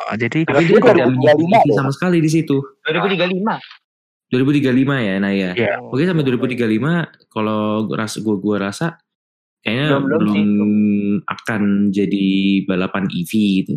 Oh, 0.00 0.14
jadi 0.14 0.38
Tapi 0.42 0.62
dia 0.64 0.70
Itu 0.72 0.78
tidak 0.80 1.06
2035 1.10 1.18
menyebut 1.36 1.74
sama 1.74 1.90
sekali 1.90 2.18
di 2.18 2.30
situ. 2.30 2.56
2035. 2.82 3.58
2035 4.26 4.96
ya, 4.98 5.14
nah 5.18 5.30
ya. 5.30 5.50
Oh, 5.78 5.94
Oke 5.94 6.02
sampai 6.02 6.24
2035 6.24 6.92
kalau 7.30 7.86
rasa 7.90 8.18
gua 8.20 8.36
gua 8.36 8.56
rasa 8.66 8.98
kayaknya 9.60 9.86
Belum- 9.98 10.04
belum 10.04 10.18
belum, 10.18 10.34
sih. 10.34 10.44
akan 11.26 11.62
jadi 11.90 12.26
balapan 12.66 13.04
EV 13.06 13.32
gitu. 13.62 13.74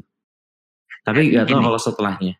Tapi 1.02 1.30
nggak 1.30 1.46
tahu 1.48 1.62
kalau 1.64 1.80
setelahnya 1.80 2.34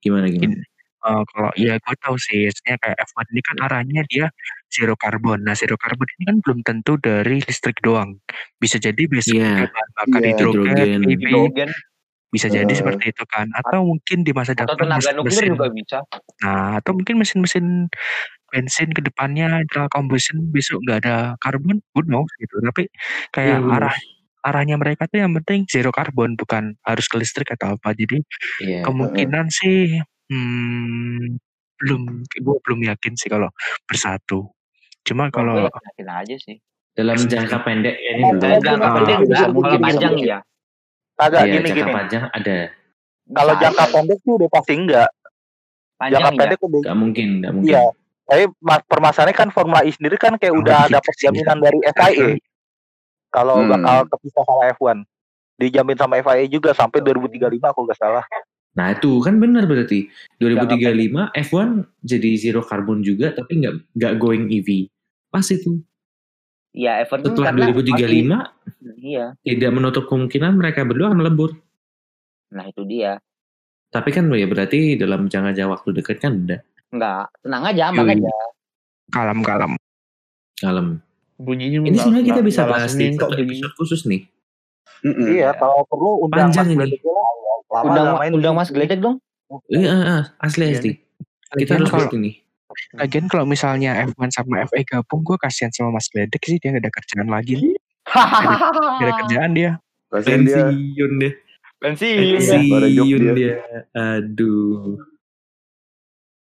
gimana 0.00 0.28
gimana. 0.28 0.56
Gini. 0.56 0.64
Eh, 1.00 1.22
kalau 1.32 1.48
ya 1.56 1.80
gue 1.80 1.96
tahu 1.96 2.12
sih, 2.20 2.44
sebenarnya 2.52 2.76
kayak 2.84 2.96
F1 3.08 3.24
ini 3.32 3.40
kan 3.40 3.56
arahnya 3.64 4.02
dia 4.04 4.26
zero 4.68 4.92
carbon. 5.00 5.40
Nah, 5.40 5.56
zero 5.56 5.80
carbon 5.80 6.04
ini 6.20 6.24
kan 6.28 6.36
belum 6.44 6.60
tentu 6.60 7.00
dari 7.00 7.40
listrik 7.40 7.80
doang. 7.80 8.20
Bisa 8.60 8.76
jadi 8.76 9.08
besok 9.08 9.32
Iya. 9.32 9.64
pakai 9.64 9.72
bahan 9.72 9.90
bakar 9.96 10.20
Iya, 10.20 10.28
hidrogen, 10.28 10.60
hidrogen. 10.60 11.00
EV, 11.00 11.12
Hidrogen 11.24 11.70
bisa 12.30 12.46
jadi 12.46 12.66
Eh. 12.66 12.78
seperti 12.78 13.12
itu 13.12 13.24
kan. 13.26 13.50
Atau 13.52 13.84
mungkin 13.84 14.22
di 14.22 14.32
masa 14.32 14.54
atau 14.54 14.70
depan 14.70 14.86
tenaga 14.86 15.10
nuklir 15.12 15.30
mesin-mesin, 15.30 15.50
juga 15.52 15.66
bisa. 15.70 15.98
nah 16.40 16.78
atau 16.78 16.90
mungkin 16.94 17.14
mesin-mesin 17.18 17.66
bensin 18.50 18.88
ke 18.90 18.98
depannya 19.00 19.62
internal 19.62 19.86
combustion 19.86 20.42
besok 20.50 20.82
nggak 20.82 20.98
ada 21.06 21.16
karbon, 21.38 21.78
who 21.92 22.00
knows 22.02 22.30
gitu. 22.38 22.58
Tapi 22.60 22.90
kayak 23.30 23.58
who 23.60 23.70
arah 23.70 23.94
arahnya 24.40 24.74
mereka 24.74 25.04
tuh 25.04 25.20
yang 25.20 25.36
penting 25.36 25.68
zero 25.68 25.92
karbon, 25.92 26.32
bukan 26.34 26.74
harus 26.82 27.06
ke 27.06 27.20
listrik 27.20 27.50
atau 27.50 27.76
apa. 27.76 27.92
Jadi 27.92 28.22
Iya. 28.58 28.82
kemungkinan 28.82 29.46
sih 29.50 30.00
hmm, 30.30 31.36
belum 31.76 32.02
gue 32.24 32.56
belum 32.62 32.80
yakin 32.86 33.14
sih 33.14 33.28
kalau 33.28 33.48
bersatu 33.84 34.48
cuma 35.00 35.28
kalau 35.28 35.66
yakin 35.66 36.08
aja 36.08 36.36
sih. 36.36 36.56
Dalam 36.90 37.16
jangka 37.16 37.62
pendek 37.62 37.96
ya 37.96 38.10
ini 38.12 38.22
Oh, 38.22 38.30
belum. 38.30 38.42
Kalau 38.42 38.58
jangka 38.60 38.82
Ah, 38.82 38.94
pendek 38.98 39.16
bisa 39.20 39.24
enggak, 39.24 39.48
mungkin, 39.50 39.70
kalau 39.70 39.84
panjang 39.86 40.12
mungkin. 40.12 40.40
Iya. 41.20 41.26
Kagak 41.28 41.42
Iya, 41.42 41.52
gini 41.52 41.66
jangka 41.66 41.76
gini. 41.78 41.92
panjang 41.92 42.24
ada. 42.30 42.56
Kalau 43.30 43.54
jangka 43.54 43.84
pendek 43.90 44.18
sih 44.18 44.32
udah 44.32 44.48
pasti 44.50 44.72
enggak. 44.74 45.10
panjang 45.94 46.12
Jangka 46.16 46.30
iya. 46.30 46.38
pendek 46.40 46.58
udah 46.60 46.80
Gak 46.80 46.96
mungkin, 46.96 47.28
gak 47.38 47.52
mungkin. 47.52 47.68
iya. 47.68 47.84
Tapi 48.24 48.44
mas- 48.58 48.86
permasalahannya 48.86 49.36
kan 49.36 49.48
Formula 49.50 49.80
E 49.82 49.90
sendiri 49.90 50.16
kan 50.16 50.32
kayak 50.34 50.50
Oh, 50.50 50.60
udah 50.60 50.80
gitu 50.82 50.94
dapat 50.94 51.12
sih. 51.12 51.22
jaminan 51.24 51.58
dari 51.58 51.78
FIA. 51.84 52.28
Kalau 53.28 53.56
Hmm. 53.58 53.68
bakal 53.68 53.96
kepisah 54.08 54.42
sama 54.42 54.62
F1. 54.70 54.98
Dijamin 55.56 55.92
sama 55.94 56.14
FIA 56.16 56.46
juga 56.46 56.70
sampai 56.72 56.98
2035 56.98 57.68
aku 57.68 57.84
nggak 57.84 57.98
salah. 57.98 58.24
Nah 58.70 58.90
itu 58.90 59.18
kan 59.18 59.36
benar 59.36 59.66
berarti 59.66 60.08
2035 60.38 61.28
F1 61.34 61.68
jadi 62.00 62.30
zero 62.34 62.62
carbon 62.62 63.02
juga 63.02 63.28
tapi 63.30 63.60
nggak 63.60 63.74
nggak 63.92 64.12
going 64.16 64.48
EV. 64.48 64.88
Pas 65.28 65.44
itu. 65.44 65.82
Iya, 66.70 67.02
F1 67.02 67.18
kan 67.18 67.34
Setelah 67.34 67.46
karena 67.50 67.64
2035 67.74 67.98
masih- 67.98 68.96
iya. 69.02 69.26
tidak 69.42 69.70
menutup 69.74 70.04
kemungkinan 70.06 70.54
mereka 70.54 70.86
berdua 70.86 71.10
akan 71.10 71.18
melebur. 71.18 71.50
Nah, 72.54 72.66
itu 72.66 72.86
dia. 72.86 73.18
Tapi 73.90 74.14
kan 74.14 74.30
ya 74.30 74.46
berarti 74.46 74.94
dalam 74.94 75.26
jangka 75.26 75.66
waktu 75.66 75.88
dekat 75.98 76.22
kan 76.22 76.46
udah 76.46 76.62
Enggak, 76.90 77.26
tenang 77.42 77.62
aja, 77.66 77.82
aman 77.90 78.02
Yoi. 78.06 78.14
aja. 78.18 78.34
kalem 79.10 79.38
kalem 79.42 79.72
kalem. 80.58 80.88
Bunyinya 81.34 81.82
Ini 81.82 81.98
sebenarnya 81.98 82.26
kita 82.30 82.42
bisa 82.46 82.62
bahas 82.66 82.94
di 82.94 83.10
nengkok 83.10 83.30
satu 83.34 83.42
episode 83.42 83.74
khusus 83.74 84.00
nih. 84.06 84.22
Iya, 85.02 85.56
kalau 85.56 85.82
perlu 85.88 86.28
undang 86.28 86.52
Panjang 86.52 86.66
Mas 86.68 86.70
ini. 86.70 86.78
Gledek 86.78 87.02
Undang 87.70 88.06
undang 88.30 88.54
Mas 88.54 88.70
Gledek 88.70 88.98
dong. 89.00 89.16
Iya, 89.66 89.90
ah, 89.90 90.02
ah, 90.06 90.22
asli 90.38 90.68
Iya 90.68 90.78
asli. 90.78 90.90
nih. 90.90 90.96
Kita 91.58 91.74
lagian 91.74 91.78
harus 91.80 91.90
buat 91.90 92.14
ini. 92.14 92.30
Lagian 92.96 93.26
kalau 93.26 93.44
misalnya 93.48 94.06
F1 94.06 94.30
sama 94.30 94.66
FE 94.70 94.82
gabung 94.86 95.26
gue 95.26 95.36
kasihan 95.38 95.70
sama 95.74 95.98
Mas 95.98 96.06
Gledek 96.08 96.42
sih 96.46 96.58
dia 96.62 96.70
gak 96.74 96.86
ada 96.86 96.92
kerjaan 96.92 97.28
lagi 97.28 97.52
nih 97.58 97.74
gak 98.06 99.06
ada 99.06 99.14
kerjaan 99.26 99.52
dia 99.52 99.70
Kasian 100.10 100.42
dia. 100.42 100.66
Pensiun 100.66 101.12
deh. 101.22 101.34
Pensiun. 101.78 102.40
Job 102.98 103.06
Pensiun 103.06 103.20
dia. 103.22 103.34
dia. 103.38 103.54
Aduh. 103.94 104.98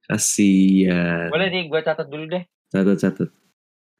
Kasian. 0.05 1.33
Boleh 1.33 1.47
nih, 1.49 1.63
gue 1.67 1.81
catat 1.81 2.07
dulu 2.07 2.29
deh. 2.29 2.45
Catat 2.69 2.97
catat. 3.01 3.29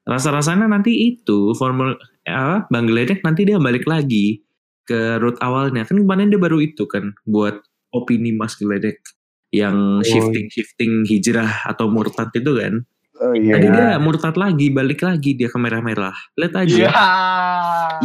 Rasa-rasanya 0.08 0.72
nanti 0.72 1.12
itu 1.12 1.52
formula 1.58 2.00
apa 2.24 2.64
Bang 2.72 2.88
Gledek 2.88 3.28
nanti 3.28 3.44
dia 3.44 3.60
balik 3.60 3.84
lagi 3.90 4.40
ke 4.88 5.20
root 5.20 5.36
awalnya. 5.44 5.84
Kan 5.84 6.00
kemarin 6.00 6.32
dia 6.32 6.40
baru 6.40 6.64
itu 6.64 6.88
kan 6.88 7.12
buat 7.28 7.60
opini 7.92 8.32
Mas 8.32 8.56
Gledek 8.56 9.04
yang 9.52 10.04
shifting 10.04 10.48
shifting 10.52 10.92
hijrah 11.08 11.64
atau 11.68 11.88
murtad 11.88 12.32
itu 12.36 12.52
kan. 12.58 12.84
Oh 13.18 13.34
iya. 13.34 13.58
Tadi 13.58 13.68
dia 13.74 13.98
murtad 13.98 14.36
lagi, 14.38 14.70
balik 14.70 15.02
lagi 15.02 15.34
dia 15.34 15.50
ke 15.50 15.58
merah-merah. 15.58 16.14
Lihat 16.38 16.54
aja. 16.54 16.76
Iya. 16.78 16.92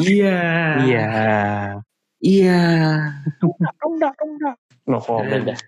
Iya. 0.00 0.40
iya 0.88 1.08
Iya. 2.22 2.62
enggak 3.82 4.14
enggak 4.22 4.56
No 4.86 4.98
comment. 5.02 5.58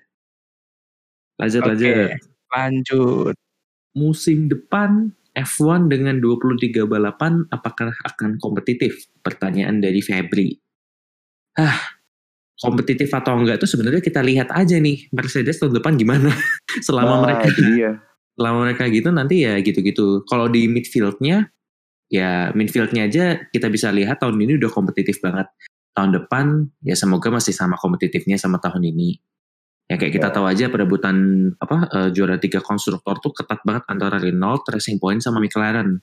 Lanjut 1.38 1.60
Oke. 1.66 1.70
lanjut. 1.74 2.10
lanjut 2.54 3.34
Musim 3.94 4.50
depan 4.50 5.14
F1 5.34 5.90
dengan 5.90 6.18
23 6.22 6.86
balapan 6.86 7.46
apakah 7.50 7.94
akan 8.06 8.38
kompetitif? 8.38 9.10
Pertanyaan 9.22 9.82
dari 9.82 9.98
Febri. 10.02 10.54
Ah, 11.54 11.93
kompetitif 12.54 13.10
atau 13.10 13.34
enggak 13.34 13.58
itu 13.58 13.66
sebenarnya 13.66 13.98
kita 13.98 14.22
lihat 14.22 14.48
aja 14.54 14.78
nih 14.78 15.10
Mercedes 15.10 15.58
tahun 15.58 15.74
depan 15.78 15.98
gimana. 15.98 16.30
selama 16.86 17.18
Nah, 17.18 17.20
mereka 17.26 17.48
dia. 17.54 17.90
selama 18.34 18.58
mereka 18.66 18.84
gitu 18.90 19.08
nanti 19.10 19.42
ya 19.42 19.54
gitu-gitu. 19.58 20.22
Kalau 20.26 20.46
di 20.46 20.66
midfieldnya 20.66 21.50
ya 22.10 22.50
midfieldnya 22.52 23.06
aja 23.10 23.24
kita 23.50 23.66
bisa 23.70 23.90
lihat 23.90 24.22
tahun 24.22 24.38
ini 24.38 24.58
udah 24.58 24.70
kompetitif 24.70 25.18
banget. 25.18 25.50
Tahun 25.94 26.10
depan 26.10 26.66
ya 26.82 26.94
semoga 26.94 27.30
masih 27.30 27.54
sama 27.54 27.78
kompetitifnya 27.78 28.34
sama 28.34 28.58
tahun 28.58 28.82
ini. 28.90 29.18
Ya 29.84 30.00
kayak 30.00 30.16
kita 30.16 30.28
Ya. 30.30 30.34
tahu 30.34 30.46
aja 30.48 30.66
perebutan 30.72 31.16
apa 31.60 31.76
eh, 31.92 32.08
juara 32.10 32.40
tiga 32.40 32.58
konstruktor 32.58 33.20
tuh 33.20 33.30
ketat 33.30 33.60
banget 33.62 33.84
antara 33.86 34.16
Renault, 34.18 34.64
Racing 34.66 34.96
Point 34.98 35.20
sama 35.20 35.38
McLaren. 35.38 36.00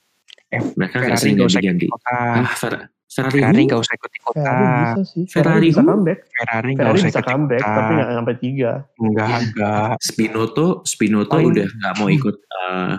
Eh, 0.52 0.62
Mereka 0.76 1.16
sering 1.16 1.40
nggak 1.40 1.48
usah 1.50 1.64
ganti-ganti. 1.64 1.88
Ah, 2.12 2.54
Fer- 2.56 2.92
Ferrari, 3.12 3.44
Ferrari 3.44 3.62
nggak 3.68 3.82
usah 3.84 3.96
ikut 4.00 4.12
kota 4.24 4.40
Ferrari 4.40 4.80
bisa 4.80 5.02
sih. 5.04 5.24
Ferrari 5.28 5.44
Ferrari 5.44 5.68
bisa 5.68 5.82
comeback. 5.84 6.20
Ferrari 6.32 6.70
nggak 6.72 6.80
Ferrari 6.80 6.96
usah 6.96 7.10
bisa 7.12 7.20
ikut 7.20 7.28
comeback, 7.28 7.62
tapi 7.62 7.92
nggak 7.92 8.10
sampai 8.16 8.36
tiga. 8.40 8.72
enggak 8.96 9.30
enggak 9.44 9.92
Spinoto, 10.00 10.68
Spinoto 10.88 11.36
Paling- 11.36 11.50
udah 11.52 11.68
nggak 11.68 11.94
mau 12.00 12.08
ikut 12.08 12.38
eh, 12.40 12.94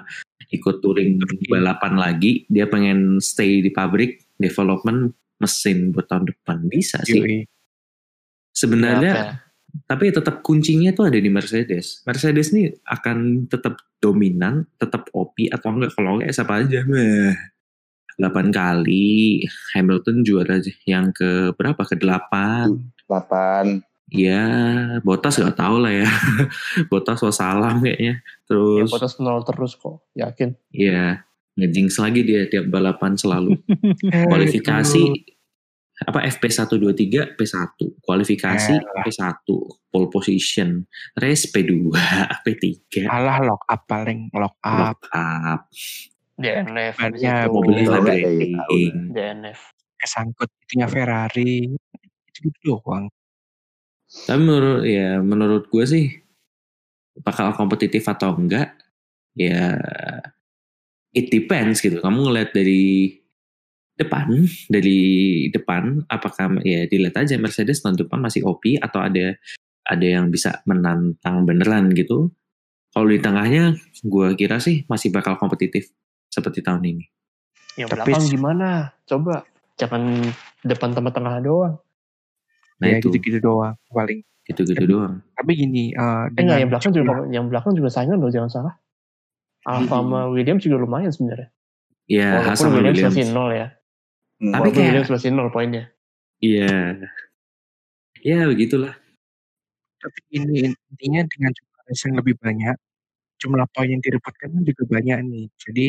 ikut 0.52 0.76
touring 0.84 1.10
balapan 1.48 1.94
lagi. 1.96 2.44
Dia 2.52 2.68
pengen 2.68 3.24
stay 3.24 3.64
di 3.64 3.72
pabrik 3.72 4.20
development 4.36 5.16
mesin 5.40 5.90
buat 5.96 6.06
tahun 6.06 6.28
depan 6.28 6.68
bisa 6.68 7.00
sih. 7.02 7.16
Yoi. 7.18 7.38
Sebenarnya 8.52 9.12
Ya, 9.16 9.24
tapi 9.88 10.12
tetap 10.12 10.44
kuncinya 10.44 10.92
tuh 10.92 11.08
ada 11.08 11.16
di 11.16 11.32
Mercedes. 11.32 12.04
Mercedes 12.04 12.52
nih 12.52 12.76
akan 12.84 13.48
tetap 13.48 13.80
dominan, 13.96 14.68
tetap 14.76 15.08
OP 15.16 15.48
atau 15.48 15.72
enggak 15.72 15.96
kalau 15.96 16.20
enggak 16.20 16.36
siapa 16.36 16.60
aja. 16.60 16.84
Meh. 16.84 17.32
8 18.22 18.54
kali 18.54 19.42
Hamilton 19.74 20.22
juara 20.22 20.62
yang 20.86 21.10
ke 21.10 21.50
berapa? 21.52 21.82
Ke 21.82 21.98
8. 21.98 22.70
8. 23.10 23.82
Ya, 24.12 24.44
Botas 25.00 25.40
gak 25.40 25.56
tahu 25.56 25.80
lah 25.80 25.90
ya. 25.90 26.06
Botas 26.92 27.18
wassalam 27.18 27.80
kayaknya. 27.80 28.20
Ya, 28.20 28.44
Terus, 28.46 28.88
potas 28.88 29.16
nol 29.16 29.40
terus 29.42 29.72
kok, 29.74 30.04
yakin. 30.12 30.52
ya 30.70 31.24
ngejinx 31.52 31.96
lagi 31.98 32.20
dia 32.20 32.44
tiap 32.46 32.68
balapan 32.68 33.16
selalu. 33.16 33.56
Kualifikasi 34.28 35.02
apa 36.02 36.18
FP1 36.26 36.66
2 36.66 36.92
3 37.32 37.38
P1, 37.38 37.56
kualifikasi 38.00 38.74
Eh. 38.74 39.02
P1, 39.06 39.22
pole 39.86 40.08
position, 40.08 40.82
race 41.14 41.46
P2, 41.46 41.94
P3, 42.44 42.62
Alah 43.06 43.38
lock 43.40 43.62
up 43.64 43.86
paling 43.86 44.26
lock 44.34 44.56
up. 44.60 44.76
lock 44.82 45.00
up, 45.08 45.60
DNF. 46.40 46.94
Itu. 46.96 47.52
mobilnya 47.52 47.84
nggak 47.88 48.02
vibrating. 48.02 48.24
kayak 48.24 48.32
gitu, 48.40 48.76
DNF. 49.12 49.60
Kesangkut 50.00 50.50
itunya 50.66 50.88
Ferrari. 50.88 51.54
Itu 52.28 52.38
gitu 52.48 52.58
doang. 52.64 53.06
Tapi 54.12 54.40
menurut 54.40 54.82
ya 54.84 55.20
menurut 55.24 55.64
gue 55.72 55.84
sih 55.88 56.04
bakal 57.24 57.52
kompetitif 57.56 58.04
atau 58.08 58.36
enggak 58.36 58.76
ya 59.36 59.76
it 61.16 61.28
depends 61.32 61.80
gitu. 61.80 62.00
Kamu 62.00 62.28
ngeliat 62.28 62.52
dari 62.52 63.16
depan 63.96 64.48
dari 64.72 65.00
depan 65.52 66.04
apakah 66.08 66.60
ya 66.64 66.88
dilihat 66.88 67.20
aja 67.20 67.36
Mercedes 67.36 67.84
tahun 67.84 68.00
depan 68.00 68.24
masih 68.24 68.44
OP 68.48 68.80
atau 68.80 69.04
ada 69.04 69.36
ada 69.84 70.06
yang 70.06 70.32
bisa 70.32 70.60
menantang 70.64 71.44
beneran 71.44 71.92
gitu. 71.92 72.32
Kalau 72.92 73.08
di 73.08 73.16
tengahnya 73.20 73.76
gue 74.04 74.28
kira 74.36 74.60
sih 74.60 74.84
masih 74.84 75.08
bakal 75.08 75.40
kompetitif 75.40 75.88
seperti 76.32 76.64
tahun 76.64 76.80
ini. 76.82 77.04
Yang 77.76 77.88
Tapi- 77.92 78.08
belakang 78.08 78.26
gimana? 78.26 78.68
Coba. 79.04 79.44
Jangan 79.76 80.02
depan 80.62 80.90
sama 80.92 81.10
tengah 81.10 81.36
doang. 81.40 81.74
Nah 82.80 82.86
ya 82.88 82.98
itu 82.98 83.12
gitu-gitu 83.12 83.38
doang 83.38 83.76
paling. 83.88 84.24
gitu-gitu 84.42 84.84
doang. 84.84 85.22
Tapi 85.38 85.50
gini, 85.54 85.92
eh, 85.92 86.00
Eh 86.00 86.02
enggak, 86.02 86.34
dengan 86.34 86.56
yang 86.58 86.70
belakang 86.70 86.92
juga 86.92 87.02
yang 87.30 87.44
belakang 87.46 87.72
juga 87.78 87.88
saingan 87.88 88.18
loh, 88.18 88.26
jangan 88.26 88.50
salah. 88.50 88.74
Alfa 89.62 90.02
sama 90.02 90.26
Williams 90.26 90.66
juga 90.66 90.82
lumayan 90.82 91.14
sebenarnya. 91.14 91.48
Ya 92.10 92.42
Walaupun 92.42 92.50
Hasan 92.50 92.64
sama 92.66 92.74
Williams, 92.74 92.96
Williams. 92.98 93.14
masih 93.14 93.26
nol 93.30 93.50
ya. 93.52 93.66
Hmm. 93.70 93.78
Tapi 94.42 94.50
Walaupun 94.50 94.72
kayak- 94.74 94.88
Williams 94.90 95.10
masih 95.14 95.28
nol 95.30 95.48
poinnya. 95.54 95.84
Iya. 96.42 96.74
Ya 98.22 98.38
begitulah. 98.46 98.94
tapi 100.02 100.18
ini 100.34 100.66
intinya 100.90 101.22
dengan 101.30 101.54
jumlah 101.54 101.80
race 101.86 102.02
yang 102.02 102.16
lebih 102.18 102.34
banyak, 102.34 102.74
jumlah 103.38 103.66
poin 103.70 103.86
yang 103.86 104.02
direbutkan 104.02 104.50
kan 104.50 104.62
juga 104.66 104.82
banyak 104.90 105.18
nih. 105.30 105.46
Jadi 105.54 105.86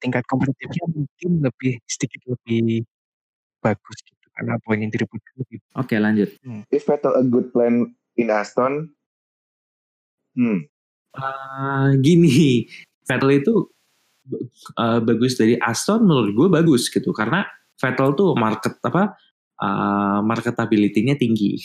tingkat 0.00 0.24
kompetitifnya 0.26 0.88
mungkin 0.88 1.30
lebih 1.44 1.78
sedikit 1.84 2.24
lebih 2.26 2.88
bagus 3.60 3.96
gitu 4.02 4.26
karena 4.32 4.56
poin 4.64 4.80
yang 4.80 4.88
direbutkan 4.88 5.34
lebih 5.44 5.60
Oke 5.76 6.00
lanjut. 6.00 6.32
Is 6.72 6.82
Vettel 6.88 7.12
a 7.14 7.24
good 7.24 7.52
plan 7.52 7.92
in 8.16 8.32
Aston? 8.32 8.88
Hmm. 10.32 10.64
Ah, 11.12 11.92
gini, 12.00 12.64
Vettel 13.04 13.42
itu 13.42 13.68
uh, 14.78 14.98
bagus 15.02 15.36
dari 15.36 15.58
Aston 15.60 16.06
menurut 16.06 16.30
gue 16.32 16.48
bagus 16.48 16.88
gitu 16.88 17.10
karena 17.10 17.44
Vettel 17.76 18.14
tuh 18.14 18.32
market 18.36 18.78
apa 18.84 19.16
uh, 19.60 20.20
marketability-nya 20.24 21.16
tinggi, 21.16 21.60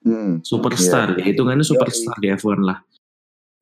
Hmm. 0.00 0.40
superstar 0.40 1.12
Iya. 1.12 1.20
ya 1.20 1.24
hitungannya 1.28 1.60
superstar 1.60 2.16
di 2.24 2.32
F1 2.32 2.64
lah, 2.64 2.80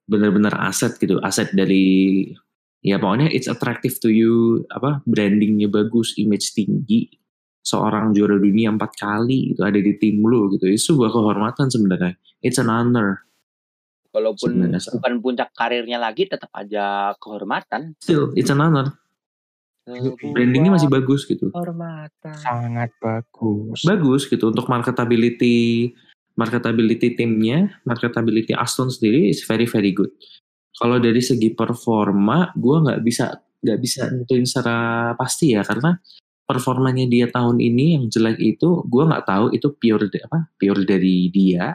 bener-bener 0.07 0.55
aset 0.55 0.95
gitu, 0.95 1.19
aset 1.19 1.51
dari 1.51 2.31
ya 2.83 2.97
pokoknya 2.99 3.29
it's 3.31 3.51
attractive 3.51 3.99
to 3.99 4.09
you 4.11 4.65
apa 4.71 5.03
brandingnya 5.05 5.67
bagus, 5.71 6.15
image 6.19 6.55
tinggi, 6.55 7.11
seorang 7.63 8.15
juara 8.15 8.39
dunia 8.39 8.73
empat 8.73 8.97
kali 8.97 9.53
itu 9.55 9.63
ada 9.63 9.79
di 9.79 9.93
tim 9.99 10.23
lu 10.23 10.49
gitu, 10.55 10.65
itu 10.71 10.95
sebuah 10.95 11.11
kehormatan 11.11 11.67
sebenarnya, 11.69 12.15
it's 12.41 12.57
an 12.57 12.71
honor. 12.71 13.27
Walaupun 14.09 14.57
Sebenarnya 14.57 14.81
bukan 14.99 15.15
puncak 15.21 15.51
karirnya 15.53 16.01
lagi, 16.01 16.25
tetap 16.25 16.49
aja 16.57 17.13
kehormatan. 17.21 17.93
Still, 18.01 18.33
it's 18.33 18.49
an 18.49 18.65
honor. 18.65 18.97
Brandingnya 20.33 20.73
masih 20.73 20.89
bagus 20.89 21.29
gitu. 21.29 21.53
Kehormatan. 21.53 22.37
sangat 22.41 22.93
bagus. 23.01 23.81
bagus 23.89 24.29
gitu 24.29 24.53
untuk 24.53 24.69
marketability 24.69 25.93
marketability 26.37 27.17
timnya 27.17 27.73
marketability 27.89 28.53
Aston 28.53 28.93
sendiri 28.93 29.33
is 29.33 29.43
very 29.49 29.65
very 29.65 29.91
good 29.91 30.13
kalau 30.79 30.97
dari 31.03 31.21
segi 31.21 31.53
performa 31.53 32.55
gue 32.55 32.77
nggak 32.87 33.01
bisa 33.03 33.35
nggak 33.59 33.79
bisa 33.83 34.09
nentuin 34.15 34.47
secara 34.47 35.13
pasti 35.19 35.53
ya 35.53 35.67
karena 35.67 35.99
performanya 36.49 37.05
dia 37.11 37.27
tahun 37.29 37.59
ini 37.59 37.99
yang 37.99 38.05
jelek 38.09 38.39
itu 38.39 38.87
gue 38.87 39.03
nggak 39.05 39.27
tahu 39.27 39.53
itu 39.53 39.69
pure 39.75 40.07
apa 40.07 40.49
pure 40.57 40.83
dari 40.87 41.29
dia 41.35 41.75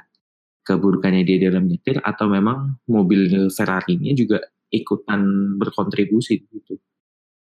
keburukannya 0.64 1.28
dia 1.28 1.52
dalam 1.52 1.68
nyetir 1.68 2.00
atau 2.00 2.32
memang 2.32 2.80
mobil 2.88 3.52
Ferrari-nya 3.52 4.16
juga 4.16 4.40
ikutan 4.72 5.22
berkontribusi 5.60 6.40
gitu 6.48 6.80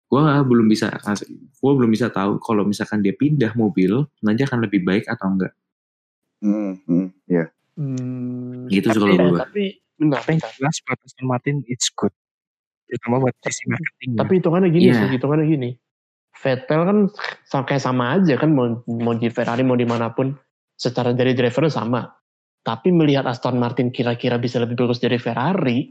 gue 0.06 0.22
belum 0.22 0.68
bisa 0.70 0.92
gue 1.34 1.72
belum 1.72 1.90
bisa 1.90 2.12
tahu 2.12 2.38
kalau 2.44 2.68
misalkan 2.68 3.02
dia 3.02 3.16
pindah 3.16 3.56
mobil 3.58 4.06
nanti 4.22 4.46
akan 4.46 4.68
lebih 4.68 4.84
baik 4.86 5.08
atau 5.10 5.32
enggak 5.32 5.56
Hmm. 6.46 6.78
Hmm. 6.86 7.08
Ya. 7.26 7.50
Hmm, 7.76 8.70
Gitu 8.72 8.88
sih 8.88 8.96
tapi, 8.96 9.02
kalau 9.02 9.16
gua. 9.36 9.40
tapi 9.48 9.66
bentar, 9.96 10.20
Tapi 10.22 10.38
yang 10.38 10.52
jelas 10.60 10.78
Martin 11.22 11.64
it's 11.66 11.90
good. 11.92 12.12
Terutama 12.86 13.18
buat 13.20 13.36
sisi 13.42 13.66
marketing. 13.66 14.10
tapi 14.16 14.32
hitungannya 14.38 14.70
gini 14.70 14.86
Iya. 14.88 14.98
sih, 15.02 15.08
hitungannya 15.18 15.48
gini. 15.48 15.70
Vettel 16.36 16.82
kan 16.84 16.98
kayak 17.64 17.82
sama 17.82 18.20
aja 18.20 18.36
kan 18.36 18.52
mau, 18.52 18.84
mau 18.86 19.16
di 19.16 19.32
Ferrari 19.32 19.64
mau 19.64 19.74
di 19.74 19.88
mana 19.88 20.12
pun 20.12 20.36
secara 20.76 21.16
dari 21.16 21.32
drivernya 21.32 21.72
sama. 21.72 22.02
Tapi 22.62 22.90
melihat 22.92 23.24
Aston 23.26 23.56
Martin 23.56 23.90
kira-kira 23.90 24.36
bisa 24.36 24.60
lebih 24.60 24.76
bagus 24.76 25.00
dari 25.00 25.16
Ferrari, 25.16 25.90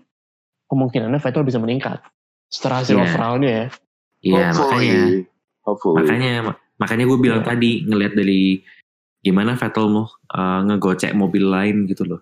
kemungkinannya 0.69 1.19
Vettel 1.19 1.43
bisa 1.43 1.59
meningkat. 1.59 2.03
Setelah 2.47 2.85
hasil 2.85 2.95
Iya. 2.95 3.05
overallnya 3.05 3.51
ya. 3.51 3.67
iya 4.21 4.47
makanya 4.53 4.55
Hopefully. 4.55 5.27
Hopefully. 5.65 5.97
makanya 6.01 6.33
makanya 6.77 7.05
gue 7.05 7.19
bilang 7.19 7.43
Iya. 7.43 7.49
tadi 7.51 7.71
ngelihat 7.85 8.15
dari 8.15 8.43
gimana 9.21 9.53
Vettel 9.57 9.87
mau 9.89 10.05
uh, 10.07 10.61
ngegocek 10.65 11.13
mobil 11.13 11.45
lain 11.45 11.85
gitu 11.85 12.05
loh 12.05 12.21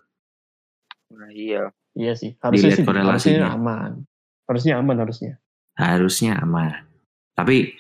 iya. 1.33 1.63
Iya 1.93 2.13
sih, 2.17 2.37
harusnya 2.41 2.73
Dilihat 2.73 2.79
sih 2.79 2.87
korelasinya. 2.87 3.13
harusnya 3.13 3.49
aman. 3.53 3.93
Harusnya 4.45 4.75
aman 4.77 4.97
harusnya. 4.99 5.33
harusnya 5.73 6.37
aman 6.37 6.85
tapi 7.33 7.73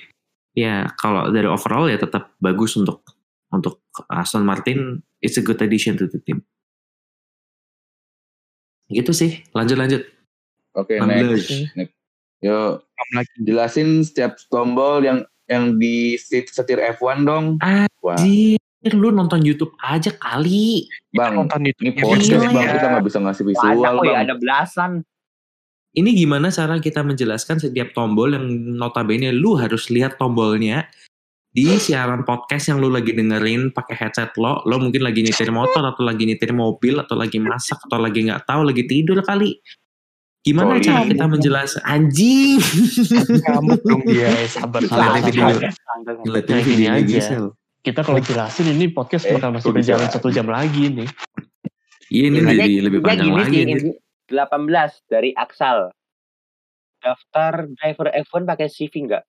ya 0.57 0.89
kalau 0.97 1.29
dari 1.29 1.45
overall 1.45 1.93
ya 1.93 2.01
tetap 2.01 2.33
bagus 2.41 2.73
untuk 2.73 3.05
untuk 3.53 3.85
Aston 4.09 4.49
Martin 4.49 5.05
it's 5.21 5.37
a 5.37 5.45
good 5.45 5.61
addition 5.61 6.01
to 6.01 6.09
the 6.09 6.17
team 6.25 6.41
gitu 8.89 9.13
sih 9.13 9.45
lanjut 9.53 9.77
lanjut 9.77 10.03
Oke, 10.73 10.97
16. 10.97 11.05
next. 11.05 11.53
next. 11.77 11.95
Yo, 12.41 12.81
jelasin 13.45 14.01
setiap 14.01 14.41
tombol 14.49 15.05
yang 15.05 15.21
yang 15.45 15.77
di 15.77 16.17
set- 16.17 16.49
setir 16.49 16.81
F1 16.97 17.29
dong. 17.29 17.61
Wah, 18.01 18.17
Anjir, 18.83 18.99
lu 18.99 19.15
nonton 19.15 19.39
YouTube 19.47 19.79
aja 19.79 20.11
kali 20.19 20.91
Bang, 21.15 21.39
nonton 21.39 21.63
ini 21.63 21.71
YouTube 21.71 22.03
podcast 22.03 22.27
Gila 22.27 22.51
bang, 22.51 22.67
ya. 22.67 22.73
kita 22.75 22.87
nggak 22.91 23.05
bisa 23.07 23.19
ngasih 23.23 23.45
Banyak 23.47 23.55
visual 23.63 23.95
kok 23.95 24.03
ya, 24.03 24.11
bang. 24.11 24.23
ada 24.27 24.35
belasan. 24.35 24.91
ini 25.95 26.11
gimana 26.19 26.51
cara 26.51 26.75
kita 26.83 27.01
menjelaskan 27.07 27.63
setiap 27.63 27.95
tombol 27.95 28.35
yang 28.35 28.43
notabene 28.75 29.31
lu 29.31 29.55
harus 29.55 29.87
lihat 29.87 30.19
tombolnya 30.19 30.91
di 31.53 31.79
siaran 31.79 32.27
podcast 32.27 32.75
yang 32.75 32.83
lu 32.83 32.91
lagi 32.91 33.15
dengerin 33.15 33.71
pakai 33.71 33.95
headset 33.95 34.35
lo, 34.35 34.65
lo 34.67 34.81
mungkin 34.83 35.05
lagi 35.05 35.21
nyetir 35.23 35.53
motor 35.53 35.85
atau 35.85 36.03
lagi 36.03 36.25
nyetir 36.25 36.51
mobil 36.51 36.97
atau 36.99 37.13
lagi 37.15 37.39
masak 37.39 37.77
atau 37.87 38.01
lagi 38.01 38.25
nggak 38.25 38.49
tahu 38.49 38.65
lagi 38.65 38.89
tidur 38.89 39.21
kali. 39.21 39.61
Gimana 40.43 40.81
cara 40.81 41.05
kita 41.05 41.29
menjelaskan 41.29 41.85
anjing? 41.85 42.57
Ngamuk 43.47 43.85
dong 43.85 44.03
dia. 44.09 44.33
Eh, 44.33 44.49
sabar, 44.49 44.81
Ngeliatin 44.81 45.23
video. 45.29 45.55
Ngeliatin 46.25 46.57
gini 46.57 46.65
videonya 46.67 47.21
aja. 47.21 47.62
Kita 47.83 48.07
kalau 48.07 48.23
jelasin 48.23 48.71
ini 48.71 48.87
podcast 48.89 49.27
Eh, 49.27 49.35
bakal 49.35 49.51
masih 49.51 49.67
kok 49.67 49.75
bisa? 49.75 49.99
berjalan 49.99 50.09
satu 50.09 50.29
jam 50.31 50.47
lagi 50.47 50.87
nih. 50.87 51.09
Iya 52.07 52.25
ini 52.31 52.39
jadi 52.45 52.73
lebih 52.79 52.99
panjang 53.03 53.27
gini 53.27 53.43
lagi. 53.43 53.59
ini 53.67 53.75
18 54.31 55.11
dari 55.11 55.31
Aksal. 55.35 55.91
Daftar 57.03 57.67
driver 57.75 58.09
F1 58.23 58.43
pakai 58.47 58.71
CV 58.71 59.11
nggak? 59.11 59.25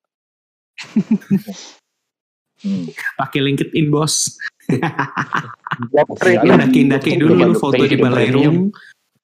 Hmm. 2.62 2.86
Pakai 3.20 3.40
LinkedIn 3.42 3.90
bos. 3.90 4.38
Training. 4.70 6.54
Iya. 6.54 6.70
Daki-daki 6.70 7.18
dulu 7.18 7.34
lu 7.34 7.58
foto 7.58 7.82
di 7.82 7.98
Premium. 7.98 8.06
Balairung. 8.06 8.58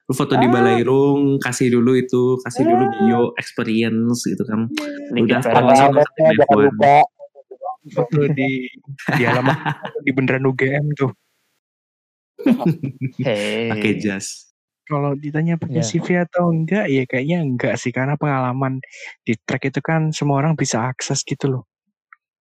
Lu 0.09 0.13
foto 0.17 0.33
di 0.33 0.49
Balairung, 0.49 1.37
kasih 1.37 1.69
dulu 1.69 1.93
itu, 1.93 2.41
kasih 2.41 2.65
dulu 2.65 2.85
bio 2.97 3.21
experience 3.37 4.25
gitu 4.25 4.41
kan. 4.41 4.65
Udah 5.13 5.37
Ferrari. 5.39 5.69
langsung 5.69 5.93
masuk 5.93 6.09
ke 6.73 6.93
F1. 7.85 7.95
Foto 7.95 8.19
di 8.29 8.67
di 9.15 9.23
halaman 9.27 9.55
di 10.03 10.11
beneran 10.11 10.43
UGM 10.45 10.85
tuh. 10.93 11.11
Hey. 13.19 13.67
Pakai 13.71 13.93
jas. 13.99 14.51
Kalau 14.83 15.13
ditanya 15.13 15.53
pakai 15.59 15.85
Iya. 15.85 15.85
CV 15.85 16.07
atau 16.25 16.49
enggak, 16.49 16.89
ya 16.89 17.05
kayaknya 17.05 17.45
enggak 17.45 17.75
sih 17.77 17.93
karena 17.93 18.17
pengalaman 18.17 18.81
di 19.21 19.37
track 19.37 19.69
itu 19.69 19.79
kan 19.85 20.09
semua 20.09 20.41
orang 20.41 20.57
bisa 20.57 20.81
akses 20.89 21.21
gitu 21.21 21.45
loh. 21.45 21.63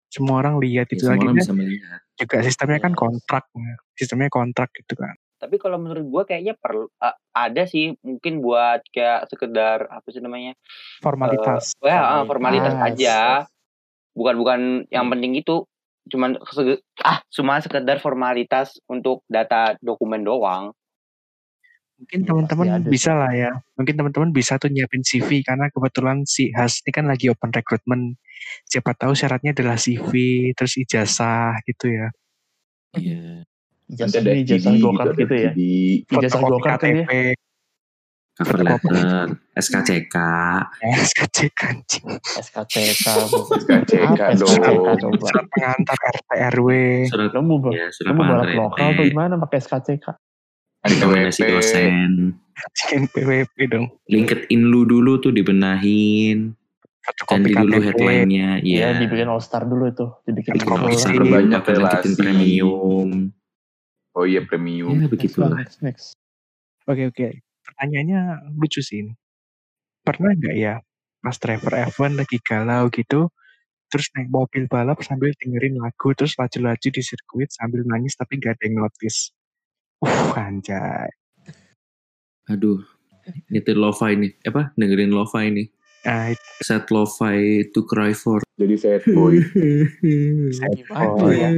Semua 0.08 0.40
orang 0.40 0.56
lihat 0.56 0.88
Ya, 0.88 0.96
itu 0.96 1.04
semua 1.04 1.12
lagi 1.20 1.24
orang 1.28 1.36
kan 1.36 1.42
bisa 1.44 1.52
melihat. 1.52 2.00
juga 2.16 2.36
sistemnya 2.40 2.80
kan 2.80 2.92
kontrak, 2.96 3.44
sistemnya 3.92 4.32
kontrak 4.32 4.72
gitu 4.72 4.96
kan. 4.96 5.12
Tapi 5.38 5.54
kalau 5.60 5.76
menurut 5.76 6.02
gua 6.08 6.22
kayaknya 6.24 6.56
perlu 6.56 6.88
a- 6.98 7.14
ada 7.36 7.68
sih 7.68 7.92
mungkin 8.00 8.40
buat 8.40 8.80
kayak 8.90 9.28
sekedar 9.28 9.84
apa 9.92 10.08
sih 10.08 10.24
namanya? 10.24 10.56
Formalitas. 11.04 11.76
Eh, 11.78 11.92
ya, 11.92 12.00
ah, 12.00 12.22
formalitas 12.24 12.72
Formalitas. 12.72 12.96
aja. 12.96 13.18
Bukan 14.18 14.34
bukan 14.42 14.60
yang 14.90 15.06
penting 15.06 15.38
itu 15.38 15.62
cuman 16.10 16.34
sege- 16.50 16.82
ah 17.06 17.22
cuma 17.30 17.62
sekedar 17.62 18.02
formalitas 18.02 18.74
untuk 18.90 19.22
data 19.30 19.78
dokumen 19.78 20.26
doang. 20.26 20.74
Mungkin 21.98 22.22
Iya, 22.22 22.26
teman-teman 22.30 22.66
bisa 22.86 23.10
lah 23.14 23.30
ya. 23.34 23.50
Mungkin 23.74 23.94
teman-teman 23.98 24.30
bisa 24.30 24.54
tuh 24.58 24.70
nyiapin 24.70 25.02
CV 25.02 25.42
karena 25.42 25.66
kebetulan 25.66 26.22
si 26.26 26.54
Has 26.54 26.78
ini 26.86 26.94
kan 26.94 27.10
lagi 27.10 27.26
open 27.26 27.50
recruitment. 27.50 28.18
Siapa 28.70 28.94
tahu 28.94 29.18
syaratnya 29.18 29.50
adalah 29.50 29.74
CV, 29.74 30.10
terus 30.54 30.78
ijazah 30.78 31.58
gitu 31.66 31.90
ya. 31.90 32.08
Iya. 32.94 33.42
Ijazah 33.90 34.20
ini 34.22 34.46
ijazah 34.46 34.72
gokart 34.78 35.14
gitu 35.18 35.34
ya. 35.34 35.52
Ijazah 36.06 36.42
gokart 36.46 36.78
kan 36.78 36.90
ya. 37.02 37.06
Cover 38.38 38.62
letter, 38.62 39.34
SKCK. 39.58 40.14
SKC 40.78 41.38
kancing, 41.58 42.06
SKCK. 42.22 43.06
SKCK 43.58 44.22
dong. 44.38 44.46
SKCK 44.46 44.86
coba? 44.94 45.26
surat 45.26 45.46
pengantar 45.50 45.98
RT 45.98 46.30
RW, 46.54 46.68
Surat 47.10 47.30
Lo 47.34 47.40
mau, 47.42 47.58
ya, 47.74 47.90
lo 47.90 47.90
surat 47.90 48.12
mau 48.14 48.22
balap 48.22 48.46
pengantar 48.46 48.54
lokal 48.54 48.86
atau 48.94 49.04
gimana 49.10 49.34
pakai 49.42 49.58
SKCK? 49.58 50.06
rekomendasi 50.78 51.40
NPWP. 51.42 51.50
dosen. 51.50 52.10
kancing 52.54 53.02
PWP 53.10 53.56
dong. 53.66 53.86
LinkedIn 54.06 54.60
lu 54.62 54.86
dulu 54.86 55.18
tuh 55.18 55.34
dibenahin. 55.34 56.54
Ganti 57.26 57.50
dulu 57.50 57.74
headline-nya. 57.82 58.62
Iya, 58.62 58.94
Iya. 58.94 59.00
dibikin 59.02 59.26
All 59.26 59.42
Star 59.42 59.66
dulu 59.66 59.90
itu. 59.90 60.06
Dibikin 60.22 60.62
all 60.62 60.86
dulu, 60.86 61.26
Banyak 61.26 61.62
relasi. 61.66 62.14
Premium. 62.14 63.34
Oh 64.14 64.26
iya 64.26 64.46
premium. 64.46 64.94
Ya 64.94 65.06
begitulah. 65.10 65.54
lah, 65.54 65.62
next, 65.62 65.78
next. 65.82 66.06
Oke 66.86 67.10
oke. 67.10 67.47
Pertanyaannya 67.68 68.20
lucu 68.56 68.80
sih. 68.80 69.04
ini. 69.04 69.12
Pernah 70.00 70.32
nggak 70.32 70.56
ya 70.56 70.80
pas 71.20 71.36
driver 71.36 71.74
F1 71.92 72.16
lagi 72.16 72.38
galau 72.40 72.88
gitu, 72.88 73.28
terus 73.92 74.08
naik 74.16 74.32
mobil 74.32 74.64
balap 74.70 75.02
sambil 75.04 75.34
dengerin 75.36 75.76
lagu, 75.76 76.14
terus 76.16 76.38
laju-laju 76.38 76.88
di 76.88 77.02
sirkuit 77.04 77.50
sambil 77.52 77.84
nangis 77.84 78.16
tapi 78.16 78.40
nggak 78.40 78.56
ada 78.56 78.62
yang 78.64 78.80
notice. 78.80 79.34
Uh, 80.00 80.32
anjay. 80.38 81.10
Aduh. 82.48 82.80
Nyetir 83.52 83.76
lo-fi 83.76 84.16
nih. 84.16 84.32
Apa? 84.48 84.72
Dengerin 84.72 85.12
lo-fi 85.12 85.52
nih. 85.52 85.68
Itu 86.08 86.64
Set 86.64 86.88
lo-fi 86.88 87.66
to 87.76 87.84
cry 87.84 88.16
for. 88.16 88.40
Jadi 88.56 88.74
sad 88.80 89.04
boy. 89.18 89.36
Gimana 90.00 91.04
Oh, 91.12 91.28
ya? 91.28 91.52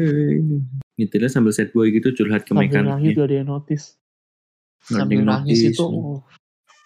Nyetirnya 0.98 1.30
sambil 1.30 1.54
set 1.54 1.70
boy 1.70 1.92
gitu 1.94 2.10
curhat 2.10 2.42
ke 2.42 2.50
Sambil 2.56 2.82
nangis 2.82 3.14
gak 3.14 3.28
ada 3.30 3.36
yang 3.44 3.48
notice. 3.54 3.99
Sambil 4.84 5.22
nangis 5.22 5.60
notice. 5.60 5.76
itu 5.76 5.84
oh, 5.84 6.20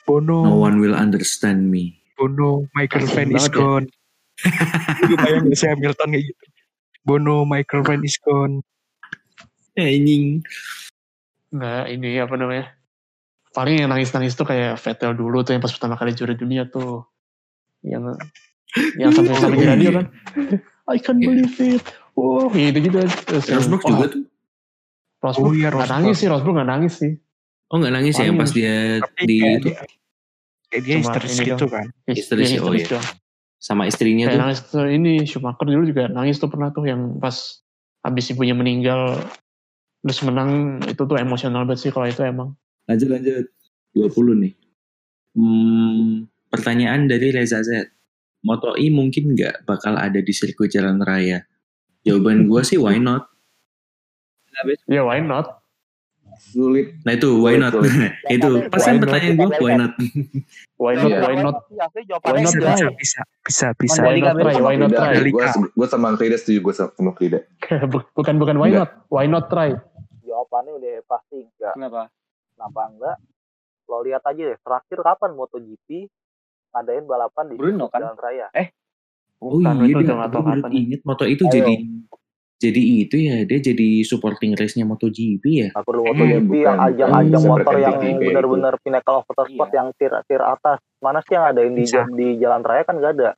Bono, 0.05 0.45
No 0.45 0.55
one 0.61 0.83
will 0.83 0.93
understand 0.93 1.73
me. 1.73 1.97
Bono, 2.19 2.69
my 2.77 2.85
girlfriend 2.85 3.33
is 3.33 3.49
gone. 3.49 3.89
Lu 5.09 5.15
bayang 5.17 5.49
gak 5.49 5.57
sih 5.57 5.69
Hamilton 5.71 6.09
kayak 6.13 6.25
gitu? 6.29 6.45
Bono, 7.05 7.49
my 7.49 7.63
girlfriend 7.65 8.05
is 8.05 8.21
gone. 8.21 8.61
Anjing. 9.75 10.45
Nah 11.55 11.89
ini 11.89 12.21
apa 12.21 12.37
namanya? 12.37 12.75
Paling 13.55 13.87
yang 13.87 13.91
nangis-nangis 13.91 14.35
tuh 14.35 14.45
kayak 14.45 14.77
Vettel 14.83 15.15
dulu 15.15 15.47
tuh 15.47 15.55
yang 15.55 15.63
pas 15.63 15.71
pertama 15.71 15.95
kali 15.95 16.13
juara 16.13 16.35
dunia 16.35 16.67
tuh. 16.67 17.07
Yang 17.81 18.19
yang 18.99 19.15
sampai 19.15 19.39
sampai 19.39 19.59
di 19.63 19.67
radio 19.67 19.91
kan. 20.03 20.07
I 20.85 20.99
can't 21.01 21.23
believe 21.23 21.57
it. 21.63 21.85
Wow, 22.15 22.53
gitu 22.53 22.79
gitu. 22.79 22.99
Terus 23.25 23.45
Rosberg 23.49 23.83
oh, 23.87 23.91
juga 23.91 24.05
tuh. 24.13 24.23
Rosberg 25.23 25.47
Oh 25.49 25.53
iya, 25.57 25.69
nggak 25.73 25.91
nangis 25.91 26.17
sih, 26.21 26.29
Rosberg 26.29 26.55
nggak 26.61 26.71
nangis 26.71 26.95
sih. 27.01 27.13
Oh 27.69 27.81
nggak 27.81 27.93
nangis 27.93 28.15
ya 28.17 28.29
yang 28.29 28.37
pas 28.37 28.51
dia 28.51 29.01
Tapi 29.01 29.25
di 29.25 29.37
kayak 29.41 29.57
itu 29.57 29.67
dia, 29.67 29.77
kayak 30.69 30.83
dia 30.85 30.97
histeris 31.01 31.35
gitu 31.37 31.67
kan. 31.67 31.87
Histeris, 32.05 32.49
Yang 32.51 32.65
oh 32.65 32.75
iya. 32.75 32.87
dong. 32.93 33.07
sama 33.59 33.83
istrinya 33.89 34.29
Kayak 34.29 34.37
tuh. 34.37 34.43
nangis 34.45 34.59
tuh 34.69 34.85
ini 34.87 35.13
Schumacher 35.25 35.65
dulu 35.65 35.85
juga 35.89 36.05
nangis 36.07 36.37
tuh 36.37 36.53
pernah 36.53 36.69
tuh 36.69 36.85
yang 36.85 37.17
pas 37.17 37.33
habis 38.05 38.29
ibunya 38.29 38.53
meninggal 38.53 39.17
terus 40.05 40.21
menang 40.21 40.85
itu 40.85 41.01
tuh 41.01 41.17
emosional 41.17 41.65
banget 41.65 41.81
sih 41.81 41.91
kalau 41.91 42.05
itu 42.05 42.21
emang. 42.21 42.53
Lanjut 42.85 43.09
lanjut. 43.09 43.45
20 43.97 44.43
nih. 44.45 44.53
Hmm, 45.33 46.29
pertanyaan 46.53 47.09
dari 47.09 47.33
Reza 47.33 47.65
Z. 47.65 47.89
Moto 48.45 48.77
E 48.77 48.93
mungkin 48.93 49.33
nggak 49.33 49.65
bakal 49.65 49.97
ada 49.97 50.21
di 50.21 50.29
sirkuit 50.29 50.69
jalan 50.69 51.01
raya. 51.01 51.41
Jawaban 52.05 52.45
gue 52.45 52.61
sih 52.61 52.77
why 52.77 53.01
not. 53.01 53.25
Ya 54.85 55.01
why 55.01 55.25
not? 55.25 55.64
Sulit. 56.39 56.87
Nah 57.03 57.13
itu 57.15 57.29
why 57.39 57.55
not. 57.57 57.73
itu 58.35 58.51
pasti 58.71 58.91
Why 58.91 58.95
not? 58.95 59.03
pertanyaan 59.07 59.35
gue 59.37 59.49
why 59.59 59.75
not. 59.75 59.93
Why 60.77 60.95
not? 60.97 61.11
Iya. 61.11 61.19
Why 61.23 61.35
not? 61.39 61.57
Asli 61.71 62.03
Why 62.07 62.41
not 62.43 62.53
Bisa, 62.55 62.89
bisa, 62.95 63.21
bisa, 63.45 63.67
bisa. 63.77 64.01
Why 64.03 64.19
not 64.21 64.35
try? 64.39 64.57
Why 64.59 64.75
not 64.77 64.91
try? 64.93 65.15
Gue 65.75 65.87
sama 65.87 66.15
Krida 66.17 66.37
setuju. 66.37 66.59
Gue 66.61 66.75
sama 66.75 67.13
Krida. 67.15 67.45
bukan 68.17 68.35
bukan 68.39 68.57
why 68.59 68.71
not? 68.71 68.91
Why 69.09 69.27
not 69.27 69.47
try? 69.49 69.75
Jawabannya 70.25 70.73
udah 70.75 70.95
pasti 71.07 71.47
enggak. 71.47 71.75
Kenapa? 71.79 72.03
Kenapa 72.55 72.81
enggak? 72.91 73.17
Lo 73.85 74.01
lihat 74.01 74.25
aja 74.25 74.43
deh, 74.49 74.59
terakhir 74.65 74.99
kapan 75.05 75.31
MotoGP 75.37 75.89
ngadain 76.73 77.05
balapan 77.05 77.45
di 77.53 77.57
Bruno, 77.61 77.87
kan? 77.93 78.01
jalan 78.03 78.17
raya. 78.17 78.49
Oh 79.45 79.61
Bukan, 79.61 79.77
iya 79.85 79.93
itu 79.93 79.99
dia, 80.01 80.07
udah 80.09 80.15
nggak 80.17 80.31
gue 80.31 80.35
tahu 80.35 80.45
kapan. 80.49 80.71
inget 80.73 81.01
moto 81.05 81.25
itu 81.29 81.45
Ayo. 81.45 81.53
jadi 81.53 81.75
jadi 82.65 82.81
itu 82.99 83.17
ya 83.19 83.37
dia 83.43 83.61
jadi 83.63 83.89
supporting 84.03 84.53
race-nya 84.53 84.83
MotoGP 84.83 85.45
ya. 85.45 85.69
Nggak 85.71 85.85
perlu 85.85 86.01
Hmm, 86.03 86.11
MotoGP 86.15 86.45
bukan. 86.47 86.65
yang 86.65 86.79
ajang-ajang 86.83 87.39
Hmm, 87.39 87.51
motor 87.51 87.75
yang 87.77 87.95
benar-benar 88.19 88.75
pinnacle 88.81 89.17
of 89.17 89.25
motorsport 89.27 89.69
Iya. 89.69 89.77
yang 89.77 89.89
tir-tir 89.95 90.41
atas. 90.41 90.79
Mana 90.99 91.21
sih 91.21 91.33
yang 91.33 91.45
ngadain 91.45 91.73
di, 91.73 91.85
di 92.15 92.27
jalan 92.39 92.61
raya 92.61 92.83
kan 92.83 92.97
nggak 92.97 93.13
ada. 93.15 93.31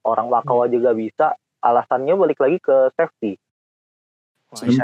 Orang 0.00 0.28
Makau 0.28 0.62
aja 0.62 0.72
gak 0.72 0.96
bisa. 0.96 1.26
Alasannya 1.58 2.14
balik 2.14 2.38
lagi 2.38 2.58
ke 2.58 2.94
safety. 2.94 3.34
Iya, 4.58 4.80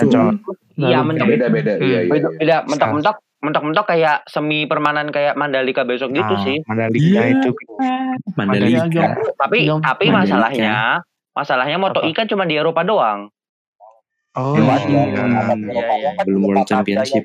Lalu- 1.00 1.06
mentok. 1.08 1.26
Beda 1.26 1.46
beda. 1.48 1.72
Hmm. 1.72 1.82
Iya 1.82 1.98
iya. 2.00 2.10
Beda, 2.10 2.28
iya. 2.28 2.36
beda 2.36 2.56
mentok-mentok 2.66 3.16
mentok-mentok 3.40 3.86
kayak 3.86 4.16
semi 4.24 4.64
permanen 4.64 5.08
kayak 5.08 5.36
Mandalika 5.36 5.82
besok 5.82 6.10
gitu 6.10 6.28
Ah, 6.30 6.42
sih. 6.42 6.60
Mandalika 6.64 7.00
Iya. 7.00 7.22
itu 7.30 7.50
Mandalika. 8.34 8.80
Mandalika. 8.82 9.04
Tapi 9.38 9.58
Yang 9.62 9.80
tapi 9.80 10.04
Mandalika. 10.04 10.18
masalahnya 10.18 10.74
masalahnya 11.30 11.76
Moto 11.78 11.98
Apa? 11.98 12.06
E 12.06 12.12
kan 12.12 12.26
cuma 12.26 12.44
di 12.44 12.54
Eropa 12.54 12.80
doang. 12.82 13.28
Oh 14.34 14.58
Iya, 14.58 14.74
iya. 14.82 15.02
iya, 15.62 15.82
iya. 15.94 16.10
Belum 16.26 16.42
World 16.44 16.66
Championship. 16.66 17.22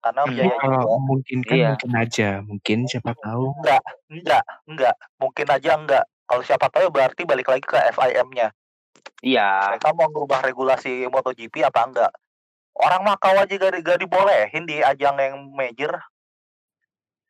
Karena 0.00 0.20
Hmm. 0.24 0.32
biaya 0.32 0.56
Kalau 0.58 0.80
juga. 0.80 0.96
mungkin 1.02 1.38
kan 1.40 1.56
Iya. 1.56 1.68
mungkin 1.72 1.92
aja, 1.94 2.28
mungkin 2.40 2.78
siapa 2.84 3.12
tahu. 3.16 3.44
Enggak, 3.56 3.82
enggak, 4.08 4.44
enggak. 4.64 4.94
Mungkin 5.16 5.46
aja 5.48 5.70
enggak. 5.76 6.04
Kalau 6.24 6.42
siapa 6.42 6.66
tahu 6.68 6.88
ya 6.88 6.90
berarti 6.90 7.22
balik 7.24 7.48
lagi 7.48 7.64
ke 7.64 7.76
FIM-nya. 7.92 8.48
Iya. 9.20 9.48
Mereka 9.76 9.88
mau 9.92 10.08
ngubah 10.08 10.40
regulasi 10.40 11.08
MotoGP 11.08 11.64
apa 11.64 11.80
enggak? 11.84 12.12
Orang 12.74 13.04
Makau 13.04 13.32
aja 13.38 13.54
gak, 13.54 13.80
gak 13.80 13.98
dibolehin 14.00 14.64
di 14.66 14.80
ajang 14.80 15.16
yang 15.16 15.36
major. 15.52 16.00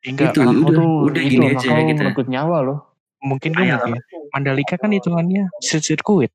Enggak, 0.01 0.31
Itu, 0.31 0.39
kan 0.41 0.51
udah, 0.53 0.75
tuh 0.75 0.91
udah 1.11 1.21
itu, 1.21 1.31
gini 1.31 1.45
aja 1.51 1.69
kita. 1.75 2.01
meregut 2.01 2.27
nyawa 2.27 2.57
loh. 2.61 2.79
mungkin 3.25 3.57
kan 3.57 3.65
mungkin. 3.89 4.01
Mandalika 4.31 4.77
kan 4.77 4.93
hitungannya 4.93 5.49
sirkuit. 5.57 6.29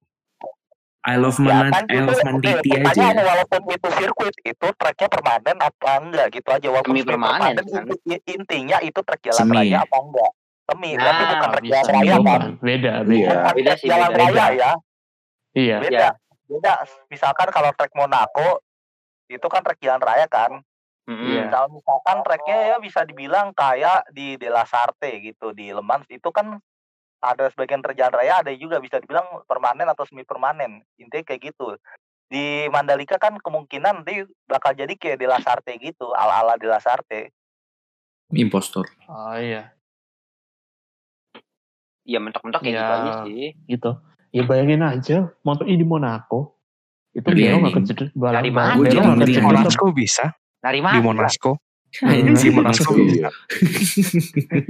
I 1.00 1.16
love 1.16 1.40
Ya 1.40 1.48
Manan, 1.48 1.72
kan 1.72 1.84
I 1.88 1.96
itu, 1.96 2.04
love 2.04 2.12
oke, 2.12 2.26
Manditi 2.28 2.70
pertanyaan 2.76 3.16
aja. 3.16 3.24
walaupun 3.24 3.60
itu 3.72 3.88
sirkuit, 3.88 4.36
itu 4.44 4.66
tracknya 4.76 5.08
permanen 5.08 5.56
apa 5.56 5.90
enggak 5.96 6.26
gitu 6.28 6.48
aja. 6.52 6.66
Walaupun 6.68 6.92
Semi 6.92 7.00
semi 7.00 7.08
permanen, 7.08 7.54
kan? 7.56 7.64
inti- 7.88 8.24
intinya 8.28 8.78
itu 8.80 9.00
track 9.00 9.20
jalan 9.24 9.40
Semi, 9.40 9.56
raya 9.56 9.72
ya? 9.72 9.78
apa 9.80 9.96
enggak. 9.96 10.30
Semi, 10.68 10.90
Nah, 10.90 11.00
berarti 11.00 11.22
bukan 11.24 11.48
track 11.50 11.64
Bisa 11.64 11.72
jalan 11.72 11.88
raya 11.96 12.14
kan. 12.20 12.40
Beda, 12.60 12.92
beda. 13.00 13.10
Iya. 13.10 13.30
Bukan 13.32 13.54
Beda 13.56 13.72
sih, 13.74 13.88
jalan 13.88 14.10
beda. 14.10 14.20
raya 14.20 14.44
ya. 14.52 14.72
Iya. 15.50 15.76
Beda. 15.80 15.90
Iya. 15.90 16.08
Beda. 16.46 16.72
Misalkan 17.08 17.48
kalau 17.48 17.70
track 17.72 17.92
Monaco, 17.94 18.48
itu 19.26 19.46
kan 19.46 19.60
track 19.62 19.80
jalan 19.80 20.00
raya 20.00 20.26
kan. 20.26 20.52
Iya. 21.08 21.42
Kalau 21.48 21.68
misalkan 21.72 22.16
tracknya 22.22 22.56
ya 22.66 22.76
bisa 22.76 23.02
dibilang 23.02 23.50
kayak 23.50 24.04
di 24.10 24.36
De 24.36 24.46
La 24.46 24.62
Sarte 24.62 25.10
gitu 25.18 25.50
di 25.50 25.72
Le 25.72 25.80
Mans 25.80 26.06
itu 26.06 26.28
kan 26.28 26.60
ada 27.20 27.48
sebagian 27.48 27.80
track 27.80 27.94
jalan 27.94 28.14
raya 28.14 28.40
ada 28.40 28.50
juga 28.52 28.76
bisa 28.76 28.96
dibilang 28.96 29.44
permanen 29.44 29.86
atau 29.86 30.04
semi 30.04 30.24
permanen 30.24 30.80
intinya 30.96 31.22
kayak 31.22 31.52
gitu 31.52 31.76
di 32.26 32.64
Mandalika 32.68 33.16
kan 33.16 33.36
kemungkinan 33.36 34.00
nanti 34.00 34.22
bakal 34.44 34.72
jadi 34.72 34.94
kayak 34.94 35.18
De 35.18 35.26
La 35.26 35.38
Sarte 35.38 35.76
gitu 35.76 36.10
ala 36.10 36.40
ala 36.40 36.54
De 36.56 36.64
La 36.64 36.78
Sarte 36.78 37.34
Impostor. 38.30 38.86
Oh 39.10 39.34
iya. 39.34 39.74
Iya 42.02 42.18
mentok-mentok 42.18 42.62
kayak 42.62 42.70
Iya. 42.70 42.78
gitu 42.78 42.94
aja 42.94 43.12
sih. 43.26 43.46
Gitu. 43.66 43.90
Ya 44.30 44.42
bayangin 44.46 44.82
aja, 44.82 45.16
Moto 45.42 45.66
E 45.66 45.74
di 45.74 45.82
Monaco. 45.82 46.54
Itu 47.10 47.26
Dari 47.26 47.42
Bero 47.42 47.58
anjing. 47.58 47.62
nggak 47.66 47.74
kecedek 47.82 48.08
balap 48.14 48.38
Dari 48.38 48.50
mana? 48.54 48.72
Di 48.78 48.98
anjing. 49.02 49.42
Monaco 49.42 49.86
bisa. 49.90 50.30
Dari 50.62 50.78
Di 50.78 50.84
mana? 50.86 51.02
Monaco. 51.02 51.52
Hmm, 51.58 51.69
Di 51.90 52.48
Monaco 52.50 52.94
Iya. 52.94 53.28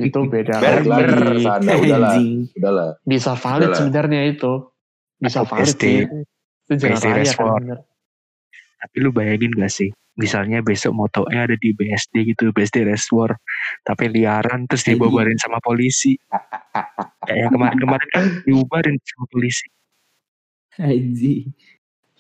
itu 0.00 0.20
beda 0.24 0.56
Balik 0.56 0.86
lagi 0.88 1.12
lagi. 1.12 1.44
sana. 1.44 1.70
Udahlah. 1.76 2.12
Anjing. 2.16 2.32
Udahlah. 2.56 2.90
Bisa 3.02 3.32
valid 3.34 3.60
Udahlah. 3.62 3.76
sebenarnya 3.76 4.20
itu. 4.26 4.52
Bisa 5.16 5.38
Atau 5.44 5.50
valid 5.52 5.68
PSD. 5.68 5.84
sih. 5.84 6.00
Itu 6.64 6.72
jalan 6.76 6.96
PSD 6.96 7.06
raya 7.06 7.32
kan. 7.34 7.62
Tapi 8.80 8.96
lu 8.96 9.10
bayangin 9.10 9.52
gak 9.52 9.68
sih? 9.68 9.90
Misalnya 10.16 10.60
besok 10.60 10.92
moto 10.92 11.24
E 11.28 11.36
ada 11.36 11.52
di 11.54 11.72
BSD 11.72 12.24
gitu, 12.26 12.50
BSD 12.50 12.84
Reservoir. 12.84 13.36
Tapi 13.80 14.04
liaran 14.08 14.64
terus 14.64 14.84
dibubarin 14.84 15.36
sama 15.36 15.60
polisi. 15.60 16.16
Kayak 17.22 17.52
kemarin-kemarin 17.52 18.08
kan 18.10 18.24
dibubarin 18.42 18.96
sama 19.00 19.24
polisi. 19.28 19.68
Haji. 20.76 21.36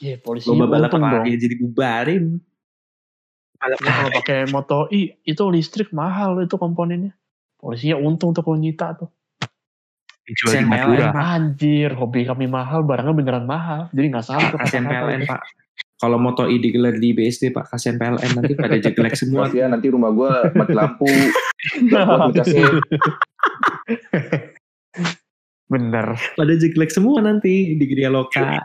Iya, 0.00 0.16
polisinya 0.20 0.64
Lomba 0.64 0.66
balap 0.68 0.92
dong. 0.92 1.04
lagi 1.04 1.36
jadi 1.36 1.54
bubarin. 1.56 2.40
Ya, 3.60 3.76
kalau 3.76 4.08
pakai 4.16 4.48
Moto 4.48 4.88
I 4.88 5.20
itu 5.20 5.44
listrik 5.52 5.92
mahal 5.92 6.40
itu 6.40 6.56
komponennya. 6.56 7.12
Polisinya 7.60 8.00
untung 8.00 8.32
tuh 8.32 8.40
kalau 8.40 8.56
nyita 8.56 8.96
tuh. 8.96 9.12
Dijual 10.24 10.64
di 10.64 10.64
Madura. 10.64 11.12
Anjir, 11.12 11.92
hobi 11.92 12.24
kami 12.24 12.48
mahal, 12.48 12.80
barangnya 12.88 13.12
beneran 13.12 13.44
mahal. 13.44 13.92
Jadi 13.92 14.06
nggak 14.08 14.24
salah 14.24 14.48
kata-kata 14.48 14.80
PLN. 14.80 15.28
Pak. 15.28 15.40
Kalau 16.00 16.16
moto 16.16 16.48
I 16.48 16.56
digelar 16.56 16.96
di 16.96 17.12
BSD, 17.12 17.52
Pak, 17.52 17.76
kasihan 17.76 18.00
PLN 18.00 18.40
nanti 18.40 18.56
pada 18.56 18.80
jelek 18.84 19.12
semua. 19.12 19.52
Kasihan 19.52 19.68
nanti 19.68 19.92
rumah 19.92 20.08
gue 20.16 20.32
mati 20.56 20.72
lampu. 20.72 21.04
Bener. 25.72 26.16
Pada 26.16 26.52
jelek 26.56 26.88
semua 26.88 27.20
nanti 27.20 27.76
di 27.76 27.84
Gria 27.84 28.08
Loka. 28.08 28.64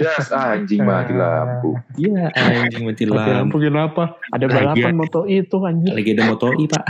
Das 0.00 0.32
anjing 0.32 0.82
mati 0.82 1.12
lampu. 1.12 1.76
Iya, 1.98 2.32
anjing 2.34 2.84
mati 2.86 3.04
Mati 3.06 3.30
lampu. 3.30 3.56
kenapa? 3.60 4.16
Ada 4.32 4.46
balapan. 4.48 4.94
Moto 4.96 5.24
itu 5.28 5.56
anjir. 5.62 5.92
Lagi 5.92 6.10
ada 6.16 6.24
moto 6.30 6.48
I, 6.54 6.64
Pak. 6.66 6.84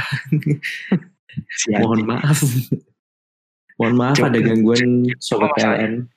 Mohon 1.77 2.01
maaf. 2.07 2.39
Mohon 3.77 3.95
maaf 4.01 4.19
ada 4.25 4.39
gangguan 4.41 5.05
sobat 5.21 5.53
PLN. 5.57 6.09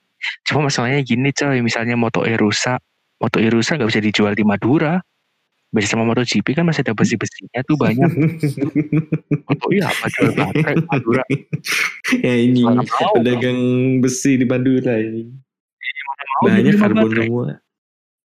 Cuma 0.48 0.68
masalahnya 0.68 1.00
gini 1.04 1.32
coy, 1.32 1.64
misalnya 1.64 1.96
Moto 1.96 2.28
E 2.28 2.36
rusak, 2.36 2.84
Moto 3.24 3.40
E 3.40 3.48
rusak 3.48 3.80
gak 3.80 3.88
bisa 3.88 4.04
dijual 4.04 4.36
di 4.36 4.44
Madura. 4.44 5.00
Beda 5.70 5.86
sama 5.86 6.02
MotoGP 6.02 6.58
kan 6.58 6.66
masih 6.66 6.82
ada 6.82 6.98
besi-besinya 6.98 7.62
tuh 7.62 7.78
banyak. 7.78 8.10
Moto 9.46 9.68
E 9.70 9.80
apa 9.86 10.06
jual 10.12 10.34
baterai 10.34 10.76
Madura. 10.82 11.24
ya 12.26 12.34
ini 12.36 12.66
pedagang 13.14 13.60
besi 14.02 14.42
di 14.42 14.46
Madura 14.50 14.98
ini. 14.98 15.30
Mau 16.40 16.48
Banyak 16.50 16.76
karbon 16.80 17.10
semua. 17.12 17.46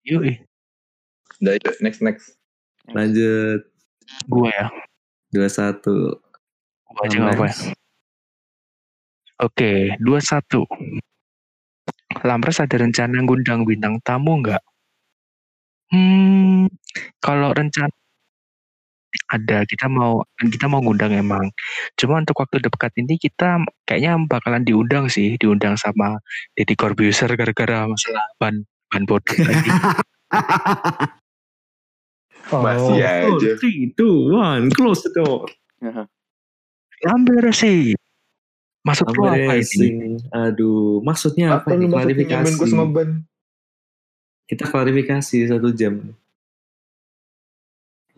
Yoi, 0.08 0.42
Udah 1.40 1.54
yuk, 1.56 1.74
next 1.80 2.00
next. 2.04 2.26
Lanjut 2.92 3.64
gue 4.26 4.50
ya. 4.50 4.66
21. 5.32 5.80
Gue 6.90 7.02
aja 7.06 7.16
nggak 7.16 7.36
apa 7.38 7.44
ya. 7.46 7.56
Oke, 9.40 9.72
21. 10.02 10.66
Lamres 12.26 12.58
ada 12.60 12.76
rencana 12.76 13.22
ngundang 13.24 13.64
bintang 13.64 13.96
tamu 14.04 14.42
nggak? 14.42 14.60
Hmm, 15.90 16.68
kalau 17.22 17.54
rencana 17.54 17.90
ada 19.30 19.66
kita 19.66 19.86
mau 19.90 20.22
kita 20.38 20.66
mau 20.66 20.82
ngundang 20.82 21.14
emang. 21.14 21.50
Cuma 21.98 22.18
untuk 22.22 22.38
waktu 22.38 22.62
dekat 22.62 22.92
ini 22.98 23.18
kita 23.18 23.62
kayaknya 23.86 24.18
bakalan 24.26 24.62
diundang 24.66 25.10
sih, 25.10 25.38
diundang 25.38 25.74
sama 25.78 26.18
Deddy 26.54 26.74
Corbuzier 26.78 27.30
gara-gara 27.34 27.86
masalah 27.86 28.26
ban 28.38 28.66
ban 28.90 29.02
bodoh 29.06 29.34
tadi. 29.34 29.70
Masih 32.50 32.98
aja. 32.98 33.50
3, 33.62 33.94
2, 33.94 34.74
1, 34.74 34.74
close 34.74 35.06
the 35.06 35.10
door. 35.14 35.46
Lamber 37.06 37.54
sih. 37.54 37.94
Maksud 38.80 39.12
lu 39.12 39.22
Sampai 39.28 39.44
apa 39.44 39.54
ini? 39.60 40.16
Aduh, 40.32 41.04
maksudnya 41.04 41.60
apa, 41.60 41.68
Apa 41.68 41.76
ini? 41.76 41.86
Klarifikasi. 41.86 42.32
nyamen 42.32 42.52
gue 42.56 42.68
sama 42.68 42.84
ban? 42.88 43.08
Kita 44.48 44.64
klarifikasi 44.66 45.36
satu 45.52 45.68
jam. 45.76 46.16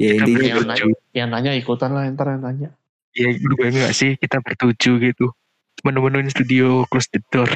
Ya 0.02 0.18
Kita 0.18 0.26
intinya 0.26 0.42
yang, 0.42 0.58
bertuju. 0.58 0.84
nanya, 0.90 0.98
yang 1.14 1.28
nanya 1.30 1.52
ikutan 1.54 1.90
lah 1.94 2.10
ntar 2.10 2.26
yang 2.34 2.42
nanya. 2.42 2.68
Ya 3.14 3.28
gue 3.30 3.66
enggak 3.70 3.94
sih 3.94 4.18
kita 4.18 4.42
bertuju 4.42 4.98
gitu. 4.98 5.30
Menu-menuin 5.86 6.26
studio 6.26 6.82
close 6.90 7.06
the 7.14 7.22
door. 7.30 7.48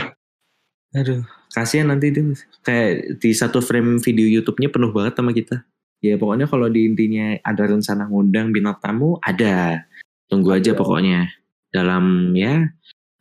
Aduh, 0.94 1.26
kasihan 1.50 1.90
nanti 1.90 2.14
itu 2.14 2.38
kayak 2.62 3.18
di 3.18 3.34
satu 3.34 3.58
frame 3.58 3.98
video 3.98 4.30
YouTube-nya 4.30 4.70
penuh 4.70 4.94
banget 4.94 5.18
sama 5.18 5.34
kita. 5.34 5.66
Ya 5.98 6.14
pokoknya 6.14 6.46
kalau 6.46 6.70
di 6.70 6.86
intinya 6.86 7.34
ada 7.42 7.66
rencana 7.66 8.06
ngundang 8.06 8.54
bintang 8.54 8.78
tamu 8.78 9.18
ada. 9.18 9.82
Tunggu 10.30 10.54
aja 10.54 10.70
pokoknya. 10.78 11.26
Dalam 11.74 12.30
ya 12.38 12.62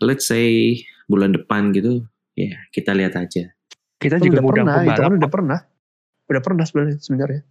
let's 0.05 0.29
say 0.29 0.77
bulan 1.09 1.33
depan 1.33 1.73
gitu. 1.73 2.05
Ya, 2.35 2.51
kita 2.75 2.91
lihat 2.91 3.15
aja. 3.15 3.55
Kita 3.95 4.19
juga 4.19 4.43
udah 4.43 4.67
pernah, 4.67 4.83
itu 4.83 5.01
kan 5.01 5.13
udah 5.15 5.31
pernah. 5.31 5.59
Udah 6.27 6.41
pernah 6.43 6.63
sebenarnya 6.67 6.97
sebenarnya. 6.99 7.41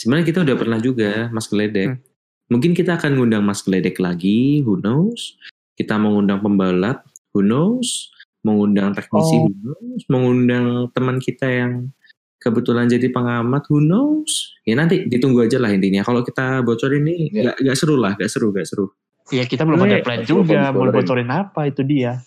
Sebenarnya 0.00 0.26
kita 0.26 0.38
udah 0.40 0.56
pernah 0.56 0.78
juga 0.80 1.28
Mas 1.28 1.44
Geledek. 1.44 1.92
Hmm. 1.92 2.00
Mungkin 2.48 2.72
kita 2.72 2.96
akan 2.96 3.20
ngundang 3.20 3.44
Mas 3.44 3.60
Geledek 3.60 4.00
lagi, 4.00 4.64
who 4.64 4.80
knows. 4.80 5.36
Kita 5.76 6.00
mau 6.00 6.16
ngundang 6.16 6.40
pembalap, 6.40 7.04
who 7.30 7.44
knows. 7.44 8.08
Mengundang 8.40 8.96
teknisi, 8.96 9.36
Oh. 9.36 9.44
who 9.44 9.52
knows. 9.54 10.02
Mengundang 10.08 10.64
teman 10.90 11.20
kita 11.20 11.44
yang 11.44 11.92
kebetulan 12.40 12.88
jadi 12.88 13.12
pengamat, 13.12 13.68
who 13.68 13.78
knows. 13.78 14.56
Ya 14.64 14.72
nanti 14.72 15.04
ditunggu 15.04 15.44
aja 15.44 15.60
lah 15.60 15.68
intinya. 15.68 16.00
Kalau 16.00 16.24
kita 16.24 16.64
bocorin 16.64 17.04
ini 17.04 17.28
Ya. 17.28 17.52
nggak 17.52 17.56
nggak 17.60 17.76
seru 17.76 18.00
lah, 18.00 18.16
nggak 18.16 18.30
seru, 18.32 18.48
nggak 18.50 18.64
seru. 18.64 18.88
Iya 19.28 19.44
kita 19.44 19.62
belum 19.62 19.78
ada 19.78 20.00
Boleh. 20.00 20.02
plan 20.02 20.20
juga 20.24 20.72
mau 20.72 20.88
bocorin. 20.88 21.28
apa 21.28 21.68
itu 21.68 21.84
dia. 21.84 22.24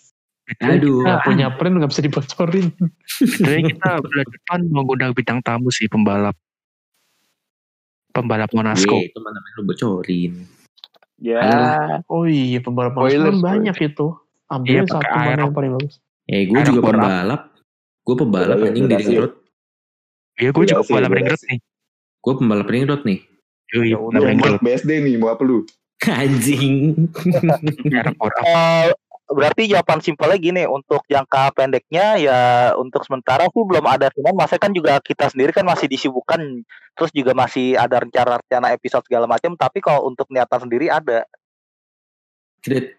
Aduh, 0.61 1.01
Nggak 1.01 1.19
punya 1.25 1.47
plan 1.49 1.73
nggak 1.73 1.89
bisa 1.89 2.03
dibocorin. 2.05 2.67
Sebenarnya 3.17 3.63
kita 3.73 3.89
bulan 3.97 4.27
depan 4.29 4.59
mau 4.69 4.83
ngundang 4.85 5.11
bintang 5.11 5.39
tamu 5.41 5.73
sih 5.73 5.89
pembalap. 5.89 6.37
Pembalap 8.13 8.53
Monasco. 8.53 8.93
Ye, 9.01 9.09
itu 9.09 9.19
mana 9.25 9.41
main 9.41 9.53
lu 9.57 9.63
bocorin. 9.65 10.33
Ya. 11.17 11.41
Oh 12.05 12.29
iya 12.29 12.61
pembalap 12.61 12.93
Spoiler, 12.93 13.09
Monster 13.09 13.17
kan 13.25 13.33
spoiler. 13.33 13.49
banyak 13.49 13.77
itu. 13.89 14.07
Ambil 14.53 14.69
Iya, 14.69 14.81
satu 14.85 15.15
mana 15.17 15.41
yang 15.41 15.55
paling 15.57 15.71
bagus. 15.81 15.93
Eh, 16.29 16.45
gue 16.45 16.59
juga 16.61 16.79
pembalap. 16.85 17.41
Gue 18.05 18.15
pembalap 18.19 18.57
Udah, 18.61 18.69
anjing 18.69 18.85
udah 18.85 18.93
di 18.93 19.01
ring 19.01 19.17
road. 19.17 19.33
Iya 20.37 20.49
gue 20.53 20.63
juga 20.63 20.73
Udah 20.77 20.85
sih, 20.85 20.93
pembalap 20.93 21.09
udah 21.09 21.17
ring 21.17 21.29
road 21.33 21.43
nih. 21.49 21.59
Gue 22.21 22.33
pembalap 22.37 22.67
ring 22.69 22.85
road 22.85 23.01
nih. 23.01 23.19
Ya 23.73 23.97
pembalap 23.97 24.13
udah, 24.13 24.29
ring 24.29 24.39
Buat 24.39 24.51
road. 24.53 24.61
BSD 24.61 24.91
nih, 25.01 25.13
mau 25.17 25.29
apa 25.33 25.41
lu? 25.41 25.57
Anjing. 26.21 26.75
Eh, 28.43 28.87
berarti 29.33 29.69
jawaban 29.69 29.99
simpelnya 29.99 30.37
gini 30.37 30.63
untuk 30.65 31.03
jangka 31.09 31.53
pendeknya 31.57 32.17
ya 32.21 32.39
untuk 32.77 33.03
sementara 33.03 33.49
sih 33.49 33.63
belum 33.65 33.85
ada 33.85 34.13
cuman 34.13 34.33
masa 34.37 34.61
kan 34.61 34.71
juga 34.71 35.01
kita 35.01 35.29
sendiri 35.33 35.51
kan 35.51 35.65
masih 35.65 35.89
disibukkan 35.89 36.63
terus 36.93 37.11
juga 37.11 37.33
masih 37.33 37.75
ada 37.75 38.01
rencana-rencana 38.01 38.73
episode 38.77 39.05
segala 39.05 39.25
macam 39.25 39.57
tapi 39.57 39.81
kalau 39.81 40.07
untuk 40.07 40.29
niatan 40.29 40.69
sendiri 40.69 40.87
ada 40.87 41.25
Kredit, 42.63 42.95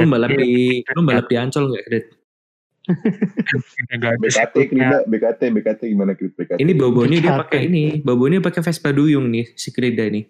lu 0.00 0.08
balap 0.08 0.32
di 0.32 0.80
lu 0.80 1.00
balap 1.04 1.26
di 1.28 1.36
Ancol 1.36 1.68
nggak 1.68 1.84
Kredit? 1.84 2.06
BKT. 2.88 4.54
Krida, 4.72 5.04
BKT, 5.04 5.40
BKT 5.52 5.80
gimana 5.92 6.16
Krid? 6.16 6.32
BKT? 6.32 6.58
Ini 6.64 6.72
bobonya 6.72 7.18
dia 7.20 7.36
pakai 7.36 7.68
ini, 7.68 8.00
bobonya 8.00 8.40
pakai 8.40 8.64
Vespa 8.64 8.96
duyung 8.96 9.28
nih 9.28 9.52
si 9.52 9.68
Krida 9.68 10.08
nih. 10.08 10.24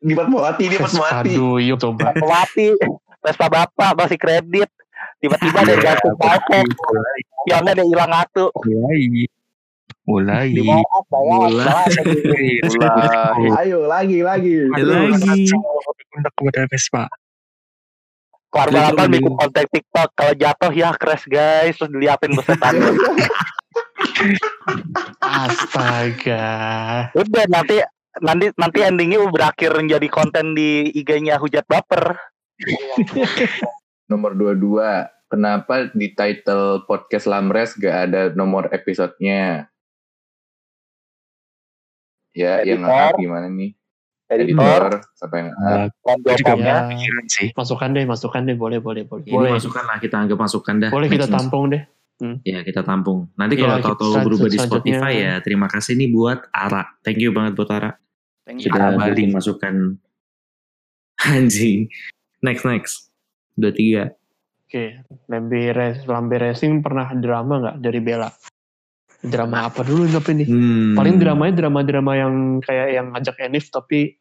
Di 0.00 0.12
Fatmawati, 0.16 0.64
dia 0.66 0.80
Fatmawati. 0.80 1.36
Aduh, 1.36 1.60
yuk 1.60 1.76
coba. 1.76 2.16
mati 2.16 2.72
Vespa 3.20 3.46
bapak 3.52 3.92
masih 4.00 4.16
kredit 4.16 4.68
tiba-tiba 5.20 5.60
ada 5.60 5.76
jatuh 5.76 6.16
palpok 6.16 6.64
yang 7.44 7.68
ada 7.68 7.84
hilang 7.84 8.08
satu 8.08 8.48
mulai 8.64 9.28
mulai 10.08 10.48
Mulai. 10.56 10.80
Ulah. 11.12 11.84
Ayo, 13.60 13.84
lagi, 13.84 14.24
lagi. 14.24 14.64
Ya 14.64 14.84
lagi. 14.84 15.44
untuk 16.16 16.32
kepada 16.34 16.64
Vespa 16.66 17.04
keluar 18.50 18.68
balapan 18.74 19.06
bikin 19.14 19.30
konten 19.38 19.66
TikTok 19.70 20.08
kalau 20.18 20.34
jatuh 20.34 20.72
ya 20.74 20.90
crash 20.98 21.22
guys 21.30 21.78
terus 21.78 21.90
diliatin 21.94 22.34
besetan 22.34 22.74
Astaga. 25.22 26.50
udah 27.14 27.44
nanti 27.46 27.78
nanti 28.18 28.50
nanti 28.58 28.78
endingnya 28.82 29.22
berakhir 29.30 29.70
menjadi 29.78 30.08
konten 30.10 30.58
di 30.58 30.90
IG-nya 30.90 31.38
hujat 31.38 31.62
baper 31.70 32.18
Nomor 34.10 34.34
22. 34.34 35.30
Kenapa 35.30 35.86
di 35.94 36.10
title 36.10 36.82
podcast 36.84 37.30
Lamres 37.30 37.78
gak 37.78 38.10
ada 38.10 38.22
nomor 38.34 38.66
episodenya? 38.74 39.70
Ya, 42.34 42.66
yang 42.66 42.82
Editor. 42.82 43.14
nge 43.14 43.22
gimana 43.22 43.46
nih? 43.50 43.70
editor 44.30 45.02
Editor, 46.06 46.54
yang 46.62 46.86
pikiran 46.86 47.26
sih 47.26 47.50
Masukkan 47.50 47.90
deh, 47.90 48.06
masukkan 48.06 48.42
deh, 48.46 48.54
boleh, 48.54 48.78
boleh, 48.78 49.02
boleh. 49.02 49.26
Ini 49.26 49.34
Boleh, 49.34 49.50
masukkan 49.58 49.82
lah 49.82 49.98
kita 49.98 50.16
anggap 50.22 50.38
masukkan 50.38 50.74
dah. 50.78 50.90
boleh 50.94 51.08
kita 51.10 51.26
tampung 51.26 51.74
deh. 51.74 51.82
Ya 52.42 52.60
kita 52.60 52.80
tampung. 52.80 53.32
Nanti 53.34 53.56
Ya, 53.56 53.64
kalau 53.64 53.76
tahu-tahu 53.82 54.12
selan- 54.12 54.26
berubah 54.26 54.48
di 54.48 54.58
Spotify 54.58 55.12
ya 55.16 55.34
terima 55.38 55.66
kasih 55.66 55.96
nih 55.96 56.08
buat 56.08 56.38
Ara. 56.50 56.84
Thank 57.00 57.18
you 57.18 57.32
banget 57.32 57.56
buat 57.56 57.70
Ara. 57.70 57.96
Sudah 58.46 58.76
Ara 58.76 58.88
Bali. 58.94 59.16
bikin 59.16 59.30
masukan 59.30 59.74
anjing. 61.26 61.88
Next 62.40 62.64
next. 62.64 62.94
Dua 63.54 63.70
tiga. 63.70 64.12
Oke, 64.64 65.02
Lambe, 65.26 65.72
Res- 65.72 66.06
Lambe 66.06 66.36
Racing 66.36 66.78
pernah 66.78 67.10
drama 67.10 67.58
nggak 67.58 67.76
dari 67.80 67.98
Bella? 67.98 68.30
Drama 69.20 69.66
apa 69.66 69.82
dulu 69.82 70.06
tapi 70.06 70.32
nih? 70.34 70.46
Hmm. 70.46 70.94
Paling 70.94 71.16
dramanya 71.16 71.54
drama-drama 71.58 72.12
yang 72.14 72.34
kayak 72.60 72.88
yang 72.90 73.06
ngajak 73.10 73.36
Enif 73.40 73.68
tapi 73.68 74.19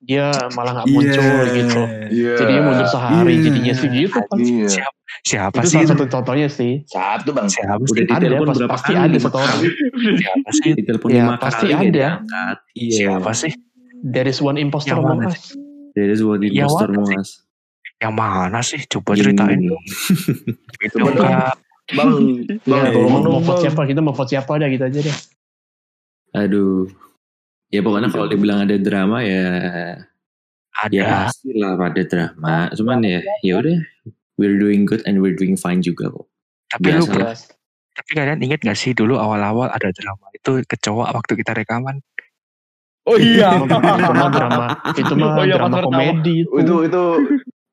dia 0.00 0.26
malah 0.50 0.72
nggak 0.74 0.86
Iya. 0.86 0.94
muncul 0.96 1.38
gitu. 1.52 1.80
Iya. 2.10 2.32
Jadinya 2.36 2.62
mundur 2.64 2.88
sehari 2.88 3.32
Iya. 3.32 3.42
jadinya 3.44 3.74
sih 3.74 3.88
gitu 3.90 4.18
kan. 4.18 4.36
Iya. 4.36 4.68
Siapa, 4.70 4.98
siapa 5.22 5.56
Itu 5.56 5.66
sih? 5.66 5.74
salah 5.76 5.88
satu 5.90 6.04
contohnya 6.08 6.48
sih. 6.48 6.72
Satu 6.84 7.28
bang. 7.30 7.46
Siapa 7.46 7.76
Udah 7.76 7.92
sih? 7.92 8.04
Ada, 8.08 8.26
berapa 8.32 8.66
pasti 8.66 8.90
kali? 8.90 9.04
ada 9.06 9.18
satu 9.20 9.36
orang. 9.38 9.58
Siapa 10.16 10.50
sih? 10.54 10.70
Ditelepon 10.74 11.08
Ya, 11.08 11.16
lima 11.20 11.34
pasti 11.36 11.64
kali 11.66 11.88
ada. 11.90 12.08
Iya. 12.72 12.96
Siapa 12.96 13.30
sih? 13.34 13.52
There 14.00 14.24
is 14.24 14.40
one 14.40 14.56
imposter 14.56 14.90
Yang 14.90 15.00
among 15.02 15.18
mana 15.18 15.28
us. 15.28 15.42
Dari 15.90 16.14
sebuah 16.14 16.36
Yang 16.38 16.52
impostor 16.56 16.88
mana 16.88 17.04
sih? 17.04 17.14
mas. 17.14 17.30
Yang 18.00 18.14
mana 18.16 18.58
sih? 18.62 18.80
Coba 18.86 19.10
ceritain 19.12 19.60
dong. 19.62 19.84
Itu 20.86 20.96
dong. 20.96 21.12
enggak. 21.12 21.52
Bang. 21.90 22.10
Ya, 22.64 22.88
Bang. 22.88 23.04
mau, 23.04 23.20
vote 23.36 23.44
Bang. 23.44 23.60
siapa? 23.60 23.82
Kita 23.84 24.00
mau 24.00 24.14
vote 24.14 24.30
siapa 24.30 24.56
dah 24.56 24.68
gitu 24.68 24.80
aja 24.82 25.00
deh. 25.02 25.16
Aduh. 26.32 26.88
Ya 27.70 27.80
pokoknya 27.86 28.10
kalau 28.10 28.26
dibilang 28.26 28.66
ada 28.66 28.74
drama 28.82 29.22
ya 29.22 29.46
ya 30.90 31.02
Ada. 31.06 31.30
pasti 31.30 31.54
lah 31.54 31.78
ada 31.78 32.02
drama. 32.02 32.66
Cuman 32.74 32.98
ya 33.06 33.20
ya 33.46 33.62
udah 33.62 33.78
we're 34.38 34.58
doing 34.58 34.82
good 34.82 35.02
and 35.06 35.22
we're 35.22 35.36
doing 35.38 35.54
fine 35.54 35.78
juga 35.78 36.10
kok. 36.10 36.26
Tapi 36.70 36.86
lu 36.94 37.06
Biasa 37.06 37.14
lah. 37.18 37.36
tapi 37.90 38.10
kalian 38.16 38.40
inget 38.40 38.62
gak 38.62 38.78
sih 38.78 38.94
dulu 38.94 39.18
awal-awal 39.18 39.68
ada 39.68 39.90
drama 39.92 40.30
itu 40.32 40.62
kecoa 40.66 41.10
waktu 41.14 41.32
kita 41.38 41.52
rekaman? 41.52 42.00
Oh 43.06 43.18
iya. 43.18 43.58
itu 43.58 43.66
mah 43.66 44.30
drama, 44.30 44.64
itu 44.94 45.14
mah 45.18 45.28
Oh 45.40 45.44
iya, 45.44 45.56
drama 45.58 45.76
pas 45.78 45.84
komedi 45.86 46.46
itu. 46.46 46.50
Itu 46.62 46.74
itu. 46.86 47.04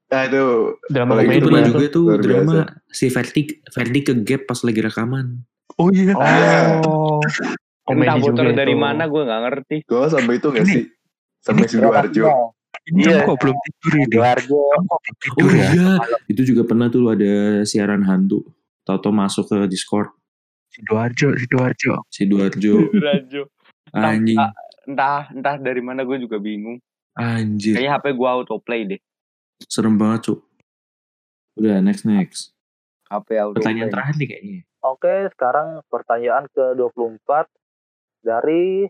Nah 0.07 0.21
itu. 0.25 0.43
drama 0.89 1.11
komedi 1.21 1.37
itu 1.41 1.49
mah- 1.49 1.67
juga 1.69 1.87
tuh 1.89 2.05
drama 2.21 2.53
si 2.89 3.05
Ferdi 3.09 3.41
Ferdi 3.69 3.99
ke 4.05 4.13
gap 4.25 4.45
pas 4.49 4.59
lagi 4.61 4.79
rekaman. 4.81 5.41
Oh 5.77 5.89
iya. 5.93 6.13
Oh, 6.17 7.21
komedi 7.87 8.07
Entah 8.09 8.19
bocor 8.19 8.43
juga 8.43 8.53
dari 8.53 8.73
itu. 8.73 8.81
mana 8.81 9.03
gue 9.05 9.21
nggak 9.23 9.41
ngerti. 9.41 9.77
Gue 9.83 10.03
sampai 10.05 10.33
itu 10.35 10.47
gak 10.49 10.61
Ini- 10.61 10.75
sih? 10.75 10.83
Sampai 11.39 11.65
Sidoarjo. 11.65 12.23
Ini 12.87 13.01
Iya. 13.03 13.19
kok 13.23 13.37
belum 13.37 13.57
tidur 13.57 13.91
ini. 13.93 14.05
Sidoarjo. 14.05 14.59
Belum 14.59 14.83
Oh 14.85 14.99
tidur 15.17 15.51
ya? 15.51 15.67
iya, 15.69 15.91
itu 16.25 16.41
juga 16.45 16.61
pernah 16.63 16.87
tuh 16.87 17.03
ada 17.07 17.33
siaran 17.63 18.03
hantu. 18.03 18.43
Toto 18.83 19.09
masuk 19.09 19.43
ke 19.45 19.57
Discord 19.65 20.11
Sidoarjo, 20.69 21.31
Sidoarjo. 21.33 21.93
Sidoarjo 22.07 22.75
Rajo. 22.93 23.41
anjing 23.89 24.39
Entah 24.83 25.27
entah 25.29 25.55
dari 25.57 25.79
mana 25.79 26.03
gue 26.03 26.15
juga 26.17 26.37
bingung. 26.37 26.79
anjir 27.13 27.73
Kayaknya 27.73 27.91
HP 27.93 28.05
gue 28.13 28.29
autoplay 28.29 28.81
deh. 28.85 28.99
serem 29.65 29.95
banget 29.95 30.27
cuk. 30.27 30.39
Udah 31.55 31.81
next 31.81 32.03
next. 32.03 32.53
HP 33.07 33.35
autoplay. 33.35 33.57
Pertanyaan 33.57 33.89
terakhir 33.89 34.15
nih 34.15 34.27
kayaknya. 34.29 34.59
Oke, 34.79 35.09
sekarang 35.31 35.67
pertanyaan 35.87 36.45
ke-24 36.51 37.49
dari 38.27 38.83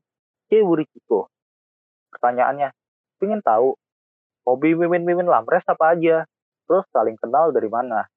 Cewuri 0.50 0.90
Kiko. 0.90 1.30
Pertanyaannya, 2.10 2.74
pengen 3.22 3.46
tahu 3.46 3.78
hobi 4.42 4.74
mimin-mimin 4.74 5.30
lamres 5.30 5.62
apa 5.70 5.94
aja? 5.94 6.26
Terus 6.66 6.86
saling 6.90 7.14
kenal 7.22 7.54
dari 7.54 7.70
mana? 7.70 8.10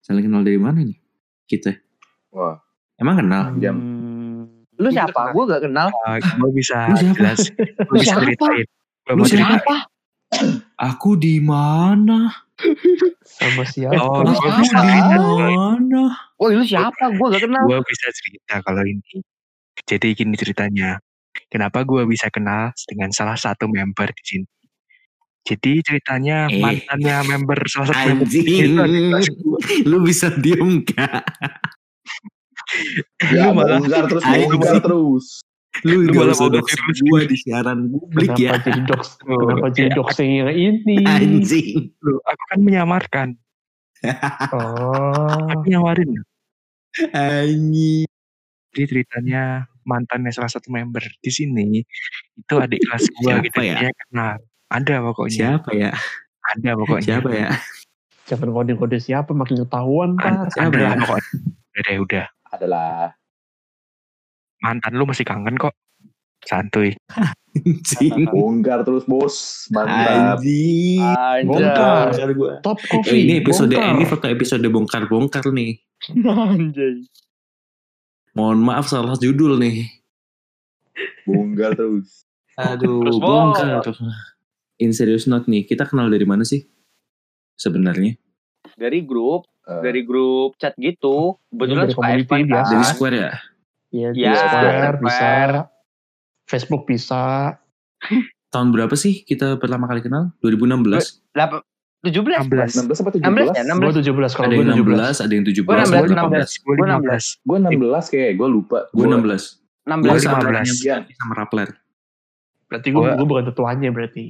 Saling 0.00 0.24
kenal 0.24 0.40
dari 0.40 0.56
mana 0.56 0.80
nih? 0.80 0.96
Kita. 1.44 1.76
Wah. 2.32 2.56
Emang 2.96 3.20
kenal? 3.20 3.52
Jam. 3.60 3.76
Hmm, 3.76 4.64
Lu 4.80 4.88
siapa? 4.88 5.36
Gue 5.36 5.44
gak 5.44 5.62
kenal. 5.68 5.92
Uh, 5.92 6.16
gue 6.16 6.50
bisa 6.56 6.88
Lu 6.88 6.96
siapa? 6.96 7.16
jelas. 7.20 7.38
Gue 7.52 7.92
Lu 7.92 8.00
bisa 8.00 8.08
siapa? 8.08 8.22
ceritain. 8.24 8.66
Lu? 9.12 9.24
Aku 10.80 11.14
di 11.14 11.38
mana? 11.38 12.32
sama 13.22 13.62
siapa? 13.68 14.00
Oh, 14.00 14.24
Lu 14.24 14.32
bisa 14.32 14.48
siapa? 14.64 14.88
di 14.88 15.00
mana? 15.54 16.02
Woi 16.40 16.52
lu 16.56 16.64
siapa? 16.64 17.04
Gue 17.12 17.26
gak 17.30 17.42
kenal. 17.44 17.62
Gue 17.68 17.80
bisa 17.84 18.06
cerita 18.10 18.54
kalau 18.64 18.82
ini. 18.82 19.20
Jadi 19.86 20.08
gini 20.12 20.34
ceritanya. 20.34 20.98
Kenapa 21.46 21.82
gue 21.82 22.02
bisa 22.04 22.26
kenal 22.28 22.72
dengan 22.84 23.12
salah 23.12 23.36
satu 23.36 23.68
member 23.68 24.08
di 24.10 24.24
sini? 24.24 24.46
Jadi 25.46 25.78
ceritanya 25.78 26.50
Eh. 26.50 26.58
mantannya 26.58 27.16
member 27.28 27.58
salah 27.70 27.94
satu 27.94 28.02
member 28.10 28.26
di 28.26 28.40
sini. 28.42 28.74
Lu 29.90 30.02
bisa 30.02 30.32
diem 30.34 30.82
gak? 30.82 31.22
Ya, 33.30 33.54
Lu 33.54 33.62
malah- 33.62 33.78
bongkar 33.78 34.04
terus, 34.10 34.22
bongkar 34.26 34.76
terus. 34.82 35.26
Lu 35.86 36.02
Lu 36.02 36.18
malah 36.18 36.34
mau 36.34 36.48
ganti 36.50 36.74
gua 37.06 37.20
di 37.22 37.36
siaran 37.38 37.78
publik 37.94 38.32
Kenapa 38.32 38.42
ya. 38.42 38.52
jadi 38.58 38.80
dox? 38.90 39.02
Kenapa 39.22 39.66
jadi 39.70 39.90
doxing 39.98 40.30
yang 40.34 40.50
ini? 40.50 40.96
Anjing. 41.06 41.94
Loh, 42.02 42.18
aku 42.26 42.42
kan 42.50 42.58
menyamarkan. 42.58 43.28
Oh, 44.50 45.46
Aku 45.46 45.62
nyawarin. 45.68 46.10
Anjing. 47.12 48.08
Jadi 48.74 48.82
ceritanya 48.88 49.70
mantannya 49.86 50.34
salah 50.34 50.50
satu 50.50 50.68
member 50.68 51.00
di 51.22 51.30
sini 51.30 51.80
itu 52.34 52.54
adik 52.54 52.82
kelas 52.82 53.06
gua 53.14 53.38
Siapa 53.38 53.46
gitu. 53.46 53.60
ya? 53.62 53.74
Dia 53.80 53.90
kenal. 53.94 54.34
Ada 54.66 54.94
pokoknya. 55.00 55.38
Siapa 55.38 55.70
ya? 55.72 55.90
Ada 56.52 56.70
pokoknya. 56.74 57.06
Siapa 57.06 57.30
ya? 57.30 57.48
jangan 58.26 58.50
kode-kode 58.50 58.98
siapa 58.98 59.30
makin 59.30 59.62
ketahuan 59.62 60.18
ntar. 60.18 60.50
Siapa 60.50 60.66
ada 60.68 60.76
ya? 60.76 60.88
lah 60.90 60.96
pokoknya. 61.00 61.30
Udah 61.46 61.82
deh, 61.86 61.96
udah. 62.02 62.26
Adalah. 62.50 63.14
Mantan 64.58 64.92
lu 64.94 65.04
masih 65.06 65.22
kangen 65.22 65.54
kok. 65.54 65.70
Santuy. 66.42 66.94
Anjing. 67.54 68.26
Bongkar 68.34 68.82
terus, 68.82 69.06
bos. 69.06 69.66
Mantap. 69.70 70.38
Anjing. 70.42 71.02
Bongkar. 71.46 72.10
Bongkar 72.10 72.30
gua. 72.34 72.52
Top 72.62 72.78
Eh, 72.78 72.90
coffee. 72.90 73.22
ini 73.22 73.34
episode 73.38 73.70
bongkar. 73.70 73.94
ini 73.94 74.04
foto 74.06 74.26
episode 74.26 74.66
bongkar-bongkar 74.66 75.44
nih. 75.50 75.70
Anjay. 76.26 77.06
Mohon 78.36 78.58
maaf 78.62 78.86
salah 78.86 79.16
judul 79.16 79.56
nih. 79.56 79.88
Bongkar 81.24 81.72
terus. 81.72 82.28
Aduh, 82.54 83.00
Terus, 83.02 83.16
Bo. 83.16 83.26
bongkar. 83.26 83.80
In 84.76 84.92
serious 84.92 85.24
note 85.24 85.44
nih, 85.46 85.64
kita 85.64 85.84
kenal 85.84 86.06
dari 86.06 86.24
mana 86.24 86.44
sih? 86.44 86.64
Sebenarnya 87.54 88.20
Dari 88.76 89.00
grup, 89.00 89.48
Eh, 89.64 89.80
dari 89.82 90.04
grup 90.04 90.54
chat 90.56 90.76
gitu. 90.76 91.40
Kebetulan 91.48 91.82
Dari 91.82 91.92
suka 91.92 92.02
community 92.04 92.28
F1 92.30 92.44
biasa. 92.46 92.70
dari. 92.70 92.84
Square 92.86 93.16
ya? 93.16 93.30
Iya, 93.90 94.08
Ya, 94.12 94.30
di 94.30 94.38
Square 94.38 94.68
Square. 94.70 94.96
bisa. 95.00 95.28
Facebook 96.46 96.82
bisa. 96.84 97.22
Tahun 98.46 98.68
berapa 98.70 98.94
sih 98.94 99.20
kita 99.20 99.56
pertama 99.56 99.84
kali 99.84 100.00
kenal? 100.00 100.30
2016. 100.38 101.24
Delapan- 101.32 101.64
17. 102.06 102.46
16. 102.46 102.86
16 102.86 103.02
apa 103.02 103.10
16 103.10 103.50
ya? 103.50 103.62
17? 103.62 103.66
16. 103.66 103.82
Gue 103.82 103.94
17 103.96 104.32
kalau 104.32 104.46
Ada 104.46 104.54
gue 104.54 104.62
yang 104.62 104.78
17. 104.78 104.86
16, 104.86 105.16
ada 105.18 105.32
yang 105.32 105.44
17, 105.44 105.62
Gua 105.62 105.74
16, 105.74 105.86
ada 105.86 105.96
yang 105.96 106.06
16. 106.06 106.16
18. 106.16 106.50
Gue 106.56 106.74
Gua 106.74 106.86
15. 106.86 107.24
Gue 107.42 107.56
16 107.58 108.04
kayak, 108.08 108.30
gue 108.34 108.48
lupa. 108.48 108.78
Gue 108.90 109.04
16. 109.04 109.42
16. 109.84 110.02
Gue 110.02 110.08
Gua 110.08 110.18
sama 110.18 110.38
15. 110.40 110.46
Ryan 110.46 111.02
sama 111.12 111.32
Rappler. 111.34 111.68
Berarti 112.66 112.88
gue 112.88 112.98
Gua- 112.98 113.14
gue 113.14 113.26
bukan 113.26 113.44
tetuanya 113.46 113.88
berarti. 113.90 114.24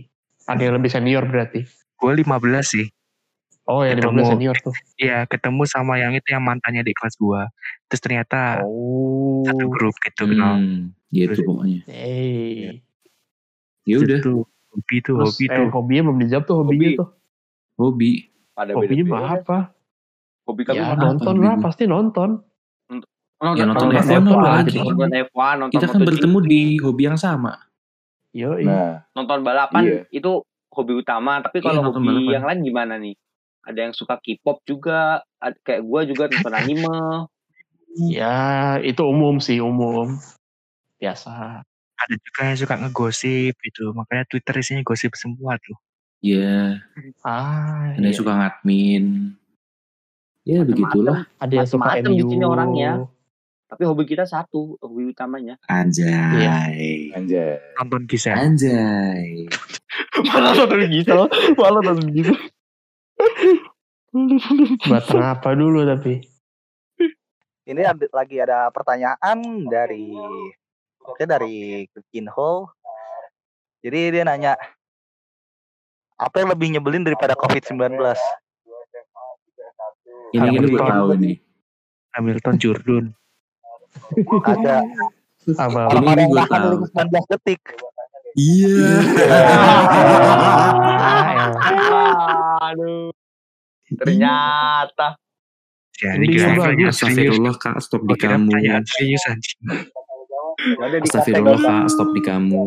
Ada 0.44 0.60
yang 0.62 0.74
lebih 0.76 0.90
senior 0.90 1.24
berarti. 1.24 1.60
Gue 1.96 2.12
15 2.14 2.66
sih. 2.66 2.86
Oh 3.66 3.82
ya 3.82 3.92
Ketemu. 3.92 4.22
15 4.22 4.30
senior 4.30 4.56
tuh. 4.60 4.74
Iya, 4.94 5.26
ketemu 5.26 5.62
sama 5.64 5.96
yang 5.96 6.12
itu 6.12 6.28
yang 6.28 6.38
mantannya 6.40 6.80
di 6.80 6.92
kelas 6.92 7.16
gua. 7.16 7.50
Terus 7.88 7.98
ternyata 7.98 8.62
Oh. 8.62 9.42
satu 9.42 9.66
grup 9.66 9.90
gitu 9.98 10.22
kenal. 10.24 10.54
Hmm, 10.54 10.94
gitu 11.10 11.34
Terus- 11.34 11.42
pokoknya. 11.42 11.80
Hey. 11.84 12.78
Ya 13.82 13.96
udah, 13.98 14.18
Itu 14.18 14.46
hobi 14.70 14.96
tuh, 15.00 15.14
Terus 15.16 15.26
hobi 15.32 15.44
eh, 15.46 15.56
tuh. 15.56 15.66
hobinya 15.72 16.02
belum 16.04 16.18
dijawab 16.20 16.44
tuh 16.44 16.56
hobinya 16.58 16.78
Hobi. 16.84 16.98
tuh. 16.98 17.08
Hobi. 17.76 18.28
Ada 18.56 18.72
Hobinya 18.72 19.04
mah 19.06 19.22
apa? 19.36 19.58
Hobi 20.48 20.62
kami 20.64 20.80
Ya 20.80 20.96
nonton 20.96 21.36
lah, 21.38 21.60
pasti 21.60 21.84
nonton. 21.84 22.40
nonton, 23.36 23.52
Ya, 23.52 23.68
nonton 23.68 23.92
nonton 23.92 24.00
F1 24.00 24.16
F1, 24.16 24.32
apa 24.32 24.48
lagi? 24.64 24.78
nonton 24.80 25.10
F1, 25.12 25.52
nonton 25.60 25.74
Kita 25.76 25.86
kan 25.86 26.00
bertemu 26.00 26.38
di 26.42 26.62
hobi 26.80 27.02
yang 27.04 27.18
sama. 27.20 27.52
Yo, 28.32 28.56
Nah, 28.58 29.04
nonton 29.12 29.44
balapan 29.44 29.82
Iya. 29.84 30.00
itu 30.10 30.40
hobi 30.72 30.92
utama. 30.96 31.40
Tapi 31.40 31.60
Iya, 31.60 31.64
kalau 31.66 31.80
nonton 31.84 32.00
hobi 32.00 32.08
balapan. 32.16 32.32
yang 32.32 32.44
lain 32.44 32.60
gimana 32.64 32.94
nih? 32.96 33.14
Ada 33.60 33.78
yang 33.82 33.92
suka 33.92 34.16
K-pop 34.16 34.62
juga, 34.62 35.20
kayak 35.60 35.82
gue 35.82 36.00
juga 36.08 36.24
nonton 36.30 36.54
anime. 36.54 36.96
ya 38.08 38.36
itu 38.78 39.02
umum 39.02 39.36
sih 39.36 39.56
umum. 39.58 40.16
Biasa. 40.96 41.60
Ada 41.96 42.14
juga 42.14 42.40
yang 42.46 42.58
suka 42.58 42.74
ngegosip 42.76 43.52
gitu. 43.58 43.92
Makanya 43.92 44.24
Twitter 44.26 44.54
isinya 44.56 44.80
gosip 44.80 45.12
semua 45.12 45.56
tuh. 45.58 45.76
Ya, 46.26 46.82
Ah, 47.22 47.92
ada 47.92 48.00
yang 48.00 48.10
iya. 48.10 48.18
suka 48.18 48.32
ngadmin. 48.34 49.04
Ya 50.42 50.62
begitulah. 50.62 51.26
Ada 51.36 51.54
yang 51.56 51.68
suka 51.68 51.98
di 51.98 52.10
MU. 52.16 52.26
sini 52.26 52.42
orangnya. 52.42 53.06
Tapi 53.66 53.82
hobi 53.82 54.02
kita 54.04 54.22
satu, 54.22 54.74
hobi 54.78 55.10
utamanya. 55.10 55.58
Anjay. 55.66 57.10
anjay. 57.10 57.58
Nonton 57.76 58.06
Gisel. 58.06 58.34
Anjay. 58.34 59.46
Malah 60.26 60.52
nonton 60.56 60.80
gitu, 60.88 61.18
malah 61.54 61.80
nonton 61.80 62.08
gitu. 62.10 62.32
Batang 64.86 65.24
apa 65.24 65.50
dulu 65.52 65.84
tapi? 65.84 66.20
Ini 67.66 67.82
ada- 67.82 68.12
lagi 68.12 68.36
ada 68.38 68.70
pertanyaan 68.70 69.38
dari 69.66 70.14
oke 71.00 71.22
dari 71.22 71.84
Kinho. 72.08 72.70
Jadi 73.82 74.00
dia 74.10 74.22
nanya 74.22 74.54
apa 76.16 76.36
yang 76.40 76.48
lebih 76.52 76.68
nyebelin 76.72 77.04
daripada 77.04 77.36
COVID-19? 77.36 77.96
Ini 80.32 80.42
ini 80.42 80.58
gue 80.58 80.76
Hamilton. 80.76 80.88
tahu 80.90 81.10
nih. 81.16 81.36
Hamilton 82.12 82.54
Jordan. 82.56 83.04
Ada 84.42 84.76
Apa? 85.56 85.80
Ini- 85.94 86.12
ini 86.16 86.24
tahan 86.34 86.48
tahu. 86.50 86.70
lagi 86.74 86.86
19 86.90 87.24
detik. 87.30 87.60
Iya. 88.36 88.84
Aduh. 92.66 93.08
Ternyata. 93.86 95.16
Ya, 95.96 96.12
ini 96.12 96.28
Mending 96.28 96.36
kira 96.36 96.48
bang, 96.52 96.56
serius, 96.76 96.76
serius. 96.76 96.92
Astagfirullah 96.92 97.54
kak, 97.56 97.76
stop 97.80 98.02
di 98.04 98.16
kamu. 98.20 98.50
Astagfirullah 101.00 101.56
kak, 101.56 101.84
stop 101.88 102.08
di 102.12 102.20
kamu. 102.20 102.64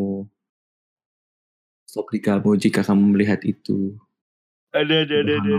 Stop 1.89 2.13
di 2.13 2.21
kamu 2.21 2.53
jika 2.61 2.85
kamu 2.85 3.17
melihat 3.17 3.41
itu. 3.41 3.97
Ada, 4.77 5.09
ada, 5.09 5.15
ada, 5.25 5.33
ada. 5.41 5.57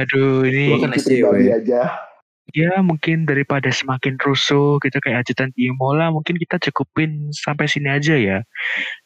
Aduh, 0.00 0.48
ini 0.48 0.72
Gua 0.72 0.88
kan 0.88 0.96
SJW. 0.96 1.52
aja. 1.52 2.08
ya 2.52 2.80
mungkin 2.84 3.24
daripada 3.28 3.68
semakin 3.68 4.16
rusuh 4.20 4.76
gitu 4.80 4.96
kayak 5.00 5.24
ajudan 5.24 5.52
Imola 5.56 6.12
mungkin 6.12 6.36
kita 6.36 6.60
cukupin 6.68 7.28
sampai 7.36 7.68
sini 7.68 7.92
aja 7.92 8.16
ya. 8.16 8.40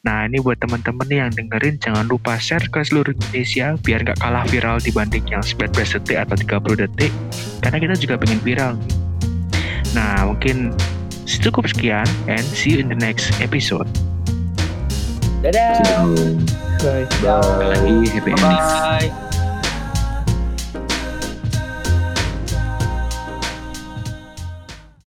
Nah 0.07 0.27
ini 0.27 0.39
buat 0.39 0.59
teman-teman 0.59 1.07
yang 1.11 1.31
dengerin 1.35 1.79
jangan 1.83 2.07
lupa 2.07 2.39
share 2.39 2.63
ke 2.71 2.79
seluruh 2.79 3.11
Indonesia 3.11 3.75
biar 3.83 4.03
nggak 4.07 4.19
kalah 4.19 4.43
viral 4.47 4.79
dibanding 4.79 5.23
yang 5.27 5.43
19 5.43 5.69
detik 5.71 6.17
atau 6.17 6.35
30 6.35 6.83
detik 6.87 7.11
karena 7.63 7.77
kita 7.83 7.95
juga 7.99 8.15
pengen 8.19 8.39
viral. 8.43 8.73
Nah 9.95 10.27
mungkin 10.27 10.75
cukup 11.27 11.67
sekian 11.71 12.07
and 12.27 12.43
see 12.43 12.75
you 12.75 12.83
in 12.83 12.91
the 12.91 12.99
next 12.99 13.31
episode. 13.39 13.87
Dadah. 15.41 16.05
Lagi 16.81 18.09
happy 18.09 18.31
ending. 18.33 18.41
Bye. 18.41 19.26